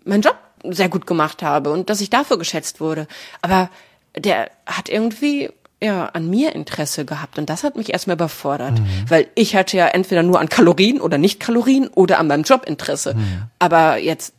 meinen 0.05 0.21
Job 0.21 0.37
sehr 0.63 0.89
gut 0.89 1.05
gemacht 1.05 1.43
habe 1.43 1.71
und 1.71 1.89
dass 1.89 2.01
ich 2.01 2.09
dafür 2.09 2.37
geschätzt 2.37 2.79
wurde. 2.79 3.07
Aber 3.41 3.69
der 4.15 4.49
hat 4.65 4.89
irgendwie 4.89 5.49
ja 5.81 6.07
an 6.07 6.29
mir 6.29 6.55
Interesse 6.55 7.05
gehabt 7.05 7.37
und 7.37 7.49
das 7.49 7.63
hat 7.63 7.75
mich 7.75 7.93
erstmal 7.93 8.15
überfordert, 8.15 8.79
mhm. 8.79 8.87
weil 9.09 9.27
ich 9.35 9.55
hatte 9.55 9.77
ja 9.77 9.87
entweder 9.87 10.23
nur 10.23 10.39
an 10.39 10.49
Kalorien 10.49 10.99
oder 10.99 11.17
nicht 11.17 11.39
Kalorien 11.39 11.87
oder 11.87 12.19
an 12.19 12.27
meinem 12.27 12.43
Job 12.43 12.65
Interesse, 12.65 13.13
mhm. 13.13 13.43
aber 13.59 13.97
jetzt 13.97 14.33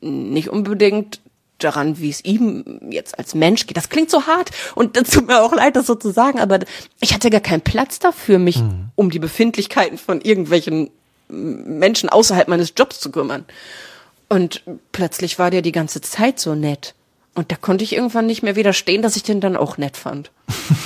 nicht 0.00 0.48
unbedingt 0.48 1.20
daran, 1.58 1.98
wie 1.98 2.10
es 2.10 2.24
ihm 2.24 2.64
jetzt 2.90 3.18
als 3.18 3.34
Mensch 3.34 3.66
geht. 3.66 3.76
Das 3.76 3.88
klingt 3.88 4.10
so 4.10 4.26
hart 4.26 4.50
und 4.74 4.96
es 4.96 5.10
tut 5.10 5.26
mir 5.26 5.42
auch 5.42 5.52
leid, 5.52 5.76
das 5.76 5.86
so 5.86 5.94
zu 5.94 6.10
sagen, 6.10 6.40
aber 6.40 6.60
ich 7.00 7.14
hatte 7.14 7.30
gar 7.30 7.40
keinen 7.40 7.62
Platz 7.62 7.98
dafür, 7.98 8.38
mich 8.38 8.62
mhm. 8.62 8.90
um 8.94 9.10
die 9.10 9.18
Befindlichkeiten 9.18 9.98
von 9.98 10.20
irgendwelchen 10.20 10.90
Menschen 11.28 12.08
außerhalb 12.08 12.48
meines 12.48 12.72
Jobs 12.76 13.00
zu 13.00 13.10
kümmern. 13.10 13.44
Und 14.28 14.62
plötzlich 14.92 15.38
war 15.38 15.50
der 15.50 15.62
die 15.62 15.72
ganze 15.72 16.00
Zeit 16.00 16.38
so 16.38 16.54
nett. 16.54 16.94
Und 17.34 17.52
da 17.52 17.56
konnte 17.56 17.84
ich 17.84 17.94
irgendwann 17.94 18.26
nicht 18.26 18.42
mehr 18.42 18.56
widerstehen, 18.56 19.00
dass 19.00 19.14
ich 19.14 19.22
den 19.22 19.40
dann 19.40 19.56
auch 19.56 19.78
nett 19.78 19.96
fand. 19.96 20.32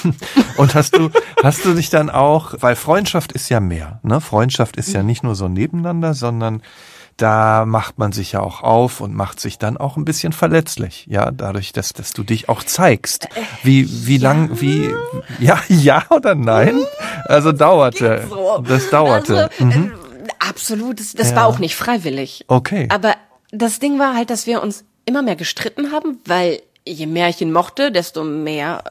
und 0.59 0.75
hast 0.75 0.97
du, 0.97 1.11
hast 1.43 1.65
du 1.65 1.73
dich 1.73 1.89
dann 1.89 2.11
auch, 2.11 2.55
weil 2.59 2.77
Freundschaft 2.77 3.33
ist 3.33 3.49
ja 3.49 3.59
mehr, 3.59 4.01
ne? 4.03 4.21
Freundschaft 4.21 4.77
ist 4.77 4.93
ja 4.93 5.01
mhm. 5.01 5.07
nicht 5.07 5.23
nur 5.23 5.35
so 5.35 5.49
nebeneinander, 5.49 6.13
sondern 6.13 6.63
da 7.17 7.65
macht 7.67 7.99
man 7.99 8.13
sich 8.13 8.33
ja 8.33 8.41
auch 8.41 8.63
auf 8.63 9.01
und 9.01 9.15
macht 9.15 9.41
sich 9.41 9.59
dann 9.59 9.77
auch 9.77 9.97
ein 9.97 10.05
bisschen 10.05 10.33
verletzlich, 10.33 11.07
ja, 11.09 11.31
dadurch, 11.31 11.73
dass, 11.73 11.93
dass 11.93 12.13
du 12.13 12.23
dich 12.23 12.49
auch 12.49 12.63
zeigst. 12.63 13.29
Wie, 13.63 14.07
wie 14.07 14.17
ja. 14.19 14.23
lang, 14.33 14.61
wie, 14.61 14.91
ja, 15.39 15.61
ja 15.69 16.05
oder 16.11 16.35
nein? 16.35 16.81
Also 17.27 17.53
dauerte. 17.53 18.27
So. 18.29 18.65
Das 18.67 18.91
dauerte. 18.91 19.51
Also, 19.51 19.65
mhm. 19.65 19.93
Äh, 19.93 20.29
Absolut. 20.49 21.01
Das, 21.01 21.13
das 21.13 21.31
Ja. 21.31 21.37
war 21.37 21.47
auch 21.47 21.59
nicht 21.59 21.77
freiwillig. 21.77 22.45
Okay. 22.49 22.89
Aber 22.91 23.15
das 23.51 23.79
Ding 23.79 23.99
war 23.99 24.15
halt, 24.15 24.31
dass 24.31 24.47
wir 24.47 24.63
uns 24.63 24.85
immer 25.05 25.23
mehr 25.23 25.37
gestritten 25.37 25.93
haben, 25.93 26.19
weil 26.27 26.61
je 26.87 27.07
mehr 27.07 27.29
ich 27.29 27.41
ihn 27.41 27.53
mochte, 27.53 27.93
desto 27.93 28.25
mehr 28.25 28.83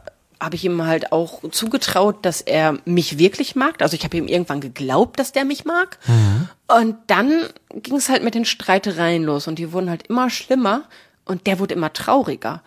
habe 0.41 0.55
ich 0.55 0.65
ihm 0.65 0.83
halt 0.85 1.11
auch 1.11 1.41
zugetraut, 1.51 2.25
dass 2.25 2.41
er 2.41 2.79
mich 2.85 3.19
wirklich 3.19 3.55
mag. 3.55 3.81
Also 3.81 3.95
ich 3.95 4.03
habe 4.03 4.17
ihm 4.17 4.27
irgendwann 4.27 4.59
geglaubt, 4.59 5.19
dass 5.19 5.31
der 5.31 5.45
mich 5.45 5.65
mag. 5.65 5.99
Und 6.67 6.95
dann 7.07 7.31
ging 7.75 7.95
es 7.95 8.09
halt 8.09 8.23
mit 8.23 8.33
den 8.33 8.45
Streitereien 8.45 9.23
los 9.23 9.47
und 9.47 9.59
die 9.59 9.71
wurden 9.71 9.89
halt 9.89 10.07
immer 10.07 10.29
schlimmer 10.29 10.83
und 11.25 11.45
der 11.45 11.59
wurde 11.59 11.75
immer 11.75 11.93
trauriger. 11.93 12.63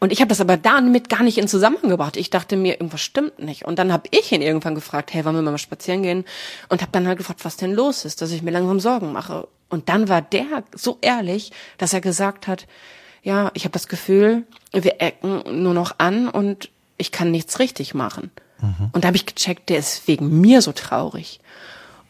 Und 0.00 0.12
ich 0.12 0.20
habe 0.20 0.28
das 0.28 0.40
aber 0.40 0.56
damit 0.56 1.08
gar 1.08 1.24
nicht 1.24 1.38
in 1.38 1.48
Zusammenhang 1.48 1.90
gebracht. 1.90 2.16
Ich 2.16 2.30
dachte 2.30 2.56
mir, 2.56 2.74
irgendwas 2.74 3.00
stimmt 3.00 3.40
nicht. 3.40 3.64
Und 3.64 3.80
dann 3.80 3.92
habe 3.92 4.08
ich 4.12 4.30
ihn 4.30 4.42
irgendwann 4.42 4.76
gefragt, 4.76 5.12
hey, 5.12 5.24
wollen 5.24 5.34
wir 5.34 5.42
mal 5.42 5.58
spazieren 5.58 6.04
gehen? 6.04 6.24
Und 6.68 6.82
habe 6.82 6.92
dann 6.92 7.08
halt 7.08 7.18
gefragt, 7.18 7.44
was 7.44 7.56
denn 7.56 7.74
los 7.74 8.04
ist, 8.04 8.22
dass 8.22 8.30
ich 8.30 8.42
mir 8.42 8.52
langsam 8.52 8.78
Sorgen 8.78 9.12
mache. 9.12 9.48
Und 9.68 9.88
dann 9.88 10.08
war 10.08 10.22
der 10.22 10.62
so 10.72 10.98
ehrlich, 11.00 11.50
dass 11.78 11.92
er 11.92 12.00
gesagt 12.00 12.46
hat, 12.46 12.68
ja, 13.24 13.50
ich 13.54 13.64
habe 13.64 13.72
das 13.72 13.88
Gefühl, 13.88 14.44
wir 14.72 15.00
ecken 15.02 15.42
nur 15.62 15.74
noch 15.74 15.96
an 15.98 16.28
und 16.28 16.70
ich 16.98 17.12
kann 17.12 17.30
nichts 17.30 17.58
richtig 17.58 17.94
machen. 17.94 18.30
Und 18.92 19.04
da 19.04 19.08
habe 19.08 19.16
ich 19.16 19.26
gecheckt, 19.26 19.68
der 19.68 19.78
ist 19.78 20.08
wegen 20.08 20.40
mir 20.40 20.62
so 20.62 20.72
traurig. 20.72 21.40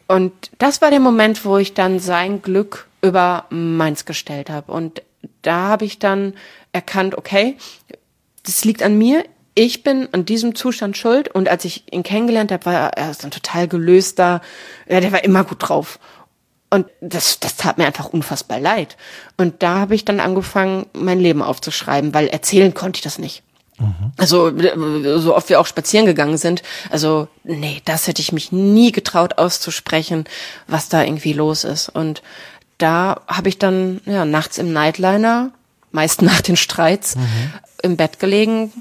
Und 0.07 0.33
das 0.57 0.81
war 0.81 0.89
der 0.89 0.99
Moment, 0.99 1.45
wo 1.45 1.57
ich 1.57 1.75
dann 1.75 1.99
sein 1.99 2.41
Glück 2.41 2.87
über 3.01 3.45
meins 3.49 4.05
gestellt 4.05 4.49
habe. 4.49 4.71
Und 4.71 5.03
da 5.43 5.67
habe 5.67 5.85
ich 5.85 5.99
dann 5.99 6.33
erkannt, 6.71 7.15
okay, 7.15 7.57
das 8.43 8.65
liegt 8.65 8.81
an 8.81 8.97
mir. 8.97 9.23
Ich 9.53 9.83
bin 9.83 10.09
an 10.11 10.25
diesem 10.25 10.55
Zustand 10.55 10.97
schuld. 10.97 11.27
Und 11.29 11.47
als 11.47 11.65
ich 11.65 11.93
ihn 11.93 12.03
kennengelernt 12.03 12.51
habe, 12.51 12.65
war 12.65 12.93
er, 12.93 13.11
ist 13.11 13.23
ein 13.23 13.31
total 13.31 13.67
gelöster, 13.67 14.41
ja, 14.87 14.99
der 14.99 15.11
war 15.11 15.23
immer 15.23 15.43
gut 15.43 15.57
drauf. 15.59 15.99
Und 16.71 16.87
das, 17.01 17.39
das 17.39 17.55
tat 17.57 17.77
mir 17.77 17.85
einfach 17.85 18.09
unfassbar 18.09 18.59
leid. 18.59 18.97
Und 19.37 19.61
da 19.61 19.79
habe 19.79 19.95
ich 19.95 20.05
dann 20.05 20.19
angefangen, 20.19 20.85
mein 20.93 21.19
Leben 21.19 21.41
aufzuschreiben, 21.41 22.13
weil 22.13 22.27
erzählen 22.27 22.73
konnte 22.73 22.97
ich 22.97 23.03
das 23.03 23.19
nicht. 23.19 23.43
Also 24.17 24.51
so 25.19 25.35
oft 25.35 25.49
wir 25.49 25.59
auch 25.59 25.67
spazieren 25.67 26.05
gegangen 26.05 26.37
sind, 26.37 26.63
also 26.89 27.27
nee, 27.43 27.81
das 27.85 28.07
hätte 28.07 28.21
ich 28.21 28.31
mich 28.31 28.51
nie 28.51 28.91
getraut 28.91 29.37
auszusprechen, 29.37 30.25
was 30.67 30.89
da 30.89 31.03
irgendwie 31.03 31.33
los 31.33 31.63
ist. 31.63 31.89
Und 31.89 32.21
da 32.77 33.21
habe 33.27 33.49
ich 33.49 33.57
dann 33.57 34.01
ja 34.05 34.25
nachts 34.25 34.57
im 34.57 34.73
Nightliner, 34.73 35.51
meist 35.91 36.21
nach 36.23 36.41
den 36.41 36.57
Streits, 36.57 37.15
im 37.81 37.95
Bett 37.95 38.19
gelegen, 38.19 38.71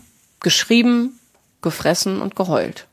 geschrieben, 0.41 1.19
gefressen 1.63 2.21
und 2.21 2.35
geheult. 2.37 2.87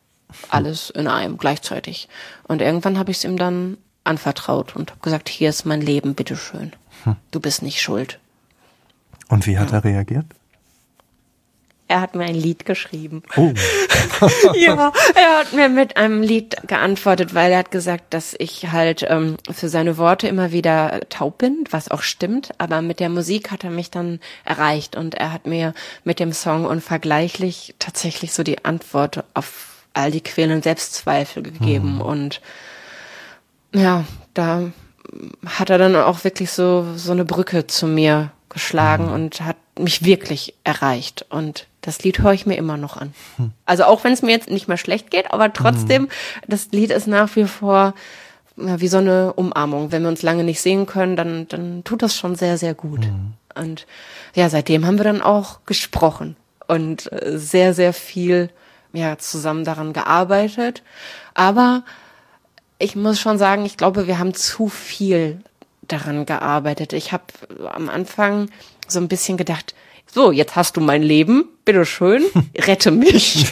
Alles 0.50 0.90
in 0.90 1.08
einem 1.08 1.38
gleichzeitig. 1.38 2.10
Und 2.44 2.62
irgendwann 2.62 3.00
habe 3.00 3.12
ich 3.12 3.18
es 3.18 3.24
ihm 3.24 3.38
dann 3.38 3.78
anvertraut 4.04 4.76
und 4.76 4.92
habe 4.92 5.02
gesagt, 5.02 5.30
hier 5.30 5.50
ist 5.50 5.66
mein 5.66 5.82
Leben, 5.82 6.14
bitteschön. 6.14 6.74
Du 7.32 7.40
bist 7.40 7.62
nicht 7.62 7.82
schuld. 7.82 8.20
Und 9.28 9.48
wie 9.48 9.58
hat 9.58 9.72
er 9.72 9.84
reagiert? 9.84 10.26
Er 11.88 12.02
hat 12.02 12.16
mir 12.16 12.26
ein 12.26 12.36
Lied 12.36 12.66
geschrieben. 12.66 13.22
Oh. 13.36 13.54
ja, 14.56 14.92
er 15.14 15.40
hat 15.40 15.54
mir 15.54 15.70
mit 15.70 15.98
einem 15.98 16.24
Lied 16.24 16.56
geantwortet, 16.68 17.36
weil 17.36 17.52
er 17.52 17.60
hat 17.60 17.70
gesagt, 17.70 18.14
dass 18.16 18.36
ich 18.40 18.72
halt 18.72 19.06
ähm, 19.08 19.38
für 19.52 19.70
seine 19.70 19.98
Worte 19.98 20.28
immer 20.28 20.52
wieder 20.52 21.02
taub 21.10 21.38
bin, 21.38 21.64
was 21.70 21.92
auch 21.92 22.02
stimmt, 22.02 22.52
aber 22.58 22.82
mit 22.82 23.00
der 23.00 23.10
Musik 23.10 23.52
hat 23.52 23.64
er 23.64 23.70
mich 23.70 23.92
dann 23.92 24.20
erreicht 24.46 24.96
und 24.96 25.14
er 25.14 25.32
hat 25.32 25.46
mir 25.46 25.74
mit 26.04 26.20
dem 26.20 26.34
Song 26.34 26.66
Unvergleichlich 26.66 27.76
tatsächlich 27.78 28.34
so 28.34 28.42
die 28.42 28.66
Antwort 28.66 29.24
auf 29.36 29.84
all 29.94 30.10
die 30.10 30.22
quälenden 30.22 30.64
Selbstzweifel 30.64 31.44
gegeben 31.44 32.02
und 32.02 32.42
ja, 33.74 34.06
da 34.34 34.72
hat 35.46 35.70
er 35.70 35.78
dann 35.78 35.96
auch 35.96 36.24
wirklich 36.24 36.52
so 36.52 36.86
so 36.96 37.12
eine 37.12 37.26
Brücke 37.26 37.68
zu 37.68 37.88
mir 37.88 38.32
geschlagen 38.56 39.10
und 39.10 39.42
hat 39.42 39.58
mich 39.78 40.06
wirklich 40.06 40.54
erreicht 40.64 41.26
und 41.30 41.68
das 41.82 42.02
Lied 42.04 42.20
höre 42.20 42.32
ich 42.32 42.46
mir 42.46 42.56
immer 42.56 42.78
noch 42.78 42.96
an. 42.96 43.14
Also 43.66 43.84
auch 43.84 44.06
wenn 44.06 44.14
es 44.14 44.22
mir 44.22 44.32
jetzt 44.32 44.50
nicht 44.50 44.70
mehr 44.70 44.78
schlecht 44.78 45.12
geht, 45.12 45.32
aber 45.32 45.52
trotzdem, 45.52 46.08
das 46.48 46.70
Lied 46.72 46.90
ist 46.90 47.06
nach 47.06 47.36
wie 47.36 47.44
vor 47.44 47.94
wie 48.56 48.88
so 48.88 49.00
eine 49.00 49.34
Umarmung. 49.34 49.92
Wenn 49.92 50.04
wir 50.04 50.10
uns 50.10 50.22
lange 50.22 50.46
nicht 50.46 50.62
sehen 50.62 50.86
können, 50.86 51.18
dann, 51.18 51.48
dann 51.50 51.84
tut 51.84 52.02
das 52.02 52.16
schon 52.16 52.36
sehr, 52.36 52.58
sehr 52.58 52.74
gut. 52.74 53.06
Und 53.56 53.86
ja, 54.34 54.48
seitdem 54.48 54.86
haben 54.86 54.98
wir 54.98 55.04
dann 55.04 55.22
auch 55.22 55.60
gesprochen 55.66 56.38
und 56.66 57.12
äh, 57.12 57.38
sehr, 57.38 57.74
sehr 57.74 57.92
viel 57.92 58.50
ja, 58.94 59.18
zusammen 59.18 59.66
daran 59.66 59.92
gearbeitet. 59.92 60.82
Aber 61.34 61.84
ich 62.80 62.96
muss 62.96 63.20
schon 63.20 63.38
sagen, 63.38 63.66
ich 63.66 63.76
glaube, 63.76 64.08
wir 64.08 64.18
haben 64.18 64.34
zu 64.34 64.70
viel 64.70 65.42
daran 65.88 66.26
gearbeitet. 66.26 66.94
Ich 66.94 67.12
habe 67.12 67.26
am 67.72 67.90
Anfang 67.90 68.50
so 68.88 69.00
ein 69.00 69.08
bisschen 69.08 69.38
gedacht, 69.38 69.74
so, 70.12 70.32
jetzt 70.32 70.56
hast 70.56 70.78
du 70.78 70.82
mein 70.82 71.04
Leben, 71.04 71.50
bitteschön, 71.66 72.24
rette 72.58 72.92
mich. 72.92 73.48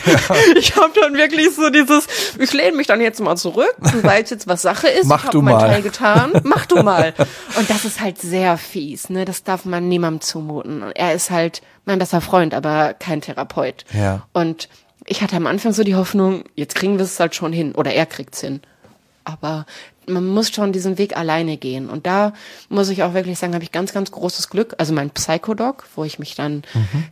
Ich 0.56 0.76
habe 0.76 0.93
dann 0.96 1.13
wirklich 1.15 1.54
so 1.56 1.69
dieses, 1.69 2.08
ich 2.39 2.54
lehne 2.54 2.78
mich 2.78 2.88
dann 2.88 3.02
jetzt 3.02 3.19
mal 3.19 3.36
zurück, 3.36 3.76
du 3.80 4.04
weißt 4.04 4.32
jetzt, 4.32 4.48
was 4.48 4.62
Sache 4.62 4.88
ist, 4.88 5.08
Mach 5.08 5.19
ich 5.19 5.24
habe 5.26 5.32
du 5.38 5.41
mein 5.41 5.56
mal. 5.56 5.67
Teil 5.67 5.82
getan, 5.82 6.32
mach 6.43 6.65
du 6.65 6.82
mal. 6.82 7.13
Und 7.58 7.69
das 7.69 7.86
ist 7.86 8.00
halt 8.00 8.22
sehr 8.22 8.58
fies, 8.58 9.10
ne? 9.10 9.26
Das 9.26 9.43
darf 9.43 9.65
man 9.65 9.89
niemandem 9.89 10.22
zumuten. 10.22 10.84
Er 10.96 11.13
ist 11.13 11.32
halt 11.32 11.63
mein 11.86 12.00
bester 12.00 12.22
Freund, 12.22 12.54
aber 12.54 12.93
kein 12.93 13.19
Therapeut. 13.19 13.84
Ja. 13.91 14.26
Und 14.32 14.69
ich 15.06 15.22
hatte 15.22 15.36
am 15.36 15.48
Anfang 15.48 15.74
so 15.74 15.84
die 15.84 15.96
Hoffnung, 15.96 16.46
jetzt 16.56 16.76
kriegen 16.76 16.98
wir 16.98 17.04
es 17.04 17.19
halt 17.19 17.36
schon 17.36 17.52
hin. 17.52 17.74
Oder 17.74 17.93
er 17.93 18.06
kriegt's 18.06 18.39
hin. 18.39 18.62
Aber 19.26 19.65
man 20.08 20.26
muss 20.26 20.50
schon 20.50 20.72
diesen 20.72 20.98
Weg 20.98 21.18
alleine 21.18 21.58
gehen. 21.58 21.89
Und 21.89 22.06
da 22.06 22.34
muss 22.70 22.89
ich 22.89 23.04
auch 23.04 23.13
wirklich 23.13 23.39
sagen, 23.39 23.54
habe 23.54 23.63
ich 23.63 23.72
ganz, 23.72 23.94
ganz 23.94 24.12
großes 24.12 24.50
Glück. 24.50 24.76
Also 24.78 24.94
mein 24.94 25.10
Psychodoc, 25.10 25.86
wo 25.96 26.04
ich 26.04 26.20
mich 26.20 26.36
dann 26.36 26.63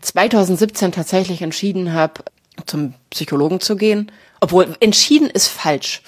2017 0.01 0.91
tatsächlich 0.91 1.41
entschieden 1.41 1.93
habe, 1.93 2.23
zum 2.65 2.93
Psychologen 3.10 3.60
zu 3.60 3.75
gehen. 3.75 4.12
Obwohl, 4.39 4.75
entschieden 4.80 5.30
ist 5.30 5.47
falsch. 5.47 6.01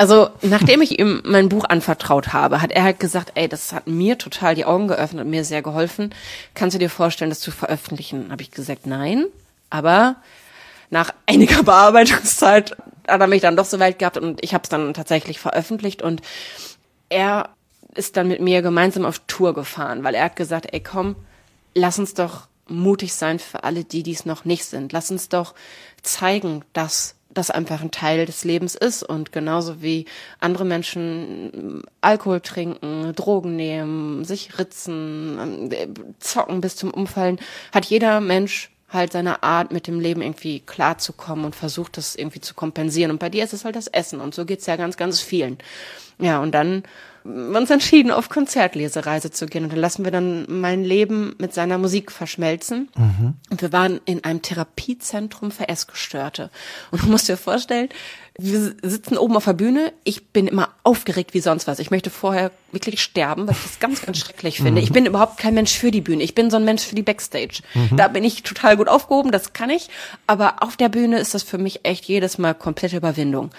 Also, 0.00 0.30
nachdem 0.40 0.80
ich 0.80 0.98
ihm 0.98 1.20
mein 1.26 1.50
Buch 1.50 1.64
anvertraut 1.64 2.32
habe, 2.32 2.62
hat 2.62 2.72
er 2.72 2.84
halt 2.84 3.00
gesagt, 3.00 3.32
ey, 3.34 3.48
das 3.48 3.74
hat 3.74 3.86
mir 3.86 4.16
total 4.16 4.54
die 4.54 4.64
Augen 4.64 4.88
geöffnet 4.88 5.26
und 5.26 5.30
mir 5.30 5.44
sehr 5.44 5.60
geholfen. 5.60 6.14
Kannst 6.54 6.74
du 6.74 6.78
dir 6.78 6.88
vorstellen, 6.88 7.30
das 7.30 7.40
zu 7.40 7.50
veröffentlichen? 7.50 8.32
Habe 8.32 8.40
ich 8.40 8.50
gesagt, 8.50 8.86
nein. 8.86 9.26
Aber 9.68 10.16
nach 10.88 11.12
einiger 11.26 11.62
Bearbeitungszeit 11.64 12.76
hat 13.10 13.20
er 13.20 13.26
mich 13.26 13.42
dann 13.42 13.56
doch 13.56 13.64
so 13.64 13.78
weit 13.78 13.98
gehabt 13.98 14.16
und 14.16 14.42
ich 14.42 14.54
habe 14.54 14.62
es 14.62 14.68
dann 14.68 14.94
tatsächlich 14.94 15.38
veröffentlicht 15.38 16.02
und 16.02 16.22
er 17.08 17.50
ist 17.94 18.16
dann 18.16 18.28
mit 18.28 18.40
mir 18.40 18.62
gemeinsam 18.62 19.04
auf 19.04 19.20
Tour 19.26 19.54
gefahren, 19.54 20.04
weil 20.04 20.14
er 20.14 20.24
hat 20.24 20.36
gesagt, 20.36 20.68
ey 20.72 20.80
komm, 20.80 21.16
lass 21.74 21.98
uns 21.98 22.14
doch 22.14 22.48
mutig 22.68 23.12
sein 23.12 23.38
für 23.38 23.64
alle, 23.64 23.84
die 23.84 24.02
dies 24.02 24.24
noch 24.24 24.44
nicht 24.44 24.64
sind. 24.64 24.92
Lass 24.92 25.10
uns 25.10 25.28
doch 25.28 25.54
zeigen, 26.02 26.64
dass 26.72 27.16
das 27.32 27.50
einfach 27.50 27.80
ein 27.80 27.92
Teil 27.92 28.26
des 28.26 28.44
Lebens 28.44 28.74
ist 28.74 29.02
und 29.02 29.30
genauso 29.30 29.82
wie 29.82 30.06
andere 30.40 30.64
Menschen 30.64 31.82
Alkohol 32.00 32.40
trinken, 32.40 33.12
Drogen 33.14 33.54
nehmen, 33.54 34.24
sich 34.24 34.58
ritzen, 34.58 35.70
äh, 35.70 35.88
zocken 36.18 36.60
bis 36.60 36.74
zum 36.76 36.90
Umfallen, 36.90 37.38
hat 37.72 37.86
jeder 37.86 38.20
Mensch 38.20 38.70
halt 38.92 39.12
seine 39.12 39.42
Art, 39.42 39.72
mit 39.72 39.86
dem 39.86 40.00
Leben 40.00 40.22
irgendwie 40.22 40.60
klarzukommen 40.60 41.44
und 41.44 41.56
versucht 41.56 41.96
das 41.96 42.16
irgendwie 42.16 42.40
zu 42.40 42.54
kompensieren. 42.54 43.10
Und 43.10 43.18
bei 43.18 43.28
dir 43.28 43.44
ist 43.44 43.52
es 43.52 43.64
halt 43.64 43.76
das 43.76 43.86
Essen 43.86 44.20
und 44.20 44.34
so 44.34 44.44
geht's 44.44 44.66
ja 44.66 44.76
ganz, 44.76 44.96
ganz 44.96 45.20
vielen. 45.20 45.58
Ja, 46.18 46.40
und 46.40 46.52
dann 46.52 46.82
haben 47.24 47.52
wir 47.52 47.60
uns 47.60 47.70
entschieden, 47.70 48.10
auf 48.10 48.28
Konzertlesereise 48.28 49.30
zu 49.30 49.46
gehen. 49.46 49.64
Und 49.64 49.72
dann 49.72 49.78
lassen 49.78 50.04
wir 50.04 50.10
dann 50.10 50.46
mein 50.48 50.84
Leben 50.84 51.34
mit 51.38 51.52
seiner 51.52 51.78
Musik 51.78 52.12
verschmelzen. 52.12 52.88
Und 53.50 53.62
wir 53.62 53.72
waren 53.72 54.00
in 54.04 54.24
einem 54.24 54.42
Therapiezentrum 54.42 55.50
für 55.50 55.68
Essgestörte. 55.68 56.50
Und 56.90 57.02
du 57.02 57.06
musst 57.08 57.28
dir 57.28 57.36
vorstellen, 57.36 57.90
wir 58.42 58.74
sitzen 58.82 59.16
oben 59.18 59.36
auf 59.36 59.44
der 59.44 59.52
Bühne. 59.52 59.92
Ich 60.04 60.28
bin 60.28 60.46
immer 60.46 60.70
aufgeregt 60.82 61.34
wie 61.34 61.40
sonst 61.40 61.66
was. 61.66 61.78
Ich 61.78 61.90
möchte 61.90 62.10
vorher 62.10 62.50
wirklich 62.72 63.02
sterben, 63.02 63.46
weil 63.46 63.54
ich 63.54 63.62
das 63.62 63.80
ganz, 63.80 64.02
ganz 64.02 64.18
schrecklich 64.18 64.58
finde. 64.58 64.80
Ich 64.80 64.92
bin 64.92 65.06
überhaupt 65.06 65.38
kein 65.38 65.54
Mensch 65.54 65.76
für 65.76 65.90
die 65.90 66.00
Bühne. 66.00 66.22
Ich 66.22 66.34
bin 66.34 66.50
so 66.50 66.56
ein 66.56 66.64
Mensch 66.64 66.82
für 66.82 66.94
die 66.94 67.02
Backstage. 67.02 67.62
Da 67.96 68.08
bin 68.08 68.24
ich 68.24 68.42
total 68.42 68.76
gut 68.76 68.88
aufgehoben, 68.88 69.32
das 69.32 69.52
kann 69.52 69.70
ich. 69.70 69.88
Aber 70.26 70.62
auf 70.62 70.76
der 70.76 70.88
Bühne 70.88 71.18
ist 71.18 71.34
das 71.34 71.42
für 71.42 71.58
mich 71.58 71.80
echt 71.84 72.04
jedes 72.04 72.38
Mal 72.38 72.54
komplette 72.54 72.96
Überwindung. 72.96 73.50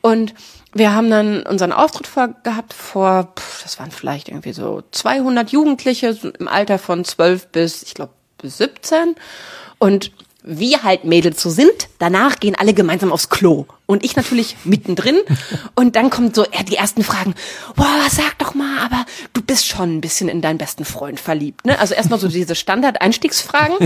Und 0.00 0.34
wir 0.74 0.94
haben 0.94 1.10
dann 1.10 1.42
unseren 1.42 1.72
Auftritt 1.72 2.06
vor, 2.06 2.34
gehabt 2.42 2.74
vor, 2.74 3.32
pff, 3.36 3.62
das 3.62 3.78
waren 3.78 3.90
vielleicht 3.90 4.28
irgendwie 4.28 4.52
so 4.52 4.82
200 4.90 5.50
Jugendliche 5.50 6.16
im 6.38 6.48
Alter 6.48 6.78
von 6.78 7.04
12 7.04 7.48
bis, 7.48 7.82
ich 7.82 7.94
glaube, 7.94 8.12
bis 8.38 8.58
17. 8.58 9.16
Und 9.78 10.12
wie 10.50 10.78
halt 10.78 11.04
Mädels 11.04 11.42
so 11.42 11.50
sind, 11.50 11.88
danach 11.98 12.40
gehen 12.40 12.54
alle 12.54 12.72
gemeinsam 12.72 13.12
aufs 13.12 13.28
Klo. 13.28 13.66
Und 13.84 14.02
ich 14.02 14.16
natürlich 14.16 14.56
mittendrin. 14.64 15.18
Und 15.74 15.94
dann 15.94 16.08
kommt 16.08 16.34
so 16.34 16.44
die 16.68 16.76
ersten 16.76 17.04
Fragen. 17.04 17.34
Boah, 17.76 18.06
sag 18.10 18.38
doch 18.38 18.54
mal, 18.54 18.78
aber 18.80 19.04
du 19.34 19.42
bist 19.42 19.66
schon 19.66 19.96
ein 19.96 20.00
bisschen 20.00 20.28
in 20.28 20.40
deinen 20.40 20.58
besten 20.58 20.86
Freund 20.86 21.20
verliebt, 21.20 21.66
ne? 21.66 21.78
Also 21.78 21.94
erstmal 21.94 22.18
so 22.18 22.28
diese 22.28 22.54
Standard-Einstiegsfragen. 22.54 23.76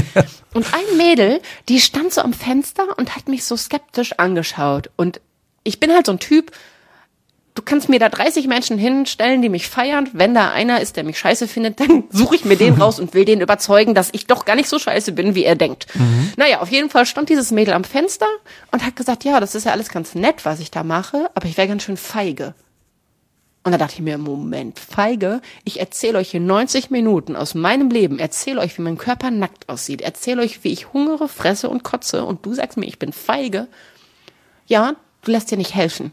Und 0.54 0.66
ein 0.72 0.96
Mädel, 0.96 1.40
die 1.68 1.80
stand 1.80 2.12
so 2.12 2.20
am 2.20 2.32
Fenster 2.32 2.96
und 2.96 3.16
hat 3.16 3.28
mich 3.28 3.44
so 3.44 3.56
skeptisch 3.56 4.12
angeschaut. 4.18 4.90
Und 4.96 5.20
ich 5.64 5.80
bin 5.80 5.92
halt 5.92 6.06
so 6.06 6.12
ein 6.12 6.20
Typ, 6.20 6.52
du 7.55 7.62
kannst 7.62 7.88
mir 7.88 7.98
da 7.98 8.09
30 8.09 8.46
Menschen 8.46 8.78
hinstellen, 8.78 9.42
die 9.42 9.48
mich 9.48 9.68
feiern. 9.68 10.09
Wenn 10.12 10.34
da 10.34 10.53
einer 10.53 10.80
ist, 10.80 10.96
der 10.96 11.05
mich 11.05 11.18
scheiße 11.18 11.48
findet, 11.48 11.80
dann 11.80 12.05
suche 12.11 12.36
ich 12.36 12.44
mir 12.44 12.57
den 12.57 12.74
raus 12.74 12.98
und 12.98 13.14
will 13.14 13.24
den 13.24 13.40
überzeugen, 13.40 13.94
dass 13.94 14.11
ich 14.12 14.26
doch 14.26 14.44
gar 14.44 14.57
nicht 14.57 14.68
so 14.68 14.78
scheiße 14.78 15.12
bin, 15.12 15.34
wie 15.34 15.44
er 15.44 15.57
denkt. 15.57 15.86
Mhm. 15.94 16.32
Naja, 16.36 16.61
auf 16.61 16.70
jeden 16.70 16.90
Fall 16.90 17.07
stand 17.07 17.28
dieses 17.28 17.50
Mädel 17.50 17.74
am 17.74 17.84
Fenster 17.84 18.26
und 18.70 18.84
hat 18.84 18.96
gesagt, 18.96 19.24
ja, 19.24 19.40
das 19.40 19.55
ist 19.55 19.64
ja 19.64 19.72
alles 19.72 19.88
ganz 19.88 20.14
nett, 20.14 20.44
was 20.44 20.61
ich 20.61 20.70
da 20.70 20.82
mache, 20.82 21.30
aber 21.34 21.46
ich 21.46 21.57
wäre 21.57 21.68
ganz 21.68 21.82
schön 21.82 21.96
feige. 21.96 22.55
Und 23.64 23.70
da 23.70 23.78
dachte 23.78 23.94
ich 23.94 24.00
mir, 24.00 24.18
Moment, 24.18 24.80
feige, 24.80 25.40
ich 25.62 25.78
erzähle 25.78 26.18
euch 26.18 26.32
hier 26.32 26.40
90 26.40 26.90
Minuten 26.90 27.36
aus 27.36 27.55
meinem 27.55 27.90
Leben, 27.90 28.18
erzähle 28.18 28.61
euch, 28.61 28.76
wie 28.76 28.82
mein 28.82 28.98
Körper 28.98 29.30
nackt 29.30 29.68
aussieht, 29.68 30.00
erzähle 30.00 30.42
euch, 30.42 30.64
wie 30.64 30.72
ich 30.72 30.92
hungere, 30.92 31.28
fresse 31.28 31.68
und 31.68 31.84
kotze 31.84 32.24
und 32.24 32.44
du 32.44 32.55
sagst 32.55 32.76
mir, 32.76 32.86
ich 32.86 32.98
bin 32.98 33.12
feige. 33.12 33.68
Ja, 34.66 34.96
du 35.22 35.30
lässt 35.30 35.53
dir 35.53 35.59
nicht 35.59 35.76
helfen. 35.76 36.11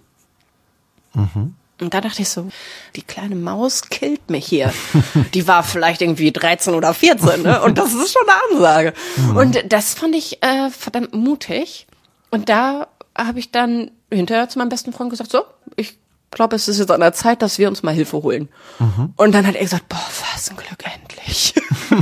Mhm. 1.13 1.55
Und 1.81 1.93
da 1.93 2.01
dachte 2.01 2.21
ich 2.21 2.29
so, 2.29 2.49
die 2.95 3.01
kleine 3.01 3.35
Maus 3.35 3.89
killt 3.89 4.29
mich 4.29 4.45
hier. 4.45 4.73
die 5.33 5.47
war 5.47 5.63
vielleicht 5.63 6.01
irgendwie 6.01 6.31
13 6.31 6.73
oder 6.73 6.93
14, 6.93 7.43
ne? 7.43 7.61
Und 7.61 7.77
das 7.77 7.93
ist 7.93 8.13
schon 8.13 8.27
eine 8.27 8.55
Ansage. 8.55 8.93
Mhm. 9.15 9.37
Und 9.37 9.71
das 9.71 9.93
fand 9.93 10.15
ich 10.15 10.43
äh, 10.43 10.69
verdammt 10.71 11.13
mutig. 11.13 11.87
Und 12.31 12.49
da 12.49 12.87
habe 13.17 13.39
ich 13.39 13.51
dann 13.51 13.91
hinterher 14.11 14.49
zu 14.49 14.59
meinem 14.59 14.69
besten 14.69 14.91
Freund 14.91 15.09
gesagt, 15.09 15.31
so, 15.31 15.43
ich 15.75 15.97
glaube, 16.31 16.55
es 16.55 16.67
ist 16.67 16.79
jetzt 16.79 16.91
an 16.91 16.99
der 16.99 17.13
Zeit, 17.13 17.41
dass 17.41 17.57
wir 17.57 17.67
uns 17.67 17.83
mal 17.83 17.93
Hilfe 17.93 18.21
holen. 18.21 18.49
Mhm. 18.79 19.13
Und 19.15 19.31
dann 19.33 19.47
hat 19.47 19.55
er 19.55 19.61
gesagt, 19.61 19.89
boah, 19.89 20.05
was 20.33 20.49
ein 20.49 20.57
Glück 20.57 20.83
endlich. 20.85 21.53
er 21.89 21.95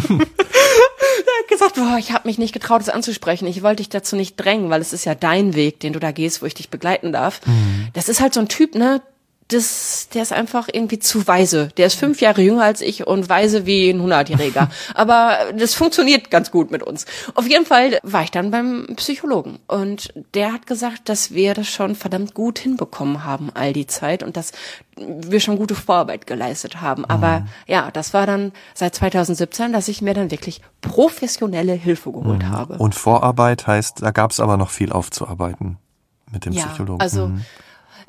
hat 1.39 1.47
gesagt, 1.49 1.75
boah, 1.75 1.97
ich 1.97 2.11
habe 2.11 2.27
mich 2.27 2.37
nicht 2.37 2.53
getraut, 2.53 2.81
es 2.81 2.89
anzusprechen. 2.89 3.47
Ich 3.47 3.63
wollte 3.63 3.77
dich 3.77 3.89
dazu 3.89 4.15
nicht 4.15 4.35
drängen, 4.35 4.69
weil 4.69 4.81
es 4.81 4.93
ist 4.93 5.05
ja 5.05 5.15
dein 5.15 5.55
Weg, 5.55 5.79
den 5.79 5.93
du 5.93 5.99
da 5.99 6.11
gehst, 6.11 6.41
wo 6.41 6.45
ich 6.45 6.53
dich 6.53 6.69
begleiten 6.69 7.11
darf. 7.11 7.41
Mhm. 7.45 7.87
Das 7.93 8.09
ist 8.09 8.21
halt 8.21 8.33
so 8.33 8.39
ein 8.39 8.47
Typ, 8.47 8.75
ne? 8.75 9.01
Das, 9.49 10.09
der 10.13 10.23
ist 10.23 10.33
einfach 10.33 10.67
irgendwie 10.71 10.99
zu 10.99 11.25
weise. 11.25 11.69
Der 11.77 11.87
ist 11.87 11.95
fünf 11.95 12.19
Jahre 12.19 12.41
jünger 12.41 12.63
als 12.63 12.81
ich 12.81 13.07
und 13.07 13.29
weise 13.29 13.65
wie 13.65 13.89
ein 13.89 14.01
Hundertjähriger. 14.01 14.69
Aber 14.93 15.37
das 15.57 15.73
funktioniert 15.73 16.29
ganz 16.29 16.51
gut 16.51 16.69
mit 16.69 16.83
uns. 16.83 17.05
Auf 17.33 17.47
jeden 17.47 17.65
Fall 17.65 17.97
war 18.03 18.23
ich 18.23 18.31
dann 18.31 18.51
beim 18.51 18.87
Psychologen 18.97 19.59
und 19.67 20.13
der 20.33 20.51
hat 20.51 20.67
gesagt, 20.67 21.07
dass 21.07 21.31
wir 21.31 21.53
das 21.53 21.67
schon 21.67 21.95
verdammt 21.95 22.33
gut 22.33 22.59
hinbekommen 22.59 23.23
haben 23.23 23.49
all 23.53 23.71
die 23.71 23.87
Zeit 23.87 24.21
und 24.21 24.35
dass 24.35 24.51
wir 24.97 25.39
schon 25.39 25.57
gute 25.57 25.75
Vorarbeit 25.75 26.27
geleistet 26.27 26.81
haben. 26.81 27.05
Aber 27.05 27.41
mhm. 27.41 27.47
ja, 27.67 27.89
das 27.91 28.13
war 28.13 28.25
dann 28.25 28.51
seit 28.73 28.95
2017, 28.95 29.71
dass 29.71 29.87
ich 29.87 30.01
mir 30.01 30.13
dann 30.13 30.29
wirklich 30.29 30.61
professionelle 30.81 31.73
Hilfe 31.73 32.11
geholt 32.11 32.43
mhm. 32.43 32.49
habe. 32.49 32.77
Und 32.79 32.95
Vorarbeit 32.95 33.65
heißt, 33.65 34.01
da 34.01 34.11
gab 34.11 34.31
es 34.31 34.41
aber 34.41 34.57
noch 34.57 34.71
viel 34.71 34.91
aufzuarbeiten 34.91 35.77
mit 36.31 36.43
dem 36.43 36.51
ja, 36.51 36.65
Psychologen. 36.65 36.99
Also 36.99 37.27
mhm 37.27 37.45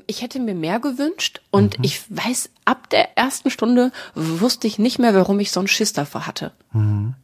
ich 0.09 0.23
hätte 0.23 0.41
mir 0.41 0.55
mehr 0.55 0.81
gewünscht 0.81 1.43
und 1.51 1.79
mhm. 1.79 1.85
ich 1.85 2.01
weiß, 2.09 2.51
ab 2.65 2.91
der 2.91 3.17
ersten 3.17 3.51
Stunde 3.51 3.93
wusste 4.15 4.67
ich 4.67 4.79
nicht 4.79 4.99
mehr, 4.99 5.15
warum 5.15 5.39
ich 5.39 5.53
so 5.53 5.61
einen 5.61 5.69
Schiss 5.69 5.93
davor 5.93 6.27
hatte. 6.27 6.51
Mhm. 6.73 7.15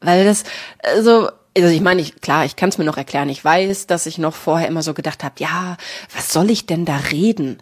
Weil 0.00 0.24
das, 0.24 0.44
also, 0.82 1.30
also 1.56 1.68
ich 1.68 1.80
meine, 1.80 2.00
ich, 2.00 2.20
klar, 2.20 2.44
ich 2.44 2.56
kann 2.56 2.68
es 2.68 2.78
mir 2.78 2.84
noch 2.84 2.96
erklären. 2.96 3.28
Ich 3.28 3.44
weiß, 3.44 3.88
dass 3.88 4.06
ich 4.06 4.18
noch 4.18 4.34
vorher 4.34 4.68
immer 4.68 4.82
so 4.82 4.94
gedacht 4.94 5.24
habe, 5.24 5.34
ja, 5.38 5.76
was 6.14 6.32
soll 6.32 6.50
ich 6.50 6.64
denn 6.64 6.84
da 6.84 6.96
reden? 6.96 7.58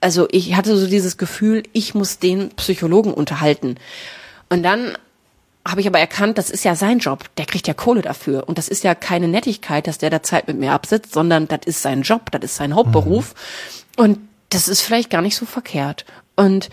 Also 0.00 0.28
ich 0.30 0.56
hatte 0.56 0.76
so 0.76 0.86
dieses 0.86 1.16
Gefühl, 1.16 1.62
ich 1.72 1.94
muss 1.94 2.18
den 2.18 2.50
Psychologen 2.50 3.14
unterhalten. 3.14 3.76
Und 4.50 4.62
dann 4.62 4.96
habe 5.66 5.80
ich 5.80 5.86
aber 5.86 5.98
erkannt, 5.98 6.38
das 6.38 6.50
ist 6.50 6.64
ja 6.64 6.76
sein 6.76 6.98
Job. 6.98 7.24
Der 7.36 7.46
kriegt 7.46 7.66
ja 7.66 7.74
Kohle 7.74 8.02
dafür. 8.02 8.48
Und 8.48 8.58
das 8.58 8.68
ist 8.68 8.84
ja 8.84 8.94
keine 8.94 9.26
Nettigkeit, 9.26 9.86
dass 9.86 9.98
der 9.98 10.10
da 10.10 10.22
Zeit 10.22 10.48
mit 10.48 10.58
mir 10.58 10.72
absitzt, 10.72 11.12
sondern 11.12 11.48
das 11.48 11.60
ist 11.64 11.82
sein 11.82 12.02
Job, 12.02 12.30
das 12.30 12.42
ist 12.42 12.56
sein 12.56 12.74
Hauptberuf. 12.74 13.34
Mhm. 13.34 13.85
Und 13.96 14.18
das 14.50 14.68
ist 14.68 14.82
vielleicht 14.82 15.10
gar 15.10 15.22
nicht 15.22 15.36
so 15.36 15.46
verkehrt. 15.46 16.04
Und 16.36 16.68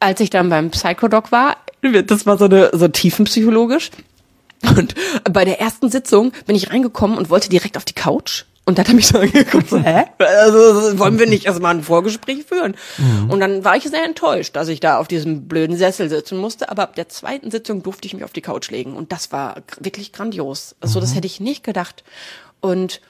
als 0.00 0.20
ich 0.20 0.30
dann 0.30 0.48
beim 0.48 0.70
Psychodoc 0.70 1.32
war, 1.32 1.56
das 1.82 2.26
war 2.26 2.38
so 2.38 2.44
eine 2.44 2.70
so 2.72 2.88
tiefenpsychologisch. 2.88 3.90
Und 4.76 4.94
bei 5.30 5.44
der 5.44 5.60
ersten 5.60 5.90
Sitzung 5.90 6.32
bin 6.46 6.56
ich 6.56 6.70
reingekommen 6.70 7.16
und 7.16 7.30
wollte 7.30 7.48
direkt 7.48 7.76
auf 7.76 7.84
die 7.84 7.94
Couch. 7.94 8.44
Und 8.64 8.76
dann 8.76 8.84
hat 8.84 8.92
er 8.92 8.96
mich 8.96 9.06
so 9.06 9.18
angeguckt, 9.18 9.70
so, 9.70 9.78
hä? 9.82 10.04
Also, 10.18 10.98
wollen 10.98 11.18
wir 11.18 11.26
nicht 11.26 11.46
erstmal 11.46 11.74
ein 11.74 11.82
Vorgespräch 11.82 12.44
führen? 12.44 12.76
Mhm. 12.98 13.30
Und 13.30 13.40
dann 13.40 13.64
war 13.64 13.76
ich 13.76 13.84
sehr 13.84 14.04
enttäuscht, 14.04 14.54
dass 14.56 14.68
ich 14.68 14.78
da 14.78 14.98
auf 14.98 15.08
diesem 15.08 15.48
blöden 15.48 15.74
Sessel 15.76 16.10
sitzen 16.10 16.36
musste. 16.36 16.68
Aber 16.68 16.82
ab 16.82 16.94
der 16.94 17.08
zweiten 17.08 17.50
Sitzung 17.50 17.82
durfte 17.82 18.06
ich 18.06 18.12
mich 18.12 18.24
auf 18.24 18.34
die 18.34 18.42
Couch 18.42 18.70
legen. 18.70 18.94
Und 18.94 19.10
das 19.10 19.32
war 19.32 19.62
wirklich 19.80 20.12
grandios. 20.12 20.76
Also, 20.80 20.98
mhm. 20.98 21.02
das 21.02 21.14
hätte 21.14 21.26
ich 21.26 21.40
nicht 21.40 21.64
gedacht. 21.64 22.04
Und 22.60 23.00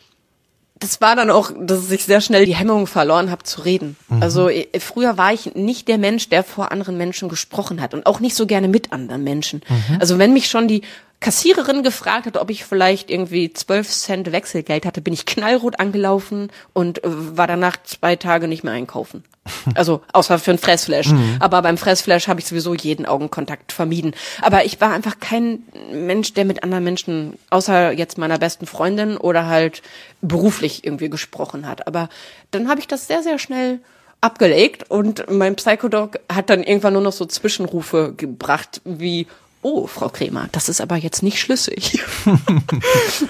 das 0.80 1.00
war 1.00 1.16
dann 1.16 1.30
auch, 1.30 1.50
dass 1.58 1.90
ich 1.90 2.04
sehr 2.04 2.20
schnell 2.20 2.46
die 2.46 2.54
Hemmung 2.54 2.86
verloren 2.86 3.30
habe 3.30 3.42
zu 3.42 3.62
reden. 3.62 3.96
Mhm. 4.08 4.22
Also 4.22 4.48
äh, 4.48 4.66
früher 4.80 5.16
war 5.16 5.32
ich 5.32 5.54
nicht 5.54 5.88
der 5.88 5.98
Mensch, 5.98 6.28
der 6.28 6.44
vor 6.44 6.72
anderen 6.72 6.96
Menschen 6.96 7.28
gesprochen 7.28 7.80
hat 7.80 7.94
und 7.94 8.06
auch 8.06 8.20
nicht 8.20 8.36
so 8.36 8.46
gerne 8.46 8.68
mit 8.68 8.92
anderen 8.92 9.24
Menschen. 9.24 9.62
Mhm. 9.68 9.98
Also 10.00 10.18
wenn 10.18 10.32
mich 10.32 10.48
schon 10.48 10.68
die 10.68 10.82
Kassiererin 11.20 11.82
gefragt 11.82 12.26
hat, 12.26 12.36
ob 12.36 12.48
ich 12.48 12.64
vielleicht 12.64 13.10
irgendwie 13.10 13.52
zwölf 13.52 13.88
Cent 13.88 14.30
Wechselgeld 14.30 14.86
hatte, 14.86 15.00
bin 15.00 15.12
ich 15.12 15.26
knallrot 15.26 15.80
angelaufen 15.80 16.50
und 16.72 17.02
äh, 17.02 17.08
war 17.36 17.48
danach 17.48 17.76
zwei 17.82 18.14
Tage 18.14 18.46
nicht 18.46 18.64
mehr 18.64 18.72
einkaufen. 18.72 19.24
Also 19.74 20.02
außer 20.12 20.38
für 20.38 20.50
ein 20.52 20.58
Fressflash. 20.58 21.08
Mhm. 21.08 21.36
Aber 21.40 21.62
beim 21.62 21.78
Fressflash 21.78 22.28
habe 22.28 22.40
ich 22.40 22.46
sowieso 22.46 22.74
jeden 22.74 23.06
Augenkontakt 23.06 23.72
vermieden. 23.72 24.14
Aber 24.42 24.64
ich 24.64 24.80
war 24.80 24.92
einfach 24.92 25.20
kein 25.20 25.62
Mensch, 25.90 26.34
der 26.34 26.44
mit 26.44 26.62
anderen 26.62 26.84
Menschen, 26.84 27.38
außer 27.50 27.92
jetzt 27.92 28.18
meiner 28.18 28.38
besten 28.38 28.66
Freundin 28.66 29.16
oder 29.16 29.46
halt 29.46 29.82
beruflich 30.20 30.84
irgendwie 30.84 31.08
gesprochen 31.08 31.66
hat. 31.66 31.86
Aber 31.86 32.08
dann 32.50 32.68
habe 32.68 32.80
ich 32.80 32.88
das 32.88 33.06
sehr, 33.06 33.22
sehr 33.22 33.38
schnell 33.38 33.80
abgelegt 34.20 34.90
und 34.90 35.30
mein 35.30 35.56
Psychodoc 35.56 36.18
hat 36.32 36.50
dann 36.50 36.62
irgendwann 36.62 36.94
nur 36.94 37.02
noch 37.02 37.12
so 37.12 37.24
Zwischenrufe 37.24 38.14
gebracht 38.16 38.80
wie 38.84 39.26
oh, 39.62 39.86
Frau 39.86 40.08
Kremer, 40.08 40.48
das 40.52 40.68
ist 40.68 40.80
aber 40.80 40.96
jetzt 40.96 41.22
nicht 41.22 41.40
schlüssig. 41.40 42.02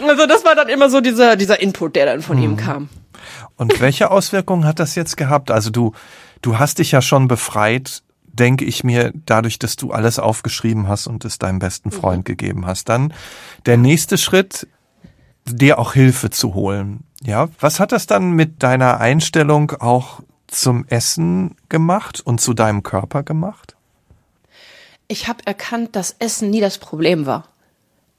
also 0.06 0.26
das 0.26 0.44
war 0.44 0.54
dann 0.54 0.68
immer 0.68 0.90
so 0.90 1.00
dieser, 1.00 1.36
dieser 1.36 1.60
Input, 1.60 1.96
der 1.96 2.06
dann 2.06 2.22
von 2.22 2.36
mhm. 2.36 2.42
ihm 2.42 2.56
kam. 2.56 2.88
Und 3.56 3.80
welche 3.80 4.10
Auswirkungen 4.10 4.64
hat 4.64 4.78
das 4.78 4.94
jetzt 4.94 5.16
gehabt? 5.16 5.50
Also 5.50 5.70
du, 5.70 5.92
du 6.42 6.58
hast 6.58 6.78
dich 6.78 6.92
ja 6.92 7.02
schon 7.02 7.28
befreit, 7.28 8.02
denke 8.26 8.64
ich 8.64 8.84
mir, 8.84 9.12
dadurch, 9.26 9.58
dass 9.58 9.76
du 9.76 9.90
alles 9.90 10.18
aufgeschrieben 10.18 10.86
hast 10.86 11.06
und 11.06 11.24
es 11.24 11.38
deinem 11.38 11.58
besten 11.58 11.90
Freund 11.90 12.20
mhm. 12.20 12.24
gegeben 12.24 12.66
hast. 12.66 12.88
Dann 12.88 13.12
der 13.66 13.76
nächste 13.76 14.18
Schritt, 14.18 14.68
dir 15.44 15.78
auch 15.78 15.94
Hilfe 15.94 16.30
zu 16.30 16.54
holen. 16.54 17.04
Ja, 17.22 17.48
was 17.58 17.80
hat 17.80 17.92
das 17.92 18.06
dann 18.06 18.32
mit 18.32 18.62
deiner 18.62 19.00
Einstellung 19.00 19.72
auch 19.72 20.20
zum 20.46 20.86
Essen 20.86 21.56
gemacht 21.68 22.20
und 22.20 22.40
zu 22.40 22.54
deinem 22.54 22.82
Körper 22.82 23.22
gemacht? 23.22 23.77
Ich 25.08 25.26
habe 25.26 25.46
erkannt, 25.46 25.96
dass 25.96 26.14
Essen 26.18 26.50
nie 26.50 26.60
das 26.60 26.78
Problem 26.78 27.26
war. 27.26 27.48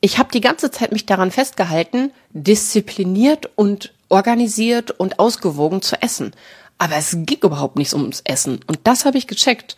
Ich 0.01 0.17
habe 0.17 0.31
die 0.31 0.41
ganze 0.41 0.71
Zeit 0.71 0.91
mich 0.91 1.05
daran 1.05 1.31
festgehalten, 1.31 2.11
diszipliniert 2.31 3.49
und 3.55 3.93
organisiert 4.09 4.91
und 4.91 5.19
ausgewogen 5.19 5.81
zu 5.81 6.01
essen. 6.01 6.33
Aber 6.77 6.95
es 6.95 7.11
ging 7.11 7.39
überhaupt 7.43 7.77
nicht 7.77 7.93
ums 7.93 8.21
Essen. 8.21 8.61
Und 8.65 8.79
das 8.85 9.05
habe 9.05 9.17
ich 9.17 9.27
gecheckt. 9.27 9.75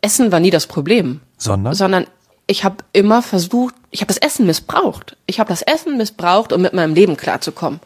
Essen 0.00 0.32
war 0.32 0.40
nie 0.40 0.50
das 0.50 0.66
Problem. 0.66 1.20
Sondern? 1.36 1.74
Sondern 1.74 2.06
ich 2.46 2.64
habe 2.64 2.78
immer 2.92 3.22
versucht, 3.22 3.74
ich 3.90 4.00
habe 4.00 4.08
das 4.08 4.18
Essen 4.18 4.46
missbraucht. 4.46 5.16
Ich 5.26 5.40
habe 5.40 5.48
das 5.48 5.62
Essen 5.62 5.96
missbraucht, 5.96 6.52
um 6.52 6.62
mit 6.62 6.72
meinem 6.72 6.94
Leben 6.94 7.16
klarzukommen. 7.16 7.80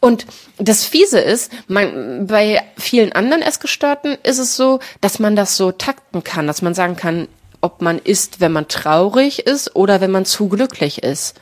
Und 0.00 0.26
das 0.58 0.84
Fiese 0.84 1.18
ist, 1.18 1.52
man, 1.66 2.26
bei 2.26 2.62
vielen 2.76 3.12
anderen 3.12 3.42
Essgestörten 3.42 4.16
ist 4.22 4.38
es 4.38 4.56
so, 4.56 4.78
dass 5.00 5.18
man 5.18 5.36
das 5.36 5.56
so 5.56 5.72
takten 5.72 6.24
kann, 6.24 6.46
dass 6.46 6.62
man 6.62 6.74
sagen 6.74 6.96
kann, 6.96 7.28
ob 7.64 7.80
man 7.80 7.98
isst, 7.98 8.40
wenn 8.40 8.52
man 8.52 8.68
traurig 8.68 9.46
ist 9.46 9.74
oder 9.74 10.02
wenn 10.02 10.10
man 10.10 10.26
zu 10.26 10.48
glücklich 10.48 11.02
ist. 11.02 11.34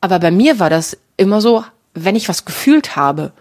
Aber 0.00 0.20
bei 0.20 0.30
mir 0.30 0.60
war 0.60 0.70
das 0.70 0.96
immer 1.16 1.40
so, 1.40 1.64
wenn 1.92 2.14
ich 2.14 2.28
was 2.28 2.44
gefühlt 2.44 2.94
habe. 2.94 3.32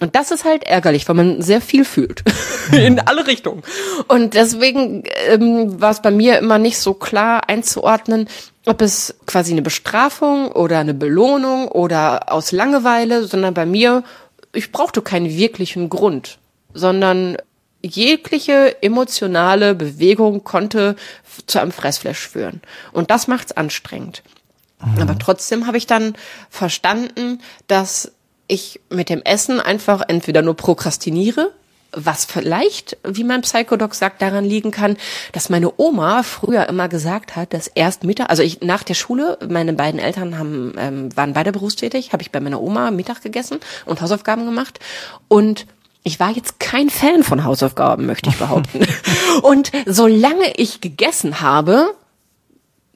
Und 0.00 0.14
das 0.14 0.30
ist 0.30 0.44
halt 0.44 0.64
ärgerlich, 0.64 1.08
weil 1.08 1.14
man 1.14 1.40
sehr 1.40 1.62
viel 1.62 1.86
fühlt. 1.86 2.22
In 2.72 3.00
alle 3.00 3.26
Richtungen. 3.26 3.62
Und 4.08 4.34
deswegen 4.34 5.04
ähm, 5.28 5.80
war 5.80 5.92
es 5.92 6.02
bei 6.02 6.10
mir 6.10 6.38
immer 6.38 6.58
nicht 6.58 6.78
so 6.78 6.92
klar 6.92 7.48
einzuordnen, 7.48 8.28
ob 8.66 8.82
es 8.82 9.14
quasi 9.24 9.52
eine 9.52 9.62
Bestrafung 9.62 10.52
oder 10.52 10.80
eine 10.80 10.94
Belohnung 10.94 11.68
oder 11.68 12.30
aus 12.30 12.52
Langeweile, 12.52 13.26
sondern 13.26 13.54
bei 13.54 13.64
mir, 13.64 14.02
ich 14.52 14.70
brauchte 14.70 15.00
keinen 15.00 15.30
wirklichen 15.30 15.88
Grund, 15.88 16.38
sondern 16.74 17.38
jegliche 17.84 18.82
emotionale 18.82 19.74
Bewegung 19.74 20.44
konnte 20.44 20.96
zu 21.46 21.60
einem 21.60 21.72
Fressflash 21.72 22.28
führen. 22.28 22.60
Und 22.92 23.10
das 23.10 23.28
macht's 23.28 23.52
anstrengend. 23.52 24.22
Mhm. 24.84 25.02
Aber 25.02 25.18
trotzdem 25.18 25.66
habe 25.66 25.76
ich 25.76 25.86
dann 25.86 26.14
verstanden, 26.50 27.40
dass 27.66 28.12
ich 28.46 28.80
mit 28.90 29.08
dem 29.08 29.22
Essen 29.22 29.60
einfach 29.60 30.02
entweder 30.08 30.42
nur 30.42 30.54
prokrastiniere, 30.56 31.52
was 31.96 32.24
vielleicht, 32.24 32.96
wie 33.04 33.22
mein 33.22 33.42
Psychodoc 33.42 33.94
sagt, 33.94 34.20
daran 34.20 34.44
liegen 34.44 34.72
kann, 34.72 34.96
dass 35.32 35.48
meine 35.48 35.72
Oma 35.76 36.24
früher 36.24 36.68
immer 36.68 36.88
gesagt 36.88 37.36
hat, 37.36 37.54
dass 37.54 37.68
erst 37.68 38.02
Mittag, 38.02 38.30
also 38.30 38.42
ich 38.42 38.62
nach 38.62 38.82
der 38.82 38.94
Schule, 38.94 39.38
meine 39.48 39.74
beiden 39.74 40.00
Eltern 40.00 40.36
haben, 40.36 40.74
ähm, 40.76 41.16
waren 41.16 41.34
beide 41.34 41.52
berufstätig, 41.52 42.12
habe 42.12 42.22
ich 42.22 42.32
bei 42.32 42.40
meiner 42.40 42.60
Oma 42.60 42.90
Mittag 42.90 43.22
gegessen 43.22 43.58
und 43.84 44.00
Hausaufgaben 44.00 44.44
gemacht 44.44 44.80
und 45.28 45.66
ich 46.04 46.20
war 46.20 46.30
jetzt 46.30 46.60
kein 46.60 46.90
Fan 46.90 47.24
von 47.24 47.44
Hausaufgaben, 47.44 48.06
möchte 48.06 48.28
ich 48.28 48.36
behaupten. 48.36 48.86
und 49.42 49.72
solange 49.86 50.52
ich 50.56 50.82
gegessen 50.82 51.40
habe, 51.40 51.94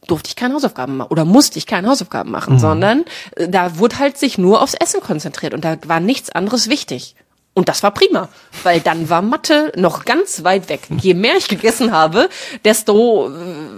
durfte 0.06 0.28
ich 0.28 0.36
keine 0.36 0.54
Hausaufgaben 0.54 0.98
machen 0.98 1.10
oder 1.10 1.24
musste 1.24 1.58
ich 1.58 1.66
keine 1.66 1.88
Hausaufgaben 1.88 2.30
machen, 2.30 2.54
mhm. 2.54 2.58
sondern 2.58 3.04
äh, 3.36 3.48
da 3.48 3.78
wurde 3.78 3.98
halt 3.98 4.18
sich 4.18 4.38
nur 4.38 4.62
aufs 4.62 4.74
Essen 4.74 5.00
konzentriert 5.00 5.54
und 5.54 5.64
da 5.64 5.78
war 5.86 6.00
nichts 6.00 6.30
anderes 6.30 6.68
wichtig. 6.68 7.16
Und 7.54 7.68
das 7.68 7.82
war 7.82 7.90
prima, 7.90 8.28
weil 8.62 8.78
dann 8.78 9.08
war 9.10 9.20
Mathe 9.20 9.72
noch 9.74 10.04
ganz 10.04 10.44
weit 10.44 10.68
weg. 10.68 10.82
Je 11.00 11.14
mehr 11.14 11.36
ich 11.36 11.48
gegessen 11.48 11.90
habe, 11.90 12.28
desto 12.64 13.30
äh, 13.30 13.32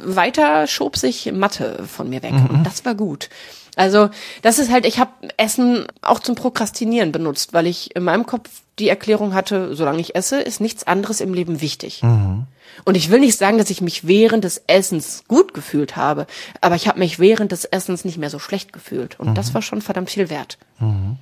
weiter 0.05 0.66
schob 0.66 0.97
sich 0.97 1.33
Mathe 1.33 1.85
von 1.87 2.11
mir 2.11 2.22
weg. 2.22 2.33
Mhm. 2.33 2.47
Und 2.47 2.64
das 2.64 2.85
war 2.85 2.95
gut. 2.95 3.31
Also 3.76 4.10
das 4.42 4.58
ist 4.58 4.70
halt, 4.70 4.86
ich 4.86 4.98
habe 4.98 5.12
Essen 5.36 5.86
auch 6.02 6.20
zum 6.20 6.34
Prokrastinieren 6.34 7.12
benutzt, 7.12 7.52
weil 7.52 7.66
ich 7.66 7.94
in 7.94 8.02
meinem 8.02 8.26
Kopf 8.26 8.48
die 8.78 8.88
Erklärung 8.88 9.34
hatte, 9.34 9.74
solange 9.76 10.00
ich 10.00 10.14
esse, 10.14 10.40
ist 10.40 10.60
nichts 10.60 10.86
anderes 10.86 11.20
im 11.20 11.34
Leben 11.34 11.60
wichtig. 11.60 12.02
Mhm. 12.02 12.46
Und 12.84 12.96
ich 12.96 13.10
will 13.10 13.20
nicht 13.20 13.36
sagen, 13.36 13.58
dass 13.58 13.70
ich 13.70 13.80
mich 13.80 14.06
während 14.06 14.44
des 14.44 14.62
Essens 14.66 15.24
gut 15.28 15.54
gefühlt 15.54 15.96
habe, 15.96 16.26
aber 16.60 16.76
ich 16.76 16.88
habe 16.88 16.98
mich 16.98 17.18
während 17.18 17.52
des 17.52 17.64
Essens 17.64 18.04
nicht 18.04 18.16
mehr 18.16 18.30
so 18.30 18.38
schlecht 18.38 18.72
gefühlt. 18.72 19.20
Und 19.20 19.30
mhm. 19.30 19.34
das 19.34 19.54
war 19.54 19.62
schon 19.62 19.82
verdammt 19.82 20.10
viel 20.10 20.30
wert. 20.30 20.58
Mhm. 20.78 21.18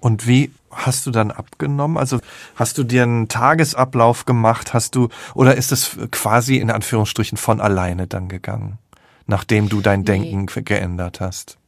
Und 0.00 0.26
wie 0.26 0.52
hast 0.70 1.06
du 1.06 1.10
dann 1.10 1.30
abgenommen? 1.30 1.96
Also 1.96 2.20
hast 2.56 2.78
du 2.78 2.84
dir 2.84 3.04
einen 3.04 3.28
Tagesablauf 3.28 4.26
gemacht? 4.26 4.74
Hast 4.74 4.94
du, 4.94 5.08
oder 5.34 5.56
ist 5.56 5.72
es 5.72 5.96
quasi 6.10 6.56
in 6.56 6.70
Anführungsstrichen 6.70 7.38
von 7.38 7.60
alleine 7.60 8.06
dann 8.06 8.28
gegangen, 8.28 8.78
nachdem 9.26 9.68
du 9.68 9.80
dein 9.80 10.04
Denken 10.04 10.46
nee. 10.54 10.62
geändert 10.62 11.20
hast? 11.20 11.58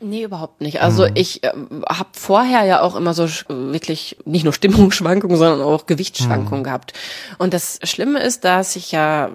Nee, 0.00 0.22
überhaupt 0.22 0.60
nicht. 0.60 0.80
Also 0.80 1.04
mhm. 1.04 1.12
ich 1.14 1.42
äh, 1.42 1.52
habe 1.88 2.10
vorher 2.12 2.64
ja 2.64 2.80
auch 2.82 2.94
immer 2.94 3.14
so 3.14 3.28
wirklich 3.48 4.16
nicht 4.24 4.44
nur 4.44 4.52
Stimmungsschwankungen, 4.52 5.36
sondern 5.38 5.60
auch 5.60 5.86
Gewichtsschwankungen 5.86 6.60
mhm. 6.60 6.64
gehabt. 6.64 6.92
Und 7.38 7.52
das 7.52 7.80
Schlimme 7.82 8.20
ist, 8.20 8.44
dass 8.44 8.76
ich 8.76 8.92
ja 8.92 9.30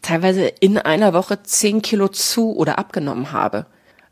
teilweise 0.00 0.46
in 0.46 0.78
einer 0.78 1.12
Woche 1.12 1.42
zehn 1.44 1.82
Kilo 1.82 2.08
zu 2.08 2.56
oder 2.56 2.78
abgenommen 2.78 3.32
habe. 3.32 3.66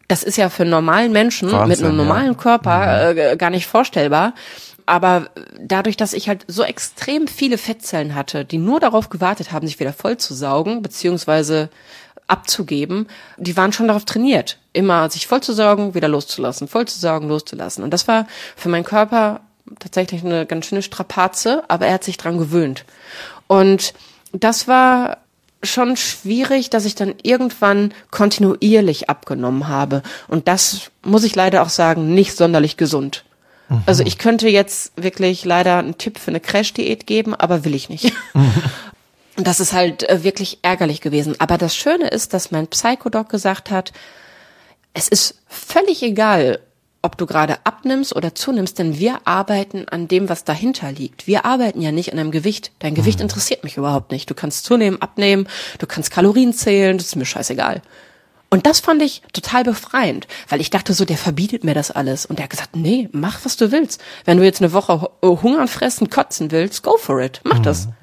Das 0.07 0.23
ist 0.23 0.37
ja 0.37 0.49
für 0.49 0.65
normalen 0.65 1.13
Menschen 1.13 1.51
Wahnsinn, 1.51 1.69
mit 1.69 1.83
einem 1.85 1.97
normalen 1.97 2.33
ja. 2.33 2.35
Körper 2.35 3.13
mhm. 3.13 3.19
äh, 3.19 3.37
gar 3.37 3.51
nicht 3.51 3.67
vorstellbar. 3.67 4.35
Aber 4.87 5.29
dadurch, 5.61 5.97
dass 5.97 6.13
ich 6.13 6.29
halt 6.29 6.45
so 6.49 6.65
extrem 6.65 7.29
viele 7.29 7.59
Fettzellen 7.59 8.15
hatte, 8.15 8.45
die 8.45 8.59
nur 8.59 8.81
darauf 8.81 9.09
gewartet 9.09 9.53
haben, 9.53 9.67
sich 9.67 9.79
wieder 9.79 9.93
voll 9.93 10.17
zu 10.17 10.35
saugen, 10.35 10.83
beziehungsweise 10.83 11.71
abzugeben, 12.31 13.09
die 13.37 13.57
waren 13.57 13.73
schon 13.73 13.89
darauf 13.89 14.05
trainiert, 14.05 14.59
immer 14.73 15.11
sich 15.11 15.27
voll 15.27 15.43
zu 15.43 15.53
sorgen, 15.53 15.95
wieder 15.95 16.09
loszulassen, 16.09 16.69
voll 16.69 16.87
zu 16.87 16.99
sorgen, 16.99 17.29
loszulassen. 17.29 17.85
Und 17.85 17.91
das 17.91 18.09
war 18.09 18.27
für 18.57 18.69
meinen 18.69 18.85
Körper 18.85 19.41
tatsächlich 19.79 20.25
eine 20.25 20.47
ganz 20.47 20.67
schöne 20.67 20.83
Strapaze, 20.83 21.65
aber 21.69 21.87
er 21.87 21.95
hat 21.95 22.05
sich 22.05 22.17
dran 22.17 22.39
gewöhnt. 22.39 22.85
Und 23.47 23.95
das 24.33 24.69
war 24.69 25.19
schon 25.63 25.97
schwierig, 25.97 26.71
dass 26.71 26.85
ich 26.85 26.95
dann 26.95 27.15
irgendwann 27.23 27.93
kontinuierlich 28.11 29.11
abgenommen 29.11 29.69
habe. 29.69 30.03
Und 30.29 30.49
das 30.49 30.91
muss 31.03 31.25
ich 31.25 31.35
leider 31.35 31.63
auch 31.63 31.69
sagen, 31.69 32.15
nicht 32.15 32.37
sonderlich 32.37 32.77
gesund. 32.77 33.25
Mhm. 33.69 33.83
Also 33.87 34.03
ich 34.03 34.19
könnte 34.19 34.49
jetzt 34.49 34.93
wirklich 34.97 35.45
leider 35.45 35.79
einen 35.79 35.99
Tipp 35.99 36.19
für 36.19 36.31
eine 36.31 36.41
Crash-Diät 36.41 37.07
geben, 37.07 37.35
aber 37.35 37.65
will 37.65 37.75
ich 37.75 37.89
nicht. 37.89 38.13
Mhm. 38.35 38.53
Und 39.41 39.47
das 39.47 39.59
ist 39.59 39.73
halt 39.73 40.07
äh, 40.07 40.23
wirklich 40.23 40.59
ärgerlich 40.61 41.01
gewesen. 41.01 41.35
Aber 41.39 41.57
das 41.57 41.75
Schöne 41.75 42.09
ist, 42.09 42.35
dass 42.35 42.51
mein 42.51 42.67
Psychodoc 42.67 43.31
gesagt 43.31 43.71
hat, 43.71 43.91
es 44.93 45.09
ist 45.09 45.41
völlig 45.47 46.03
egal, 46.03 46.61
ob 47.01 47.17
du 47.17 47.25
gerade 47.25 47.57
abnimmst 47.65 48.15
oder 48.15 48.35
zunimmst, 48.35 48.79
denn 48.79 48.99
wir 48.99 49.27
arbeiten 49.27 49.89
an 49.89 50.09
dem, 50.09 50.29
was 50.29 50.45
dahinter 50.45 50.93
liegt. 50.93 51.27
Wir 51.27 51.47
arbeiten 51.47 51.81
ja 51.81 51.91
nicht 51.91 52.13
an 52.13 52.19
einem 52.19 52.33
Gewicht. 52.33 52.73
Dein 52.81 52.95
Gewicht 52.95 53.21
mhm. 53.21 53.23
interessiert 53.23 53.65
mich 53.65 53.79
überhaupt 53.79 54.13
nicht. 54.13 54.29
Du 54.29 54.35
kannst 54.35 54.67
zunehmen, 54.67 55.01
abnehmen, 55.01 55.49
du 55.79 55.87
kannst 55.87 56.11
Kalorien 56.11 56.53
zählen, 56.53 56.99
das 56.99 57.07
ist 57.07 57.17
mir 57.17 57.25
scheißegal. 57.25 57.81
Und 58.51 58.67
das 58.67 58.81
fand 58.81 59.01
ich 59.01 59.23
total 59.33 59.65
befreiend, 59.65 60.29
weil 60.51 60.61
ich 60.61 60.69
dachte 60.69 60.93
so, 60.93 61.07
der 61.07 61.17
verbietet 61.17 61.65
mir 61.65 61.73
das 61.73 61.91
alles. 61.91 62.27
Und 62.27 62.39
der 62.39 62.43
hat 62.43 62.51
gesagt, 62.51 62.77
nee, 62.77 63.09
mach, 63.13 63.43
was 63.47 63.57
du 63.57 63.73
willst. 63.73 64.03
Wenn 64.27 64.37
du 64.37 64.45
jetzt 64.45 64.61
eine 64.61 64.75
Woche 64.75 65.11
hungern, 65.23 65.67
fressen, 65.67 66.11
kotzen 66.11 66.51
willst, 66.51 66.83
go 66.83 66.99
for 66.99 67.23
it. 67.23 67.41
Mach 67.45 67.61
mhm. 67.61 67.63
das. 67.63 67.87
Mhm 67.87 67.95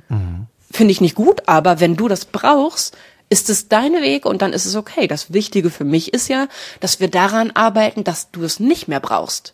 finde 0.77 0.91
ich 0.91 1.01
nicht 1.01 1.15
gut, 1.15 1.41
aber 1.47 1.79
wenn 1.79 1.95
du 1.95 2.07
das 2.07 2.25
brauchst, 2.25 2.95
ist 3.29 3.49
es 3.49 3.67
dein 3.67 3.93
Weg 3.93 4.25
und 4.25 4.41
dann 4.41 4.53
ist 4.53 4.65
es 4.65 4.75
okay. 4.75 5.07
Das 5.07 5.33
Wichtige 5.33 5.69
für 5.69 5.83
mich 5.83 6.13
ist 6.13 6.29
ja, 6.29 6.47
dass 6.79 6.99
wir 6.99 7.09
daran 7.09 7.51
arbeiten, 7.51 8.03
dass 8.03 8.31
du 8.31 8.43
es 8.43 8.59
nicht 8.59 8.87
mehr 8.87 8.99
brauchst. 8.99 9.53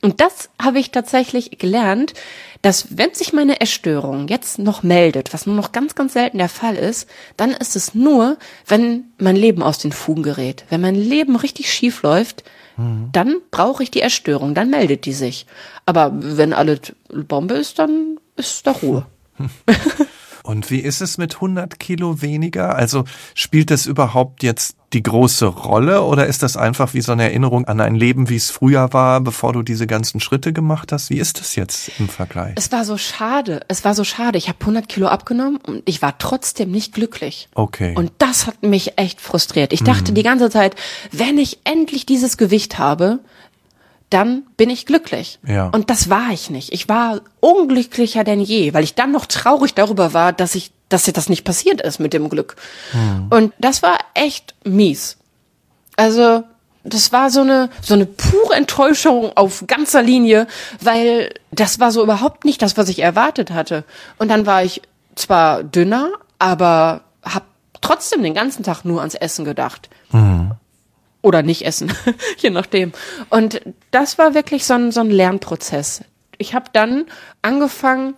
Und 0.00 0.20
das 0.20 0.50
habe 0.60 0.78
ich 0.78 0.90
tatsächlich 0.90 1.58
gelernt, 1.58 2.14
dass 2.62 2.98
wenn 2.98 3.14
sich 3.14 3.32
meine 3.32 3.60
Essstörung 3.60 4.28
jetzt 4.28 4.58
noch 4.58 4.82
meldet, 4.82 5.34
was 5.34 5.46
nur 5.46 5.56
noch 5.56 5.72
ganz, 5.72 5.94
ganz 5.94 6.12
selten 6.12 6.38
der 6.38 6.48
Fall 6.48 6.76
ist, 6.76 7.08
dann 7.36 7.50
ist 7.50 7.74
es 7.74 7.94
nur, 7.94 8.36
wenn 8.66 9.06
mein 9.18 9.36
Leben 9.36 9.62
aus 9.62 9.78
den 9.78 9.92
Fugen 9.92 10.22
gerät. 10.22 10.64
Wenn 10.68 10.80
mein 10.80 10.94
Leben 10.94 11.36
richtig 11.36 11.72
schief 11.72 12.02
läuft, 12.02 12.44
mhm. 12.76 13.08
dann 13.12 13.36
brauche 13.50 13.82
ich 13.82 13.90
die 13.90 14.02
Essstörung, 14.02 14.54
dann 14.54 14.70
meldet 14.70 15.04
die 15.04 15.14
sich. 15.14 15.46
Aber 15.84 16.12
wenn 16.14 16.52
alles 16.52 16.94
Bombe 17.08 17.54
ist, 17.54 17.78
dann 17.78 18.18
ist 18.36 18.66
da 18.66 18.72
Ruhe. 18.72 19.06
Und 20.44 20.70
wie 20.70 20.80
ist 20.80 21.00
es 21.00 21.16
mit 21.16 21.36
100 21.36 21.80
Kilo 21.80 22.20
weniger? 22.20 22.76
Also 22.76 23.04
spielt 23.34 23.70
das 23.70 23.86
überhaupt 23.86 24.42
jetzt 24.42 24.76
die 24.92 25.02
große 25.02 25.46
Rolle 25.46 26.02
oder 26.02 26.26
ist 26.26 26.42
das 26.42 26.58
einfach 26.58 26.92
wie 26.92 27.00
so 27.00 27.12
eine 27.12 27.24
Erinnerung 27.24 27.64
an 27.64 27.80
ein 27.80 27.94
Leben, 27.94 28.28
wie 28.28 28.36
es 28.36 28.50
früher 28.50 28.92
war, 28.92 29.22
bevor 29.22 29.54
du 29.54 29.62
diese 29.62 29.86
ganzen 29.86 30.20
Schritte 30.20 30.52
gemacht 30.52 30.92
hast? 30.92 31.08
Wie 31.08 31.16
ist 31.16 31.40
das 31.40 31.56
jetzt 31.56 31.90
im 31.98 32.10
Vergleich? 32.10 32.52
Es 32.56 32.70
war 32.72 32.84
so 32.84 32.98
schade. 32.98 33.62
Es 33.68 33.84
war 33.86 33.94
so 33.94 34.04
schade. 34.04 34.36
Ich 34.36 34.48
habe 34.48 34.58
100 34.60 34.86
Kilo 34.86 35.08
abgenommen 35.08 35.56
und 35.66 35.82
ich 35.86 36.02
war 36.02 36.18
trotzdem 36.18 36.70
nicht 36.70 36.92
glücklich. 36.92 37.48
Okay. 37.54 37.94
Und 37.96 38.12
das 38.18 38.46
hat 38.46 38.62
mich 38.62 38.98
echt 38.98 39.22
frustriert. 39.22 39.72
Ich 39.72 39.82
dachte 39.82 40.12
mhm. 40.12 40.14
die 40.14 40.22
ganze 40.22 40.50
Zeit, 40.50 40.76
wenn 41.10 41.38
ich 41.38 41.60
endlich 41.64 42.04
dieses 42.04 42.36
Gewicht 42.36 42.78
habe, 42.78 43.20
dann 44.14 44.44
bin 44.56 44.70
ich 44.70 44.86
glücklich. 44.86 45.40
Ja. 45.44 45.66
Und 45.66 45.90
das 45.90 46.08
war 46.08 46.30
ich 46.30 46.48
nicht. 46.48 46.72
Ich 46.72 46.88
war 46.88 47.20
unglücklicher 47.40 48.22
denn 48.22 48.40
je, 48.40 48.72
weil 48.72 48.84
ich 48.84 48.94
dann 48.94 49.10
noch 49.10 49.26
traurig 49.26 49.74
darüber 49.74 50.14
war, 50.14 50.32
dass 50.32 50.54
ich, 50.54 50.70
dass 50.88 51.04
das 51.04 51.28
nicht 51.28 51.44
passiert 51.44 51.80
ist 51.80 51.98
mit 51.98 52.12
dem 52.12 52.28
Glück. 52.28 52.54
Mhm. 52.92 53.26
Und 53.30 53.52
das 53.58 53.82
war 53.82 53.98
echt 54.14 54.54
mies. 54.64 55.16
Also, 55.96 56.44
das 56.84 57.10
war 57.10 57.30
so 57.30 57.40
eine, 57.40 57.70
so 57.80 57.94
eine 57.94 58.06
pure 58.06 58.54
Enttäuschung 58.54 59.36
auf 59.36 59.64
ganzer 59.66 60.02
Linie, 60.02 60.46
weil 60.80 61.34
das 61.50 61.80
war 61.80 61.90
so 61.90 62.00
überhaupt 62.00 62.44
nicht 62.44 62.62
das, 62.62 62.76
was 62.76 62.88
ich 62.88 63.00
erwartet 63.00 63.50
hatte. 63.50 63.82
Und 64.18 64.28
dann 64.28 64.46
war 64.46 64.62
ich 64.62 64.82
zwar 65.16 65.64
dünner, 65.64 66.12
aber 66.38 67.00
hab 67.24 67.44
trotzdem 67.80 68.22
den 68.22 68.34
ganzen 68.34 68.62
Tag 68.62 68.84
nur 68.84 69.00
ans 69.00 69.14
Essen 69.16 69.44
gedacht. 69.44 69.88
Mhm 70.12 70.52
oder 71.24 71.42
nicht 71.42 71.64
essen, 71.64 71.92
je 72.38 72.50
nachdem. 72.50 72.92
Und 73.30 73.60
das 73.90 74.18
war 74.18 74.34
wirklich 74.34 74.66
so 74.66 74.74
ein, 74.74 74.92
so 74.92 75.00
ein 75.00 75.10
Lernprozess. 75.10 76.02
Ich 76.38 76.54
habe 76.54 76.66
dann 76.72 77.06
angefangen, 77.42 78.14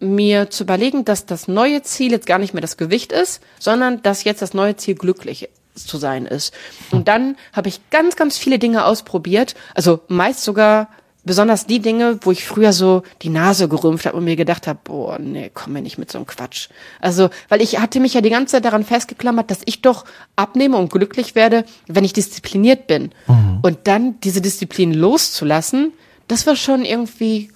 mir 0.00 0.50
zu 0.50 0.64
überlegen, 0.64 1.04
dass 1.04 1.24
das 1.24 1.48
neue 1.48 1.82
Ziel 1.82 2.12
jetzt 2.12 2.26
gar 2.26 2.38
nicht 2.38 2.52
mehr 2.52 2.60
das 2.60 2.76
Gewicht 2.76 3.12
ist, 3.12 3.40
sondern 3.58 4.02
dass 4.02 4.24
jetzt 4.24 4.42
das 4.42 4.52
neue 4.52 4.76
Ziel 4.76 4.96
glücklich 4.96 5.48
zu 5.74 5.96
sein 5.96 6.26
ist. 6.26 6.52
Und 6.90 7.08
dann 7.08 7.36
habe 7.52 7.68
ich 7.68 7.80
ganz, 7.90 8.14
ganz 8.16 8.36
viele 8.36 8.58
Dinge 8.58 8.84
ausprobiert, 8.84 9.54
also 9.74 10.00
meist 10.08 10.44
sogar 10.44 10.88
besonders 11.24 11.66
die 11.66 11.80
Dinge, 11.80 12.18
wo 12.22 12.30
ich 12.30 12.44
früher 12.44 12.72
so 12.72 13.02
die 13.22 13.30
Nase 13.30 13.68
gerümpft 13.68 14.06
habe 14.06 14.16
und 14.16 14.24
mir 14.24 14.36
gedacht 14.36 14.66
habe, 14.66 14.78
boah, 14.84 15.18
nee, 15.18 15.50
komm 15.52 15.72
mir 15.72 15.82
nicht 15.82 15.98
mit 15.98 16.10
so 16.10 16.18
einem 16.18 16.26
Quatsch. 16.26 16.68
Also, 17.00 17.30
weil 17.48 17.62
ich 17.62 17.80
hatte 17.80 18.00
mich 18.00 18.14
ja 18.14 18.20
die 18.20 18.30
ganze 18.30 18.52
Zeit 18.52 18.64
daran 18.64 18.84
festgeklammert, 18.84 19.50
dass 19.50 19.62
ich 19.64 19.82
doch 19.82 20.04
abnehme 20.36 20.76
und 20.76 20.92
glücklich 20.92 21.34
werde, 21.34 21.64
wenn 21.86 22.04
ich 22.04 22.12
diszipliniert 22.12 22.86
bin. 22.86 23.10
Mhm. 23.26 23.60
Und 23.62 23.78
dann 23.84 24.20
diese 24.20 24.40
Disziplin 24.40 24.92
loszulassen, 24.92 25.92
das 26.28 26.46
war 26.46 26.56
schon 26.56 26.84
irgendwie 26.84 27.50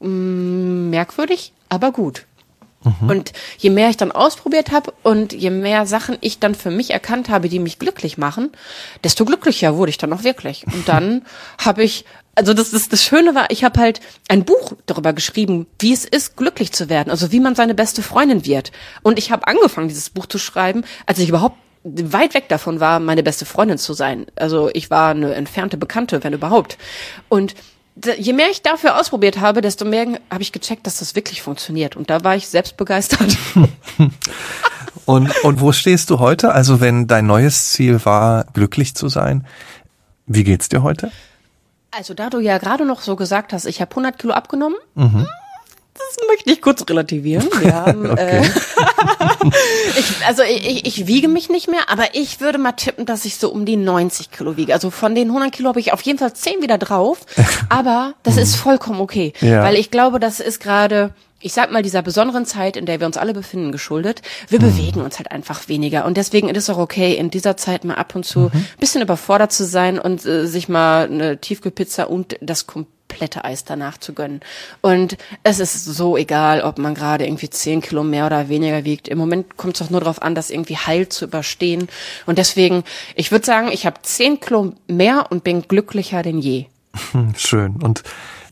mh, 0.00 0.08
mm, 0.08 0.90
merkwürdig, 0.90 1.52
aber 1.68 1.92
gut. 1.92 2.25
Mhm. 3.00 3.10
Und 3.10 3.32
je 3.58 3.70
mehr 3.70 3.90
ich 3.90 3.96
dann 3.96 4.12
ausprobiert 4.12 4.70
habe 4.72 4.92
und 5.02 5.32
je 5.32 5.50
mehr 5.50 5.86
Sachen 5.86 6.16
ich 6.20 6.38
dann 6.38 6.54
für 6.54 6.70
mich 6.70 6.90
erkannt 6.90 7.28
habe, 7.28 7.48
die 7.48 7.58
mich 7.58 7.78
glücklich 7.78 8.18
machen, 8.18 8.50
desto 9.04 9.24
glücklicher 9.24 9.76
wurde 9.76 9.90
ich 9.90 9.98
dann 9.98 10.12
auch 10.12 10.24
wirklich. 10.24 10.66
Und 10.66 10.86
dann 10.88 11.22
habe 11.58 11.82
ich 11.82 12.04
also 12.38 12.52
das, 12.52 12.70
das, 12.70 12.90
das 12.90 13.02
Schöne 13.02 13.34
war, 13.34 13.50
ich 13.50 13.64
habe 13.64 13.80
halt 13.80 14.00
ein 14.28 14.44
Buch 14.44 14.74
darüber 14.84 15.14
geschrieben, 15.14 15.66
wie 15.78 15.94
es 15.94 16.04
ist, 16.04 16.36
glücklich 16.36 16.70
zu 16.70 16.90
werden, 16.90 17.10
also 17.10 17.32
wie 17.32 17.40
man 17.40 17.54
seine 17.54 17.74
beste 17.74 18.02
Freundin 18.02 18.44
wird. 18.44 18.72
Und 19.02 19.18
ich 19.18 19.30
habe 19.30 19.46
angefangen, 19.48 19.88
dieses 19.88 20.10
Buch 20.10 20.26
zu 20.26 20.38
schreiben, 20.38 20.84
als 21.06 21.18
ich 21.18 21.30
überhaupt 21.30 21.56
weit 21.82 22.34
weg 22.34 22.48
davon 22.48 22.78
war, 22.78 23.00
meine 23.00 23.22
beste 23.22 23.46
Freundin 23.46 23.78
zu 23.78 23.94
sein. 23.94 24.26
Also 24.36 24.68
ich 24.74 24.90
war 24.90 25.10
eine 25.10 25.34
entfernte 25.34 25.78
Bekannte, 25.78 26.22
wenn 26.24 26.34
überhaupt. 26.34 26.76
Und 27.28 27.54
je 28.18 28.32
mehr 28.32 28.50
ich 28.50 28.62
dafür 28.62 29.00
ausprobiert 29.00 29.40
habe, 29.40 29.60
desto 29.60 29.84
mehr 29.84 30.20
habe 30.30 30.42
ich 30.42 30.52
gecheckt, 30.52 30.86
dass 30.86 30.98
das 30.98 31.14
wirklich 31.14 31.42
funktioniert. 31.42 31.96
Und 31.96 32.10
da 32.10 32.22
war 32.24 32.36
ich 32.36 32.48
selbst 32.48 32.76
begeistert. 32.76 33.36
und, 35.06 35.44
und 35.44 35.60
wo 35.60 35.72
stehst 35.72 36.10
du 36.10 36.18
heute? 36.18 36.52
Also 36.52 36.80
wenn 36.80 37.06
dein 37.06 37.26
neues 37.26 37.70
Ziel 37.70 38.04
war, 38.04 38.44
glücklich 38.52 38.94
zu 38.94 39.08
sein, 39.08 39.46
wie 40.26 40.44
geht's 40.44 40.68
dir 40.68 40.82
heute? 40.82 41.10
Also 41.90 42.12
da 42.12 42.28
du 42.28 42.40
ja 42.40 42.58
gerade 42.58 42.84
noch 42.84 43.00
so 43.00 43.16
gesagt 43.16 43.52
hast, 43.52 43.64
ich 43.64 43.80
habe 43.80 43.90
100 43.92 44.18
Kilo 44.18 44.34
abgenommen, 44.34 44.76
mhm. 44.94 45.26
Das 45.98 46.26
möchte 46.28 46.50
ich 46.50 46.60
kurz 46.62 46.84
relativieren. 46.88 47.48
Wir 47.60 47.74
haben, 47.86 48.10
okay. 48.10 48.38
äh, 48.38 48.42
ich, 49.98 50.26
also 50.26 50.42
ich, 50.42 50.86
ich 50.86 51.06
wiege 51.06 51.28
mich 51.28 51.48
nicht 51.48 51.68
mehr, 51.68 51.88
aber 51.88 52.14
ich 52.14 52.40
würde 52.40 52.58
mal 52.58 52.72
tippen, 52.72 53.06
dass 53.06 53.24
ich 53.24 53.36
so 53.36 53.50
um 53.50 53.64
die 53.64 53.76
90 53.76 54.30
Kilo 54.30 54.56
wiege. 54.56 54.72
Also 54.72 54.90
von 54.90 55.14
den 55.14 55.28
100 55.28 55.52
Kilo 55.52 55.68
habe 55.68 55.80
ich 55.80 55.92
auf 55.92 56.02
jeden 56.02 56.18
Fall 56.18 56.32
10 56.32 56.62
wieder 56.62 56.78
drauf, 56.78 57.20
aber 57.68 58.14
das 58.22 58.36
ist 58.36 58.56
vollkommen 58.56 59.00
okay, 59.00 59.32
ja. 59.40 59.62
weil 59.62 59.76
ich 59.76 59.90
glaube, 59.90 60.20
das 60.20 60.40
ist 60.40 60.60
gerade 60.60 61.12
ich 61.46 61.52
sag 61.52 61.70
mal, 61.70 61.82
dieser 61.82 62.02
besonderen 62.02 62.44
Zeit, 62.44 62.76
in 62.76 62.86
der 62.86 62.98
wir 62.98 63.06
uns 63.06 63.16
alle 63.16 63.32
befinden, 63.32 63.70
geschuldet. 63.70 64.20
Wir 64.48 64.58
mhm. 64.58 64.64
bewegen 64.64 65.00
uns 65.00 65.18
halt 65.18 65.30
einfach 65.30 65.68
weniger. 65.68 66.04
Und 66.04 66.16
deswegen 66.16 66.48
ist 66.48 66.58
es 66.58 66.70
auch 66.70 66.78
okay, 66.78 67.14
in 67.14 67.30
dieser 67.30 67.56
Zeit 67.56 67.84
mal 67.84 67.94
ab 67.94 68.16
und 68.16 68.26
zu 68.26 68.50
mhm. 68.52 68.66
bisschen 68.80 69.00
überfordert 69.00 69.52
zu 69.52 69.64
sein 69.64 70.00
und 70.00 70.26
äh, 70.26 70.48
sich 70.48 70.68
mal 70.68 71.04
eine 71.04 71.40
Tiefkühlpizza 71.40 72.04
und 72.04 72.36
das 72.40 72.66
komplette 72.66 73.44
Eis 73.44 73.64
danach 73.64 73.96
zu 73.98 74.12
gönnen. 74.12 74.40
Und 74.80 75.18
es 75.44 75.60
ist 75.60 75.84
so 75.84 76.16
egal, 76.16 76.62
ob 76.62 76.78
man 76.78 76.96
gerade 76.96 77.24
irgendwie 77.24 77.48
zehn 77.48 77.80
Kilo 77.80 78.02
mehr 78.02 78.26
oder 78.26 78.48
weniger 78.48 78.84
wiegt. 78.84 79.06
Im 79.06 79.18
Moment 79.18 79.56
kommt 79.56 79.74
es 79.74 79.86
doch 79.86 79.90
nur 79.90 80.00
darauf 80.00 80.22
an, 80.22 80.34
das 80.34 80.50
irgendwie 80.50 80.76
heil 80.76 81.08
zu 81.08 81.26
überstehen. 81.26 81.86
Und 82.26 82.38
deswegen, 82.38 82.82
ich 83.14 83.30
würde 83.30 83.46
sagen, 83.46 83.68
ich 83.70 83.86
habe 83.86 84.02
zehn 84.02 84.40
Kilo 84.40 84.72
mehr 84.88 85.26
und 85.30 85.44
bin 85.44 85.62
glücklicher 85.62 86.24
denn 86.24 86.40
je. 86.40 86.66
Schön. 87.36 87.76
Und 87.76 88.02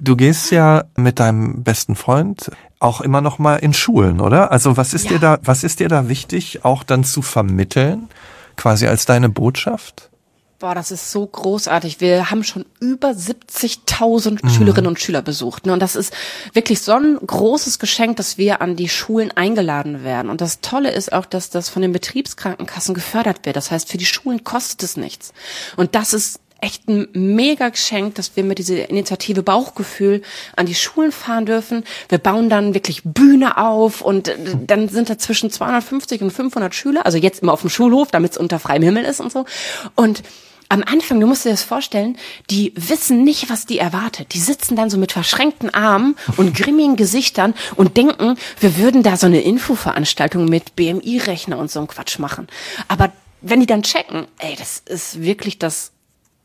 du 0.00 0.16
gehst 0.16 0.50
ja 0.50 0.84
mit 0.96 1.20
deinem 1.20 1.62
besten 1.62 1.96
Freund 1.96 2.50
auch 2.78 3.00
immer 3.00 3.20
noch 3.20 3.38
mal 3.38 3.56
in 3.56 3.72
Schulen, 3.72 4.20
oder? 4.20 4.52
Also 4.52 4.76
was 4.76 4.94
ist 4.94 5.04
ja. 5.04 5.12
dir 5.12 5.18
da, 5.18 5.38
was 5.42 5.64
ist 5.64 5.80
dir 5.80 5.88
da 5.88 6.08
wichtig, 6.08 6.64
auch 6.64 6.82
dann 6.82 7.04
zu 7.04 7.22
vermitteln, 7.22 8.08
quasi 8.56 8.86
als 8.86 9.06
deine 9.06 9.28
Botschaft? 9.28 10.10
Boah, 10.60 10.74
das 10.74 10.90
ist 10.90 11.10
so 11.10 11.26
großartig. 11.26 12.00
Wir 12.00 12.30
haben 12.30 12.44
schon 12.44 12.64
über 12.80 13.10
70.000 13.10 14.38
mhm. 14.42 14.48
Schülerinnen 14.48 14.86
und 14.86 15.00
Schüler 15.00 15.20
besucht. 15.20 15.66
Ne? 15.66 15.72
Und 15.72 15.80
das 15.80 15.96
ist 15.96 16.14
wirklich 16.52 16.80
so 16.80 16.92
ein 16.92 17.18
großes 17.18 17.78
Geschenk, 17.78 18.16
dass 18.16 18.38
wir 18.38 18.62
an 18.62 18.76
die 18.76 18.88
Schulen 18.88 19.30
eingeladen 19.32 20.04
werden. 20.04 20.30
Und 20.30 20.40
das 20.40 20.60
Tolle 20.60 20.90
ist 20.90 21.12
auch, 21.12 21.26
dass 21.26 21.50
das 21.50 21.68
von 21.68 21.82
den 21.82 21.92
Betriebskrankenkassen 21.92 22.94
gefördert 22.94 23.44
wird. 23.44 23.56
Das 23.56 23.70
heißt, 23.70 23.90
für 23.90 23.98
die 23.98 24.06
Schulen 24.06 24.44
kostet 24.44 24.84
es 24.84 24.96
nichts. 24.96 25.34
Und 25.76 25.94
das 25.94 26.14
ist 26.14 26.40
echt 26.60 26.88
ein 26.88 27.08
mega 27.12 27.68
Geschenk, 27.68 28.14
dass 28.14 28.36
wir 28.36 28.44
mit 28.44 28.58
dieser 28.58 28.88
Initiative 28.88 29.42
Bauchgefühl 29.42 30.22
an 30.56 30.66
die 30.66 30.74
Schulen 30.74 31.12
fahren 31.12 31.46
dürfen. 31.46 31.84
Wir 32.08 32.18
bauen 32.18 32.48
dann 32.48 32.74
wirklich 32.74 33.02
Bühne 33.04 33.58
auf 33.58 34.00
und 34.00 34.28
äh, 34.28 34.36
dann 34.66 34.88
sind 34.88 35.10
da 35.10 35.18
zwischen 35.18 35.50
250 35.50 36.22
und 36.22 36.30
500 36.30 36.74
Schüler, 36.74 37.04
also 37.04 37.18
jetzt 37.18 37.42
immer 37.42 37.52
auf 37.52 37.60
dem 37.60 37.70
Schulhof, 37.70 38.10
damit 38.10 38.32
es 38.32 38.38
unter 38.38 38.58
freiem 38.58 38.82
Himmel 38.82 39.04
ist 39.04 39.20
und 39.20 39.30
so. 39.30 39.44
Und 39.94 40.22
am 40.68 40.82
Anfang, 40.82 41.20
du 41.20 41.26
musst 41.26 41.44
dir 41.44 41.50
das 41.50 41.62
vorstellen, 41.62 42.16
die 42.50 42.72
wissen 42.74 43.22
nicht, 43.22 43.50
was 43.50 43.66
die 43.66 43.78
erwartet. 43.78 44.32
Die 44.32 44.40
sitzen 44.40 44.76
dann 44.76 44.90
so 44.90 44.98
mit 44.98 45.12
verschränkten 45.12 45.72
Armen 45.72 46.16
und 46.36 46.56
grimmigen 46.56 46.96
Gesichtern 46.96 47.54
und 47.76 47.96
denken, 47.96 48.36
wir 48.60 48.78
würden 48.78 49.02
da 49.02 49.16
so 49.16 49.26
eine 49.26 49.42
Infoveranstaltung 49.42 50.46
mit 50.46 50.74
BMI-Rechner 50.74 51.58
und 51.58 51.70
so 51.70 51.80
ein 51.80 51.86
Quatsch 51.86 52.18
machen. 52.18 52.48
Aber 52.88 53.12
wenn 53.40 53.60
die 53.60 53.66
dann 53.66 53.82
checken, 53.82 54.26
ey, 54.38 54.56
das 54.56 54.82
ist 54.86 55.22
wirklich 55.22 55.58
das 55.58 55.92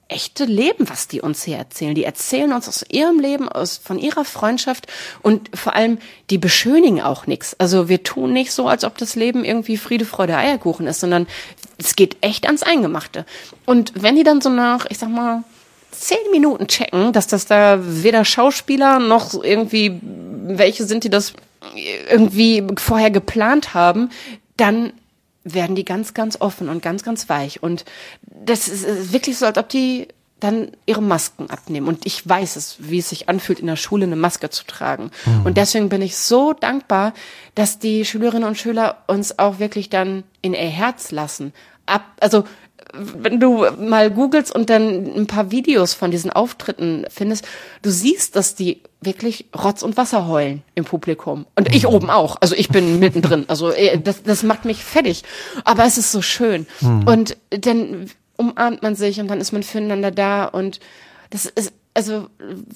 echte 0.10 0.46
Leben, 0.46 0.90
was 0.90 1.08
die 1.08 1.22
uns 1.22 1.44
hier 1.44 1.58
erzählen. 1.58 1.96
Die 1.96 2.04
erzählen 2.04 2.52
uns 2.52 2.68
aus 2.68 2.84
ihrem 2.90 3.20
Leben, 3.20 3.48
aus 3.48 3.78
von 3.78 4.00
ihrer 4.00 4.26
Freundschaft 4.26 4.88
und 5.22 5.50
vor 5.56 5.76
allem 5.76 6.00
die 6.30 6.38
beschönigen 6.38 7.02
auch 7.02 7.28
nichts. 7.28 7.56
Also 7.60 7.88
wir 7.88 8.04
tun 8.04 8.34
nicht 8.34 8.52
so, 8.52 8.68
als 8.68 8.84
ob 8.84 8.98
das 8.98 9.16
Leben 9.16 9.46
irgendwie 9.46 9.78
Friede, 9.78 10.06
Freude, 10.06 10.36
Eierkuchen 10.36 10.88
ist, 10.88 11.00
sondern 11.00 11.28
es 11.78 11.96
geht 11.96 12.18
echt 12.22 12.46
ans 12.46 12.64
Eingemachte. 12.64 13.26
Und 13.66 13.94
wenn 13.96 14.16
die 14.16 14.24
dann 14.24 14.42
so 14.42 14.50
nach, 14.50 14.86
ich 14.90 14.98
sag 14.98 15.10
mal, 15.10 15.44
zehn 15.92 16.32
Minuten 16.32 16.68
checken, 16.68 17.14
dass 17.14 17.28
das 17.28 17.46
da 17.46 17.80
weder 17.82 18.26
Schauspieler 18.26 19.00
noch 19.00 19.44
irgendwie 19.44 20.00
welche 20.02 20.86
sind, 20.86 21.04
die 21.04 21.10
das 21.10 21.34
irgendwie 22.10 22.66
vorher 22.78 23.12
geplant 23.12 23.74
haben, 23.74 24.10
dann 24.58 24.94
werden 25.44 25.76
die 25.76 25.86
ganz, 25.86 26.14
ganz 26.14 26.40
offen 26.40 26.70
und 26.70 26.82
ganz, 26.82 27.04
ganz 27.04 27.30
weich. 27.30 27.64
Und 27.64 27.86
das 28.22 28.68
ist 28.68 29.14
wirklich 29.14 29.38
so, 29.38 29.46
als 29.46 29.58
ob 29.58 29.70
die 29.70 30.08
dann 30.40 30.72
ihre 30.86 31.02
Masken 31.02 31.50
abnehmen. 31.50 31.88
Und 31.88 32.06
ich 32.06 32.28
weiß 32.28 32.56
es, 32.56 32.78
wie 32.80 33.00
es 33.00 33.10
sich 33.10 33.28
anfühlt, 33.28 33.60
in 33.60 33.68
der 33.68 33.76
Schule 33.76 34.06
eine 34.06 34.16
Maske 34.16 34.50
zu 34.50 34.66
tragen. 34.66 35.12
Mhm. 35.26 35.46
Und 35.46 35.58
deswegen 35.58 35.90
bin 35.90 36.02
ich 36.02 36.18
so 36.18 36.54
dankbar, 36.54 37.14
dass 37.56 37.80
die 37.80 38.06
Schülerinnen 38.06 38.48
und 38.48 38.58
Schüler 38.58 39.04
uns 39.08 39.38
auch 39.38 39.60
wirklich 39.60 39.90
dann 39.90 40.24
in 40.42 40.54
ihr 40.54 40.60
Herz 40.60 41.12
lassen. 41.12 41.54
Ab, 41.86 42.04
also 42.22 42.46
wenn 42.94 43.40
du 43.40 43.66
mal 43.80 44.12
googelst 44.12 44.54
und 44.54 44.70
dann 44.70 45.16
ein 45.16 45.28
paar 45.28 45.52
Videos 45.52 45.94
von 45.94 46.12
diesen 46.12 46.32
Auftritten 46.32 47.06
findest, 47.10 47.48
du 47.82 47.90
siehst, 47.90 48.36
dass 48.36 48.56
die 48.56 48.82
wirklich 49.02 49.46
Rotz 49.58 49.84
und 49.84 49.98
Wasser 49.98 50.28
heulen 50.28 50.64
im 50.76 50.86
Publikum. 50.86 51.46
Und 51.56 51.74
ich 51.74 51.84
mhm. 51.84 51.90
oben 51.90 52.10
auch. 52.10 52.38
Also 52.42 52.56
ich 52.56 52.70
bin 52.70 53.00
mittendrin. 53.00 53.46
Also 53.48 53.72
äh, 53.72 54.00
das, 54.00 54.24
das 54.24 54.44
macht 54.44 54.66
mich 54.66 54.84
fertig. 54.84 55.24
Aber 55.64 55.86
es 55.86 55.98
ist 55.98 56.12
so 56.12 56.22
schön. 56.22 56.68
Mhm. 56.82 57.04
Und 57.08 57.38
dann 57.50 58.10
umarmt 58.38 58.82
man 58.82 58.96
sich 58.96 59.20
und 59.20 59.28
dann 59.28 59.42
ist 59.42 59.52
man 59.52 59.64
füreinander 59.64 60.12
da 60.12 60.46
und 60.46 60.80
das 61.30 61.46
ist 61.46 61.74
also 62.00 62.30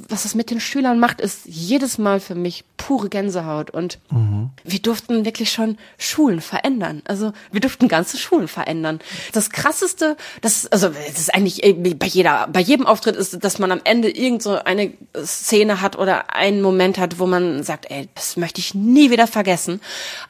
was 0.10 0.24
das 0.24 0.36
mit 0.36 0.52
den 0.52 0.60
Schülern 0.60 1.00
macht, 1.00 1.22
ist 1.22 1.46
jedes 1.46 1.98
Mal 1.98 2.20
für 2.20 2.36
mich 2.36 2.66
pure 2.76 3.08
Gänsehaut. 3.08 3.70
Und 3.70 3.98
mhm. 4.12 4.50
wir 4.66 4.80
durften 4.80 5.24
wirklich 5.24 5.50
schon 5.50 5.78
Schulen 5.98 6.42
verändern. 6.42 7.02
Also 7.06 7.32
wir 7.50 7.62
durften 7.62 7.88
ganze 7.88 8.18
Schulen 8.18 8.50
verändern. 8.50 9.00
Das 9.32 9.50
krasseste, 9.50 10.18
das, 10.42 10.68
also 10.68 10.90
das 10.90 11.18
ist 11.18 11.34
eigentlich 11.34 11.64
äh, 11.64 11.72
bei 11.72 12.06
jeder, 12.06 12.50
bei 12.52 12.60
jedem 12.60 12.86
Auftritt 12.86 13.16
ist, 13.16 13.42
dass 13.42 13.60
man 13.60 13.72
am 13.72 13.80
Ende 13.86 14.10
irgend 14.10 14.44
so 14.44 14.62
eine 14.62 14.92
Szene 15.24 15.80
hat 15.80 15.98
oder 15.98 16.36
einen 16.36 16.62
Moment 16.62 16.98
hat, 16.98 17.18
wo 17.18 17.26
man 17.26 17.64
sagt, 17.64 17.90
ey, 17.90 18.10
das 18.16 18.36
möchte 18.36 18.60
ich 18.60 18.76
nie 18.76 19.10
wieder 19.10 19.28
vergessen. 19.28 19.80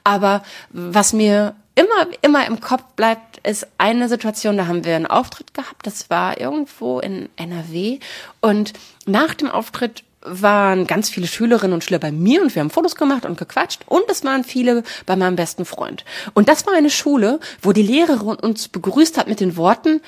Aber 0.03 0.43
was 0.69 1.13
mir 1.13 1.55
immer, 1.75 2.07
immer 2.21 2.45
im 2.47 2.59
Kopf 2.59 2.83
bleibt, 2.95 3.45
ist 3.45 3.67
eine 3.77 4.09
Situation, 4.09 4.57
da 4.57 4.67
haben 4.67 4.85
wir 4.85 4.95
einen 4.95 5.07
Auftritt 5.07 5.53
gehabt, 5.53 5.85
das 5.85 6.09
war 6.09 6.39
irgendwo 6.39 6.99
in 6.99 7.29
NRW 7.35 7.99
und 8.41 8.73
nach 9.05 9.33
dem 9.33 9.49
Auftritt 9.49 10.03
waren 10.25 10.87
ganz 10.87 11.09
viele 11.09 11.27
Schülerinnen 11.27 11.73
und 11.73 11.83
Schüler 11.83 11.99
bei 11.99 12.11
mir 12.11 12.41
und 12.41 12.55
wir 12.55 12.61
haben 12.61 12.69
Fotos 12.69 12.95
gemacht 12.95 13.25
und 13.25 13.37
gequatscht 13.37 13.81
und 13.87 14.03
es 14.09 14.23
waren 14.23 14.43
viele 14.43 14.83
bei 15.05 15.15
meinem 15.15 15.35
besten 15.35 15.65
Freund. 15.65 16.05
Und 16.33 16.47
das 16.47 16.65
war 16.65 16.73
eine 16.73 16.89
Schule, 16.89 17.39
wo 17.61 17.73
die 17.73 17.81
Lehrerin 17.81 18.37
uns 18.37 18.69
begrüßt 18.69 19.17
hat 19.17 19.27
mit 19.27 19.41
den 19.41 19.57
Worten, 19.57 20.01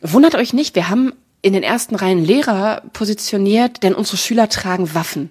wundert 0.00 0.34
euch 0.34 0.52
nicht, 0.52 0.74
wir 0.74 0.88
haben 0.88 1.12
in 1.42 1.52
den 1.52 1.62
ersten 1.62 1.94
Reihen 1.94 2.24
Lehrer 2.24 2.82
positioniert, 2.92 3.82
denn 3.82 3.94
unsere 3.94 4.16
Schüler 4.16 4.48
tragen 4.48 4.94
Waffen. 4.94 5.30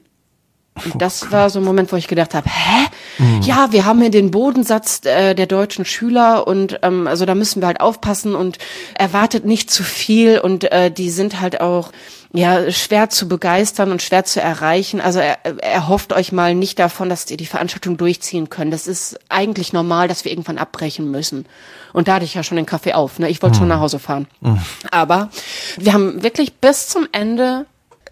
Und 0.76 1.02
das 1.02 1.32
war 1.32 1.50
so 1.50 1.60
ein 1.60 1.66
Moment, 1.66 1.92
wo 1.92 1.96
ich 1.96 2.08
gedacht 2.08 2.34
habe, 2.34 2.50
hä? 2.50 2.88
Mhm. 3.20 3.42
Ja, 3.44 3.72
wir 3.72 3.86
haben 3.86 4.02
hier 4.02 4.10
den 4.10 4.32
Bodensatz 4.32 5.02
äh, 5.06 5.36
der 5.36 5.46
deutschen 5.46 5.86
Schüler 5.86 6.48
und 6.48 6.80
ähm, 6.82 7.06
also 7.06 7.26
da 7.26 7.36
müssen 7.36 7.62
wir 7.62 7.68
halt 7.68 7.80
aufpassen 7.80 8.34
und 8.34 8.58
erwartet 8.96 9.46
nicht 9.46 9.70
zu 9.70 9.84
viel 9.84 10.40
und 10.40 10.72
äh, 10.72 10.90
die 10.90 11.12
sind 11.12 11.40
halt 11.42 11.62
auch 11.62 11.92
ja 12.34 12.72
schwer 12.72 13.10
zu 13.10 13.28
begeistern 13.28 13.92
und 13.92 14.02
schwer 14.02 14.26
zu 14.26 14.42
erreichen. 14.42 15.00
Also 15.00 15.20
er, 15.20 15.38
er 15.44 15.88
hofft 15.88 16.12
euch 16.12 16.32
mal 16.32 16.56
nicht 16.56 16.80
davon, 16.80 17.08
dass 17.08 17.30
ihr 17.30 17.38
die 17.38 17.46
Veranstaltung 17.46 17.96
durchziehen 17.98 18.50
könnt. 18.50 18.74
Das 18.74 18.88
ist 18.88 19.20
eigentlich 19.30 19.74
normal, 19.74 20.08
dass 20.08 20.26
wir 20.26 20.32
irgendwann 20.32 20.58
abbrechen 20.58 21.12
müssen. 21.12 21.46
Und 21.94 22.08
da 22.08 22.16
hatte 22.16 22.26
ich 22.26 22.34
ja 22.34 22.42
schon 22.42 22.58
den 22.58 22.66
Kaffee 22.66 22.94
auf. 22.94 23.20
Ne? 23.20 23.30
Ich 23.30 23.44
wollte 23.44 23.58
mhm. 23.58 23.60
schon 23.60 23.68
nach 23.68 23.80
Hause 23.80 24.00
fahren. 24.00 24.28
Mhm. 24.42 24.60
Aber 24.90 25.30
wir 25.78 25.94
haben 25.94 26.24
wirklich 26.24 26.56
bis 26.56 26.88
zum 26.88 27.08
Ende 27.12 27.68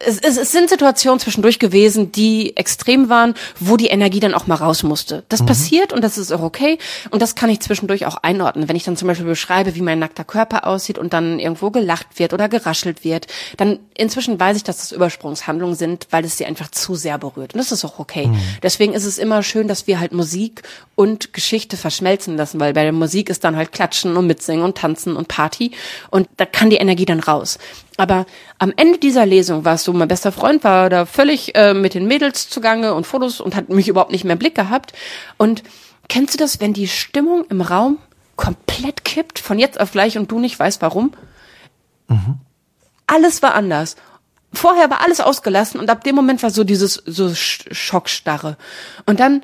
es, 0.05 0.19
es, 0.19 0.37
es 0.37 0.51
sind 0.51 0.69
Situationen 0.69 1.19
zwischendurch 1.19 1.59
gewesen, 1.59 2.11
die 2.11 2.55
extrem 2.57 3.09
waren, 3.09 3.33
wo 3.59 3.77
die 3.77 3.87
Energie 3.87 4.19
dann 4.19 4.33
auch 4.33 4.47
mal 4.47 4.55
raus 4.55 4.83
musste. 4.83 5.23
Das 5.29 5.41
mhm. 5.41 5.45
passiert 5.47 5.93
und 5.93 6.03
das 6.03 6.17
ist 6.17 6.31
auch 6.31 6.41
okay. 6.41 6.77
Und 7.09 7.21
das 7.21 7.35
kann 7.35 7.49
ich 7.49 7.59
zwischendurch 7.59 8.05
auch 8.05 8.17
einordnen. 8.17 8.67
Wenn 8.69 8.75
ich 8.75 8.83
dann 8.83 8.97
zum 8.97 9.07
Beispiel 9.07 9.25
beschreibe, 9.25 9.75
wie 9.75 9.81
mein 9.81 9.99
nackter 9.99 10.23
Körper 10.23 10.67
aussieht 10.67 10.97
und 10.97 11.13
dann 11.13 11.39
irgendwo 11.39 11.71
gelacht 11.71 12.19
wird 12.19 12.33
oder 12.33 12.49
geraschelt 12.49 13.03
wird, 13.03 13.27
dann 13.57 13.79
inzwischen 13.95 14.39
weiß 14.39 14.57
ich, 14.57 14.63
dass 14.63 14.77
das 14.77 14.91
Übersprungshandlungen 14.91 15.75
sind, 15.75 16.07
weil 16.11 16.25
es 16.25 16.37
sie 16.37 16.45
einfach 16.45 16.71
zu 16.71 16.95
sehr 16.95 17.17
berührt. 17.17 17.53
Und 17.53 17.59
das 17.59 17.71
ist 17.71 17.85
auch 17.85 17.99
okay. 17.99 18.27
Mhm. 18.27 18.39
Deswegen 18.63 18.93
ist 18.93 19.05
es 19.05 19.17
immer 19.17 19.43
schön, 19.43 19.67
dass 19.67 19.87
wir 19.87 19.99
halt 19.99 20.11
Musik 20.11 20.63
und 20.95 21.33
Geschichte 21.33 21.77
verschmelzen 21.77 22.37
lassen, 22.37 22.59
weil 22.59 22.73
bei 22.73 22.83
der 22.83 22.91
Musik 22.91 23.29
ist 23.29 23.43
dann 23.43 23.55
halt 23.55 23.71
Klatschen 23.71 24.17
und 24.17 24.27
Mitsingen 24.27 24.63
und 24.63 24.77
Tanzen 24.77 25.15
und 25.15 25.27
Party. 25.27 25.71
Und 26.09 26.27
da 26.37 26.45
kann 26.45 26.69
die 26.69 26.77
Energie 26.77 27.05
dann 27.05 27.19
raus. 27.19 27.57
Aber 27.97 28.25
am 28.57 28.73
Ende 28.75 28.97
dieser 28.97 29.25
Lesung 29.25 29.65
war 29.65 29.75
es 29.75 29.83
so, 29.83 29.93
mein 29.93 30.07
bester 30.07 30.31
Freund 30.31 30.63
war 30.63 30.89
da 30.89 31.05
völlig 31.05 31.55
äh, 31.55 31.73
mit 31.73 31.93
den 31.93 32.07
Mädels 32.07 32.49
zugange 32.49 32.93
und 32.93 33.05
Fotos 33.05 33.41
und 33.41 33.55
hat 33.55 33.69
mich 33.69 33.87
überhaupt 33.87 34.11
nicht 34.11 34.23
mehr 34.23 34.33
im 34.33 34.39
Blick 34.39 34.55
gehabt. 34.55 34.93
Und 35.37 35.63
kennst 36.07 36.33
du 36.33 36.37
das, 36.37 36.59
wenn 36.59 36.73
die 36.73 36.87
Stimmung 36.87 37.45
im 37.49 37.61
Raum 37.61 37.97
komplett 38.37 39.03
kippt, 39.03 39.39
von 39.39 39.59
jetzt 39.59 39.79
auf 39.79 39.91
gleich 39.91 40.17
und 40.17 40.31
du 40.31 40.39
nicht 40.39 40.57
weißt 40.57 40.81
warum? 40.81 41.13
Mhm. 42.07 42.39
Alles 43.07 43.41
war 43.43 43.53
anders. 43.53 43.97
Vorher 44.53 44.89
war 44.89 45.01
alles 45.01 45.21
ausgelassen 45.21 45.79
und 45.79 45.89
ab 45.89 46.03
dem 46.03 46.15
Moment 46.15 46.43
war 46.43 46.49
so 46.49 46.63
dieses 46.63 46.95
so 47.05 47.33
Schockstarre. 47.33 48.57
Und 49.05 49.19
dann 49.19 49.43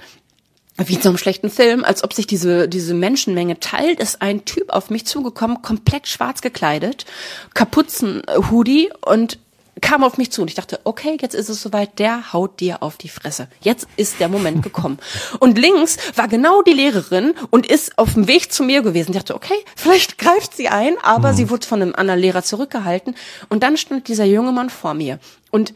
wie 0.78 0.96
in 0.96 1.02
so 1.02 1.10
einem 1.10 1.18
schlechten 1.18 1.50
Film, 1.50 1.84
als 1.84 2.04
ob 2.04 2.14
sich 2.14 2.28
diese, 2.28 2.68
diese 2.68 2.94
Menschenmenge 2.94 3.60
teilt, 3.60 4.00
ist 4.00 4.22
ein 4.22 4.46
Typ 4.46 4.72
auf 4.72 4.90
mich 4.90 5.06
zugekommen, 5.06 5.62
komplett 5.62 6.08
schwarz 6.08 6.42
gekleidet, 6.42 7.06
Kapuzen-Hoodie 7.54 8.92
und 9.02 9.40
kam 9.82 10.04
auf 10.04 10.18
mich 10.18 10.32
zu 10.32 10.42
und 10.42 10.48
ich 10.48 10.56
dachte, 10.56 10.80
okay, 10.84 11.18
jetzt 11.22 11.36
ist 11.36 11.50
es 11.50 11.62
soweit, 11.62 12.00
der 12.00 12.34
haut 12.34 12.60
dir 12.60 12.82
auf 12.82 12.98
die 12.98 13.10
Fresse. 13.10 13.48
Jetzt 13.62 13.88
ist 13.96 14.20
der 14.20 14.30
Moment 14.30 14.64
gekommen. 14.64 14.98
Und 15.40 15.58
links 15.58 15.98
war 16.16 16.28
genau 16.28 16.62
die 16.62 16.74
Lehrerin 16.74 17.34
und 17.52 17.68
ist 17.68 17.98
auf 17.98 18.14
dem 18.14 18.28
Weg 18.28 18.52
zu 18.52 18.64
mir 18.64 18.82
gewesen. 18.82 19.12
Ich 19.12 19.18
dachte, 19.18 19.36
okay, 19.36 19.54
vielleicht 19.76 20.18
greift 20.18 20.56
sie 20.56 20.68
ein, 20.68 20.96
aber 21.04 21.32
mhm. 21.32 21.36
sie 21.36 21.50
wurde 21.50 21.68
von 21.68 21.82
einem 21.82 21.96
anderen 21.96 22.20
Lehrer 22.20 22.44
zurückgehalten. 22.44 23.16
Und 23.50 23.64
dann 23.64 23.78
stand 23.78 24.08
dieser 24.08 24.26
junge 24.26 24.52
Mann 24.52 24.70
vor 24.70 24.94
mir 24.94 25.20
und 25.52 25.74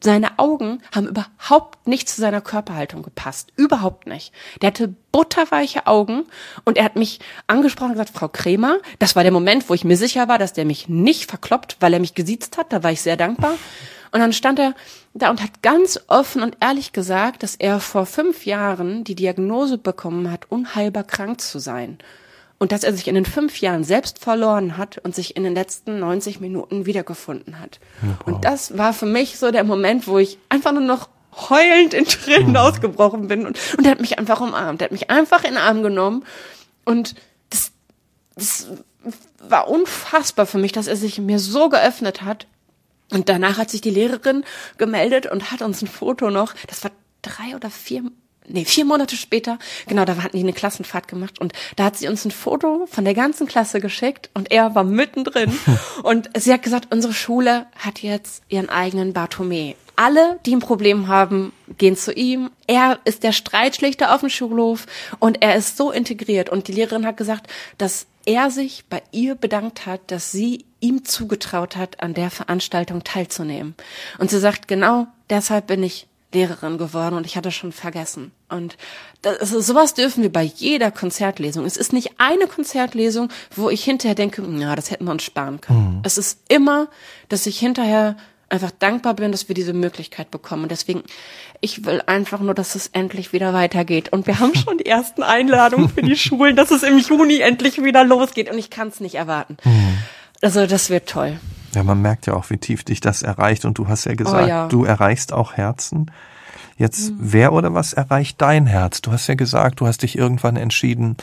seine 0.00 0.38
Augen 0.38 0.80
haben 0.94 1.08
überhaupt 1.08 1.88
nicht 1.88 2.08
zu 2.08 2.20
seiner 2.20 2.40
Körperhaltung 2.40 3.02
gepasst. 3.02 3.52
Überhaupt 3.56 4.06
nicht. 4.06 4.32
Der 4.62 4.68
hatte 4.68 4.94
butterweiche 5.10 5.86
Augen 5.86 6.24
und 6.64 6.76
er 6.76 6.84
hat 6.84 6.96
mich 6.96 7.18
angesprochen 7.48 7.88
und 7.88 7.94
gesagt, 7.94 8.16
Frau 8.16 8.28
Kremer, 8.28 8.78
das 9.00 9.16
war 9.16 9.24
der 9.24 9.32
Moment, 9.32 9.68
wo 9.68 9.74
ich 9.74 9.84
mir 9.84 9.96
sicher 9.96 10.28
war, 10.28 10.38
dass 10.38 10.52
der 10.52 10.64
mich 10.64 10.88
nicht 10.88 11.28
verkloppt, 11.28 11.76
weil 11.80 11.92
er 11.92 12.00
mich 12.00 12.14
gesiezt 12.14 12.56
hat. 12.56 12.72
Da 12.72 12.82
war 12.82 12.92
ich 12.92 13.02
sehr 13.02 13.16
dankbar. 13.16 13.54
Und 14.12 14.20
dann 14.20 14.32
stand 14.32 14.60
er 14.60 14.74
da 15.12 15.30
und 15.30 15.42
hat 15.42 15.62
ganz 15.62 15.98
offen 16.06 16.42
und 16.42 16.56
ehrlich 16.60 16.92
gesagt, 16.92 17.42
dass 17.42 17.56
er 17.56 17.80
vor 17.80 18.06
fünf 18.06 18.46
Jahren 18.46 19.02
die 19.02 19.16
Diagnose 19.16 19.76
bekommen 19.76 20.30
hat, 20.30 20.50
unheilbar 20.52 21.02
krank 21.02 21.40
zu 21.40 21.58
sein 21.58 21.98
und 22.58 22.72
dass 22.72 22.84
er 22.84 22.92
sich 22.92 23.08
in 23.08 23.14
den 23.14 23.24
fünf 23.24 23.60
Jahren 23.60 23.84
selbst 23.84 24.18
verloren 24.18 24.76
hat 24.76 24.98
und 24.98 25.14
sich 25.14 25.36
in 25.36 25.44
den 25.44 25.54
letzten 25.54 25.98
90 25.98 26.40
Minuten 26.40 26.86
wiedergefunden 26.86 27.60
hat. 27.60 27.80
Wow. 28.00 28.26
Und 28.26 28.44
das 28.44 28.78
war 28.78 28.92
für 28.92 29.06
mich 29.06 29.38
so 29.38 29.50
der 29.50 29.64
Moment, 29.64 30.06
wo 30.06 30.18
ich 30.18 30.38
einfach 30.48 30.72
nur 30.72 30.82
noch 30.82 31.08
heulend 31.50 31.94
in 31.94 32.04
Tränen 32.04 32.50
mhm. 32.50 32.56
ausgebrochen 32.56 33.28
bin 33.28 33.46
und, 33.46 33.58
und 33.76 33.84
er 33.84 33.92
hat 33.92 34.00
mich 34.00 34.18
einfach 34.18 34.40
umarmt. 34.40 34.80
Er 34.80 34.86
hat 34.86 34.92
mich 34.92 35.10
einfach 35.10 35.44
in 35.44 35.50
den 35.50 35.58
Arm 35.58 35.82
genommen 35.82 36.24
und 36.84 37.14
das, 37.50 37.72
das 38.36 38.68
war 39.40 39.68
unfassbar 39.68 40.46
für 40.46 40.58
mich, 40.58 40.72
dass 40.72 40.86
er 40.86 40.96
sich 40.96 41.18
mir 41.18 41.38
so 41.38 41.68
geöffnet 41.68 42.22
hat. 42.22 42.46
Und 43.10 43.28
danach 43.28 43.58
hat 43.58 43.70
sich 43.70 43.80
die 43.80 43.90
Lehrerin 43.90 44.44
gemeldet 44.78 45.26
und 45.26 45.50
hat 45.50 45.60
uns 45.60 45.82
ein 45.82 45.88
Foto 45.88 46.30
noch, 46.30 46.54
das 46.66 46.82
war 46.84 46.90
drei 47.20 47.54
oder 47.54 47.70
vier 47.70 48.04
nee, 48.48 48.64
vier 48.64 48.84
Monate 48.84 49.16
später, 49.16 49.58
genau, 49.86 50.04
da 50.04 50.16
hatten 50.16 50.36
die 50.36 50.42
eine 50.42 50.52
Klassenfahrt 50.52 51.08
gemacht 51.08 51.40
und 51.40 51.52
da 51.76 51.84
hat 51.84 51.96
sie 51.96 52.08
uns 52.08 52.24
ein 52.24 52.30
Foto 52.30 52.86
von 52.90 53.04
der 53.04 53.14
ganzen 53.14 53.46
Klasse 53.46 53.80
geschickt 53.80 54.30
und 54.34 54.50
er 54.50 54.74
war 54.74 54.84
mittendrin 54.84 55.58
und 56.02 56.30
sie 56.36 56.52
hat 56.52 56.62
gesagt, 56.62 56.92
unsere 56.92 57.12
Schule 57.12 57.66
hat 57.76 58.00
jetzt 58.00 58.42
ihren 58.48 58.68
eigenen 58.68 59.12
Bartome. 59.12 59.74
Alle, 59.96 60.40
die 60.44 60.56
ein 60.56 60.60
Problem 60.60 61.06
haben, 61.06 61.52
gehen 61.78 61.96
zu 61.96 62.12
ihm. 62.12 62.50
Er 62.66 62.98
ist 63.04 63.22
der 63.22 63.30
Streitschlichter 63.30 64.12
auf 64.12 64.20
dem 64.20 64.28
Schulhof 64.28 64.86
und 65.20 65.40
er 65.40 65.54
ist 65.54 65.76
so 65.76 65.92
integriert 65.92 66.50
und 66.50 66.66
die 66.66 66.72
Lehrerin 66.72 67.06
hat 67.06 67.16
gesagt, 67.16 67.46
dass 67.78 68.06
er 68.26 68.50
sich 68.50 68.84
bei 68.88 69.02
ihr 69.12 69.34
bedankt 69.36 69.86
hat, 69.86 70.00
dass 70.10 70.32
sie 70.32 70.64
ihm 70.80 71.04
zugetraut 71.04 71.76
hat, 71.76 72.02
an 72.02 72.14
der 72.14 72.30
Veranstaltung 72.30 73.04
teilzunehmen. 73.04 73.74
Und 74.18 74.30
sie 74.30 74.38
sagt, 74.38 74.66
genau 74.66 75.06
deshalb 75.30 75.66
bin 75.66 75.82
ich 75.82 76.08
Lehrerin 76.34 76.76
geworden 76.76 77.14
und 77.14 77.24
ich 77.24 77.36
hatte 77.36 77.50
schon 77.50 77.72
vergessen. 77.72 78.32
Und 78.48 78.76
das, 79.22 79.40
also 79.40 79.60
sowas 79.60 79.94
dürfen 79.94 80.22
wir 80.22 80.32
bei 80.32 80.42
jeder 80.42 80.90
Konzertlesung. 80.90 81.64
Es 81.64 81.76
ist 81.76 81.92
nicht 81.92 82.12
eine 82.18 82.46
Konzertlesung, 82.46 83.30
wo 83.54 83.70
ich 83.70 83.82
hinterher 83.84 84.14
denke, 84.14 84.42
ja, 84.58 84.76
das 84.76 84.90
hätten 84.90 85.06
wir 85.06 85.12
uns 85.12 85.22
sparen 85.22 85.60
können. 85.60 85.96
Mhm. 85.96 86.00
Es 86.04 86.18
ist 86.18 86.40
immer, 86.48 86.88
dass 87.28 87.46
ich 87.46 87.58
hinterher 87.58 88.16
einfach 88.48 88.70
dankbar 88.70 89.14
bin, 89.14 89.32
dass 89.32 89.48
wir 89.48 89.54
diese 89.54 89.72
Möglichkeit 89.72 90.30
bekommen. 90.30 90.64
Und 90.64 90.70
deswegen, 90.70 91.02
ich 91.60 91.84
will 91.84 92.02
einfach 92.06 92.40
nur, 92.40 92.54
dass 92.54 92.74
es 92.74 92.88
endlich 92.88 93.32
wieder 93.32 93.52
weitergeht. 93.52 94.12
Und 94.12 94.26
wir 94.26 94.38
haben 94.38 94.54
schon 94.54 94.78
die 94.78 94.86
ersten 94.86 95.22
Einladungen 95.22 95.88
für 95.88 96.02
die 96.02 96.16
Schulen, 96.16 96.56
dass 96.56 96.70
es 96.70 96.82
im 96.82 96.98
Juni 96.98 97.40
endlich 97.40 97.82
wieder 97.82 98.04
losgeht. 98.04 98.50
Und 98.50 98.58
ich 98.58 98.70
kann 98.70 98.88
es 98.88 99.00
nicht 99.00 99.14
erwarten. 99.14 99.56
Mhm. 99.64 99.98
Also 100.42 100.66
das 100.66 100.90
wird 100.90 101.08
toll. 101.08 101.38
Ja, 101.74 101.82
man 101.82 102.00
merkt 102.00 102.26
ja 102.26 102.34
auch, 102.34 102.50
wie 102.50 102.58
tief 102.58 102.84
dich 102.84 103.00
das 103.00 103.22
erreicht. 103.22 103.64
Und 103.64 103.78
du 103.78 103.88
hast 103.88 104.04
ja 104.04 104.14
gesagt, 104.14 104.44
oh, 104.44 104.48
ja. 104.48 104.68
du 104.68 104.84
erreichst 104.84 105.32
auch 105.32 105.54
Herzen. 105.54 106.10
Jetzt, 106.76 107.10
mhm. 107.10 107.16
wer 107.20 107.52
oder 107.52 107.74
was 107.74 107.92
erreicht 107.92 108.40
dein 108.40 108.66
Herz? 108.66 109.00
Du 109.00 109.12
hast 109.12 109.26
ja 109.26 109.34
gesagt, 109.34 109.80
du 109.80 109.86
hast 109.86 110.02
dich 110.02 110.18
irgendwann 110.18 110.56
entschieden, 110.56 111.16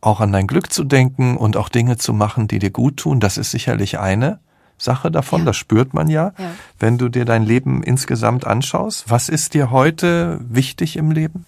auch 0.00 0.20
an 0.20 0.32
dein 0.32 0.46
Glück 0.46 0.72
zu 0.72 0.84
denken 0.84 1.36
und 1.36 1.56
auch 1.56 1.68
Dinge 1.68 1.96
zu 1.96 2.12
machen, 2.12 2.48
die 2.48 2.58
dir 2.58 2.70
gut 2.70 2.98
tun. 2.98 3.20
Das 3.20 3.36
ist 3.36 3.50
sicherlich 3.50 3.98
eine 3.98 4.38
Sache 4.78 5.10
davon, 5.10 5.40
ja. 5.40 5.46
das 5.46 5.56
spürt 5.56 5.92
man 5.92 6.08
ja, 6.08 6.32
ja, 6.38 6.52
wenn 6.78 6.98
du 6.98 7.08
dir 7.08 7.24
dein 7.24 7.42
Leben 7.42 7.82
insgesamt 7.82 8.46
anschaust. 8.46 9.10
Was 9.10 9.28
ist 9.28 9.54
dir 9.54 9.70
heute 9.70 10.40
wichtig 10.48 10.96
im 10.96 11.10
Leben? 11.10 11.44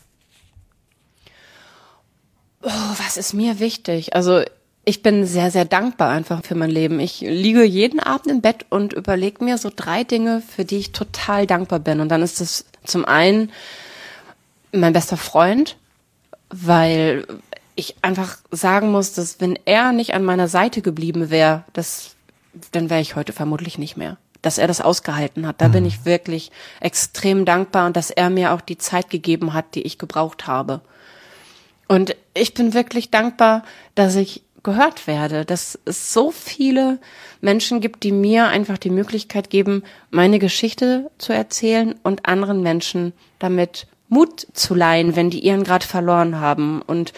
Oh, 2.63 2.95
was 2.99 3.17
ist 3.17 3.33
mir 3.33 3.61
wichtig? 3.61 4.15
Also 4.15 4.43
ich 4.85 5.03
bin 5.03 5.27
sehr, 5.27 5.51
sehr 5.51 5.65
dankbar 5.65 6.11
einfach 6.11 6.43
für 6.45 6.55
mein 6.55 6.71
Leben. 6.71 7.01
Ich 7.01 7.21
liege 7.21 7.65
jeden 7.65 8.01
Abend 8.01 8.29
im 8.29 8.41
Bett 8.41 8.67
und 8.71 8.93
überlege 8.93 9.45
mir 9.45 9.59
so 9.59 9.71
drei 9.75 10.05
Dinge, 10.05 10.43
für 10.43 10.65
die 10.65 10.79
ich 10.79 10.93
total 10.93 11.47
dankbar 11.47 11.81
bin. 11.81 12.01
Und 12.01 12.09
dann 12.09 12.23
ist 12.23 12.41
es 12.41 12.65
zum 12.85 13.05
einen 13.05 13.53
mein 14.73 14.93
bester 14.93 15.17
Freund, 15.17 15.77
weil 16.49 17.27
ich 17.75 17.97
einfach 18.03 18.39
sagen 18.51 18.91
muss, 18.91 19.13
dass 19.13 19.41
wenn 19.41 19.59
er 19.65 19.93
nicht 19.93 20.15
an 20.15 20.25
meiner 20.25 20.49
Seite 20.49 20.83
geblieben 20.83 21.31
wäre, 21.31 21.65
das, 21.73 22.17
dann 22.73 22.91
wäre 22.91 23.01
ich 23.01 23.17
heute 23.17 23.33
vermutlich 23.33 23.79
nicht 23.79 23.97
mehr. 23.97 24.17
Dass 24.43 24.57
er 24.57 24.67
das 24.67 24.81
ausgehalten 24.81 25.47
hat, 25.47 25.61
da 25.61 25.69
mhm. 25.69 25.73
bin 25.73 25.87
ich 25.87 26.07
wirklich 26.07 26.51
extrem 26.81 27.45
dankbar 27.45 27.87
und 27.87 27.97
dass 27.97 28.11
er 28.11 28.31
mir 28.31 28.53
auch 28.53 28.63
die 28.63 28.79
Zeit 28.79 29.11
gegeben 29.11 29.53
hat, 29.53 29.75
die 29.75 29.83
ich 29.83 29.99
gebraucht 29.99 30.47
habe. 30.47 30.81
Und 31.89 32.17
ich 32.35 32.55
bin 32.55 32.73
wirklich 32.73 33.11
dankbar, 33.11 33.65
dass 33.95 34.15
ich 34.15 34.43
gehört 34.63 35.07
werde, 35.07 35.45
dass 35.45 35.79
es 35.85 36.13
so 36.13 36.31
viele 36.31 36.99
Menschen 37.41 37.81
gibt, 37.81 38.03
die 38.03 38.13
mir 38.13 38.49
einfach 38.49 38.79
die 38.79 38.91
Möglichkeit 38.91 39.51
geben, 39.51 39.83
meine 40.11 40.39
Geschichte 40.39 41.11
zu 41.19 41.33
erzählen 41.33 41.95
und 42.03 42.27
anderen 42.27 42.63
Menschen 42.63 43.13
damit 43.39 43.87
Mut 44.09 44.47
zu 44.53 44.75
leihen, 44.75 45.17
wenn 45.17 45.31
die 45.31 45.41
ihren 45.41 45.65
gerade 45.65 45.87
verloren 45.87 46.41
haben. 46.41 46.83
Und 46.83 47.13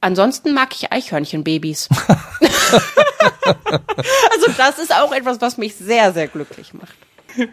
ansonsten 0.00 0.52
mag 0.52 0.74
ich 0.74 0.92
Eichhörnchenbabys. 0.92 1.88
also 3.48 4.52
das 4.56 4.78
ist 4.78 4.94
auch 4.94 5.12
etwas, 5.12 5.40
was 5.40 5.56
mich 5.56 5.74
sehr, 5.74 6.12
sehr 6.12 6.28
glücklich 6.28 6.74
macht. 6.74 6.94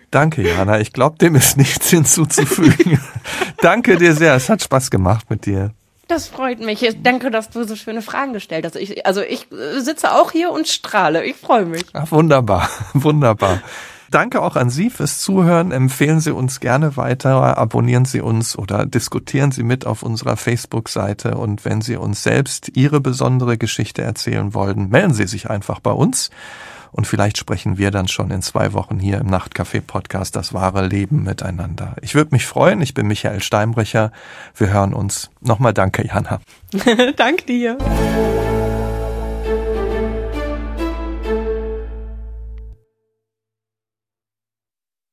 Danke, 0.09 0.41
Jana. 0.41 0.79
Ich 0.79 0.93
glaube, 0.93 1.17
dem 1.17 1.35
ist 1.35 1.57
nichts 1.57 1.89
hinzuzufügen. 1.89 2.99
Danke 3.61 3.97
dir 3.97 4.15
sehr. 4.15 4.35
Es 4.35 4.49
hat 4.49 4.63
Spaß 4.63 4.89
gemacht 4.89 5.29
mit 5.29 5.45
dir. 5.45 5.71
Das 6.07 6.27
freut 6.27 6.59
mich. 6.59 6.83
Ich 6.83 7.01
danke, 7.01 7.31
dass 7.31 7.49
du 7.49 7.63
so 7.63 7.75
schöne 7.75 8.01
Fragen 8.01 8.33
gestellt 8.33 8.65
hast. 8.65 8.75
Ich, 8.75 9.05
also 9.05 9.21
ich 9.21 9.47
sitze 9.77 10.11
auch 10.11 10.31
hier 10.31 10.51
und 10.51 10.67
strahle. 10.67 11.25
Ich 11.25 11.35
freue 11.35 11.65
mich. 11.65 11.85
Ach, 11.93 12.11
wunderbar, 12.11 12.69
wunderbar. 12.93 13.61
Danke 14.11 14.41
auch 14.41 14.55
an 14.55 14.69
Sie 14.69 14.91
fürs 14.91 15.19
Zuhören. 15.19 15.71
Empfehlen 15.71 16.19
Sie 16.19 16.31
uns 16.31 16.59
gerne 16.59 16.95
weiter, 16.95 17.57
abonnieren 17.57 18.05
Sie 18.05 18.21
uns 18.21 18.57
oder 18.57 18.85
diskutieren 18.85 19.51
Sie 19.51 19.63
mit 19.63 19.87
auf 19.87 20.03
unserer 20.03 20.37
Facebook-Seite. 20.37 21.35
Und 21.35 21.65
wenn 21.65 21.81
Sie 21.81 21.95
uns 21.95 22.21
selbst 22.21 22.71
Ihre 22.75 23.01
besondere 23.01 23.57
Geschichte 23.57 24.03
erzählen 24.03 24.53
wollen, 24.53 24.89
melden 24.89 25.13
Sie 25.13 25.25
sich 25.25 25.49
einfach 25.49 25.79
bei 25.79 25.91
uns. 25.91 26.29
Und 26.95 27.05
vielleicht 27.07 27.37
sprechen 27.37 27.77
wir 27.77 27.91
dann 27.91 28.07
schon 28.07 28.31
in 28.31 28.41
zwei 28.41 28.71
Wochen 28.71 28.99
hier 28.99 29.17
im 29.17 29.27
Nachtcafé-Podcast 29.27 30.33
Das 30.33 30.53
wahre 30.53 30.87
Leben 30.87 31.23
miteinander. 31.23 31.97
Ich 32.01 32.15
würde 32.15 32.31
mich 32.31 32.45
freuen. 32.45 32.81
Ich 32.81 32.93
bin 32.93 33.05
Michael 33.07 33.43
Steinbrecher. 33.43 34.13
Wir 34.55 34.69
hören 34.69 34.93
uns. 34.93 35.29
Nochmal 35.41 35.73
danke, 35.73 36.07
Jana. 36.07 36.39
danke 37.17 37.45
dir. 37.45 37.77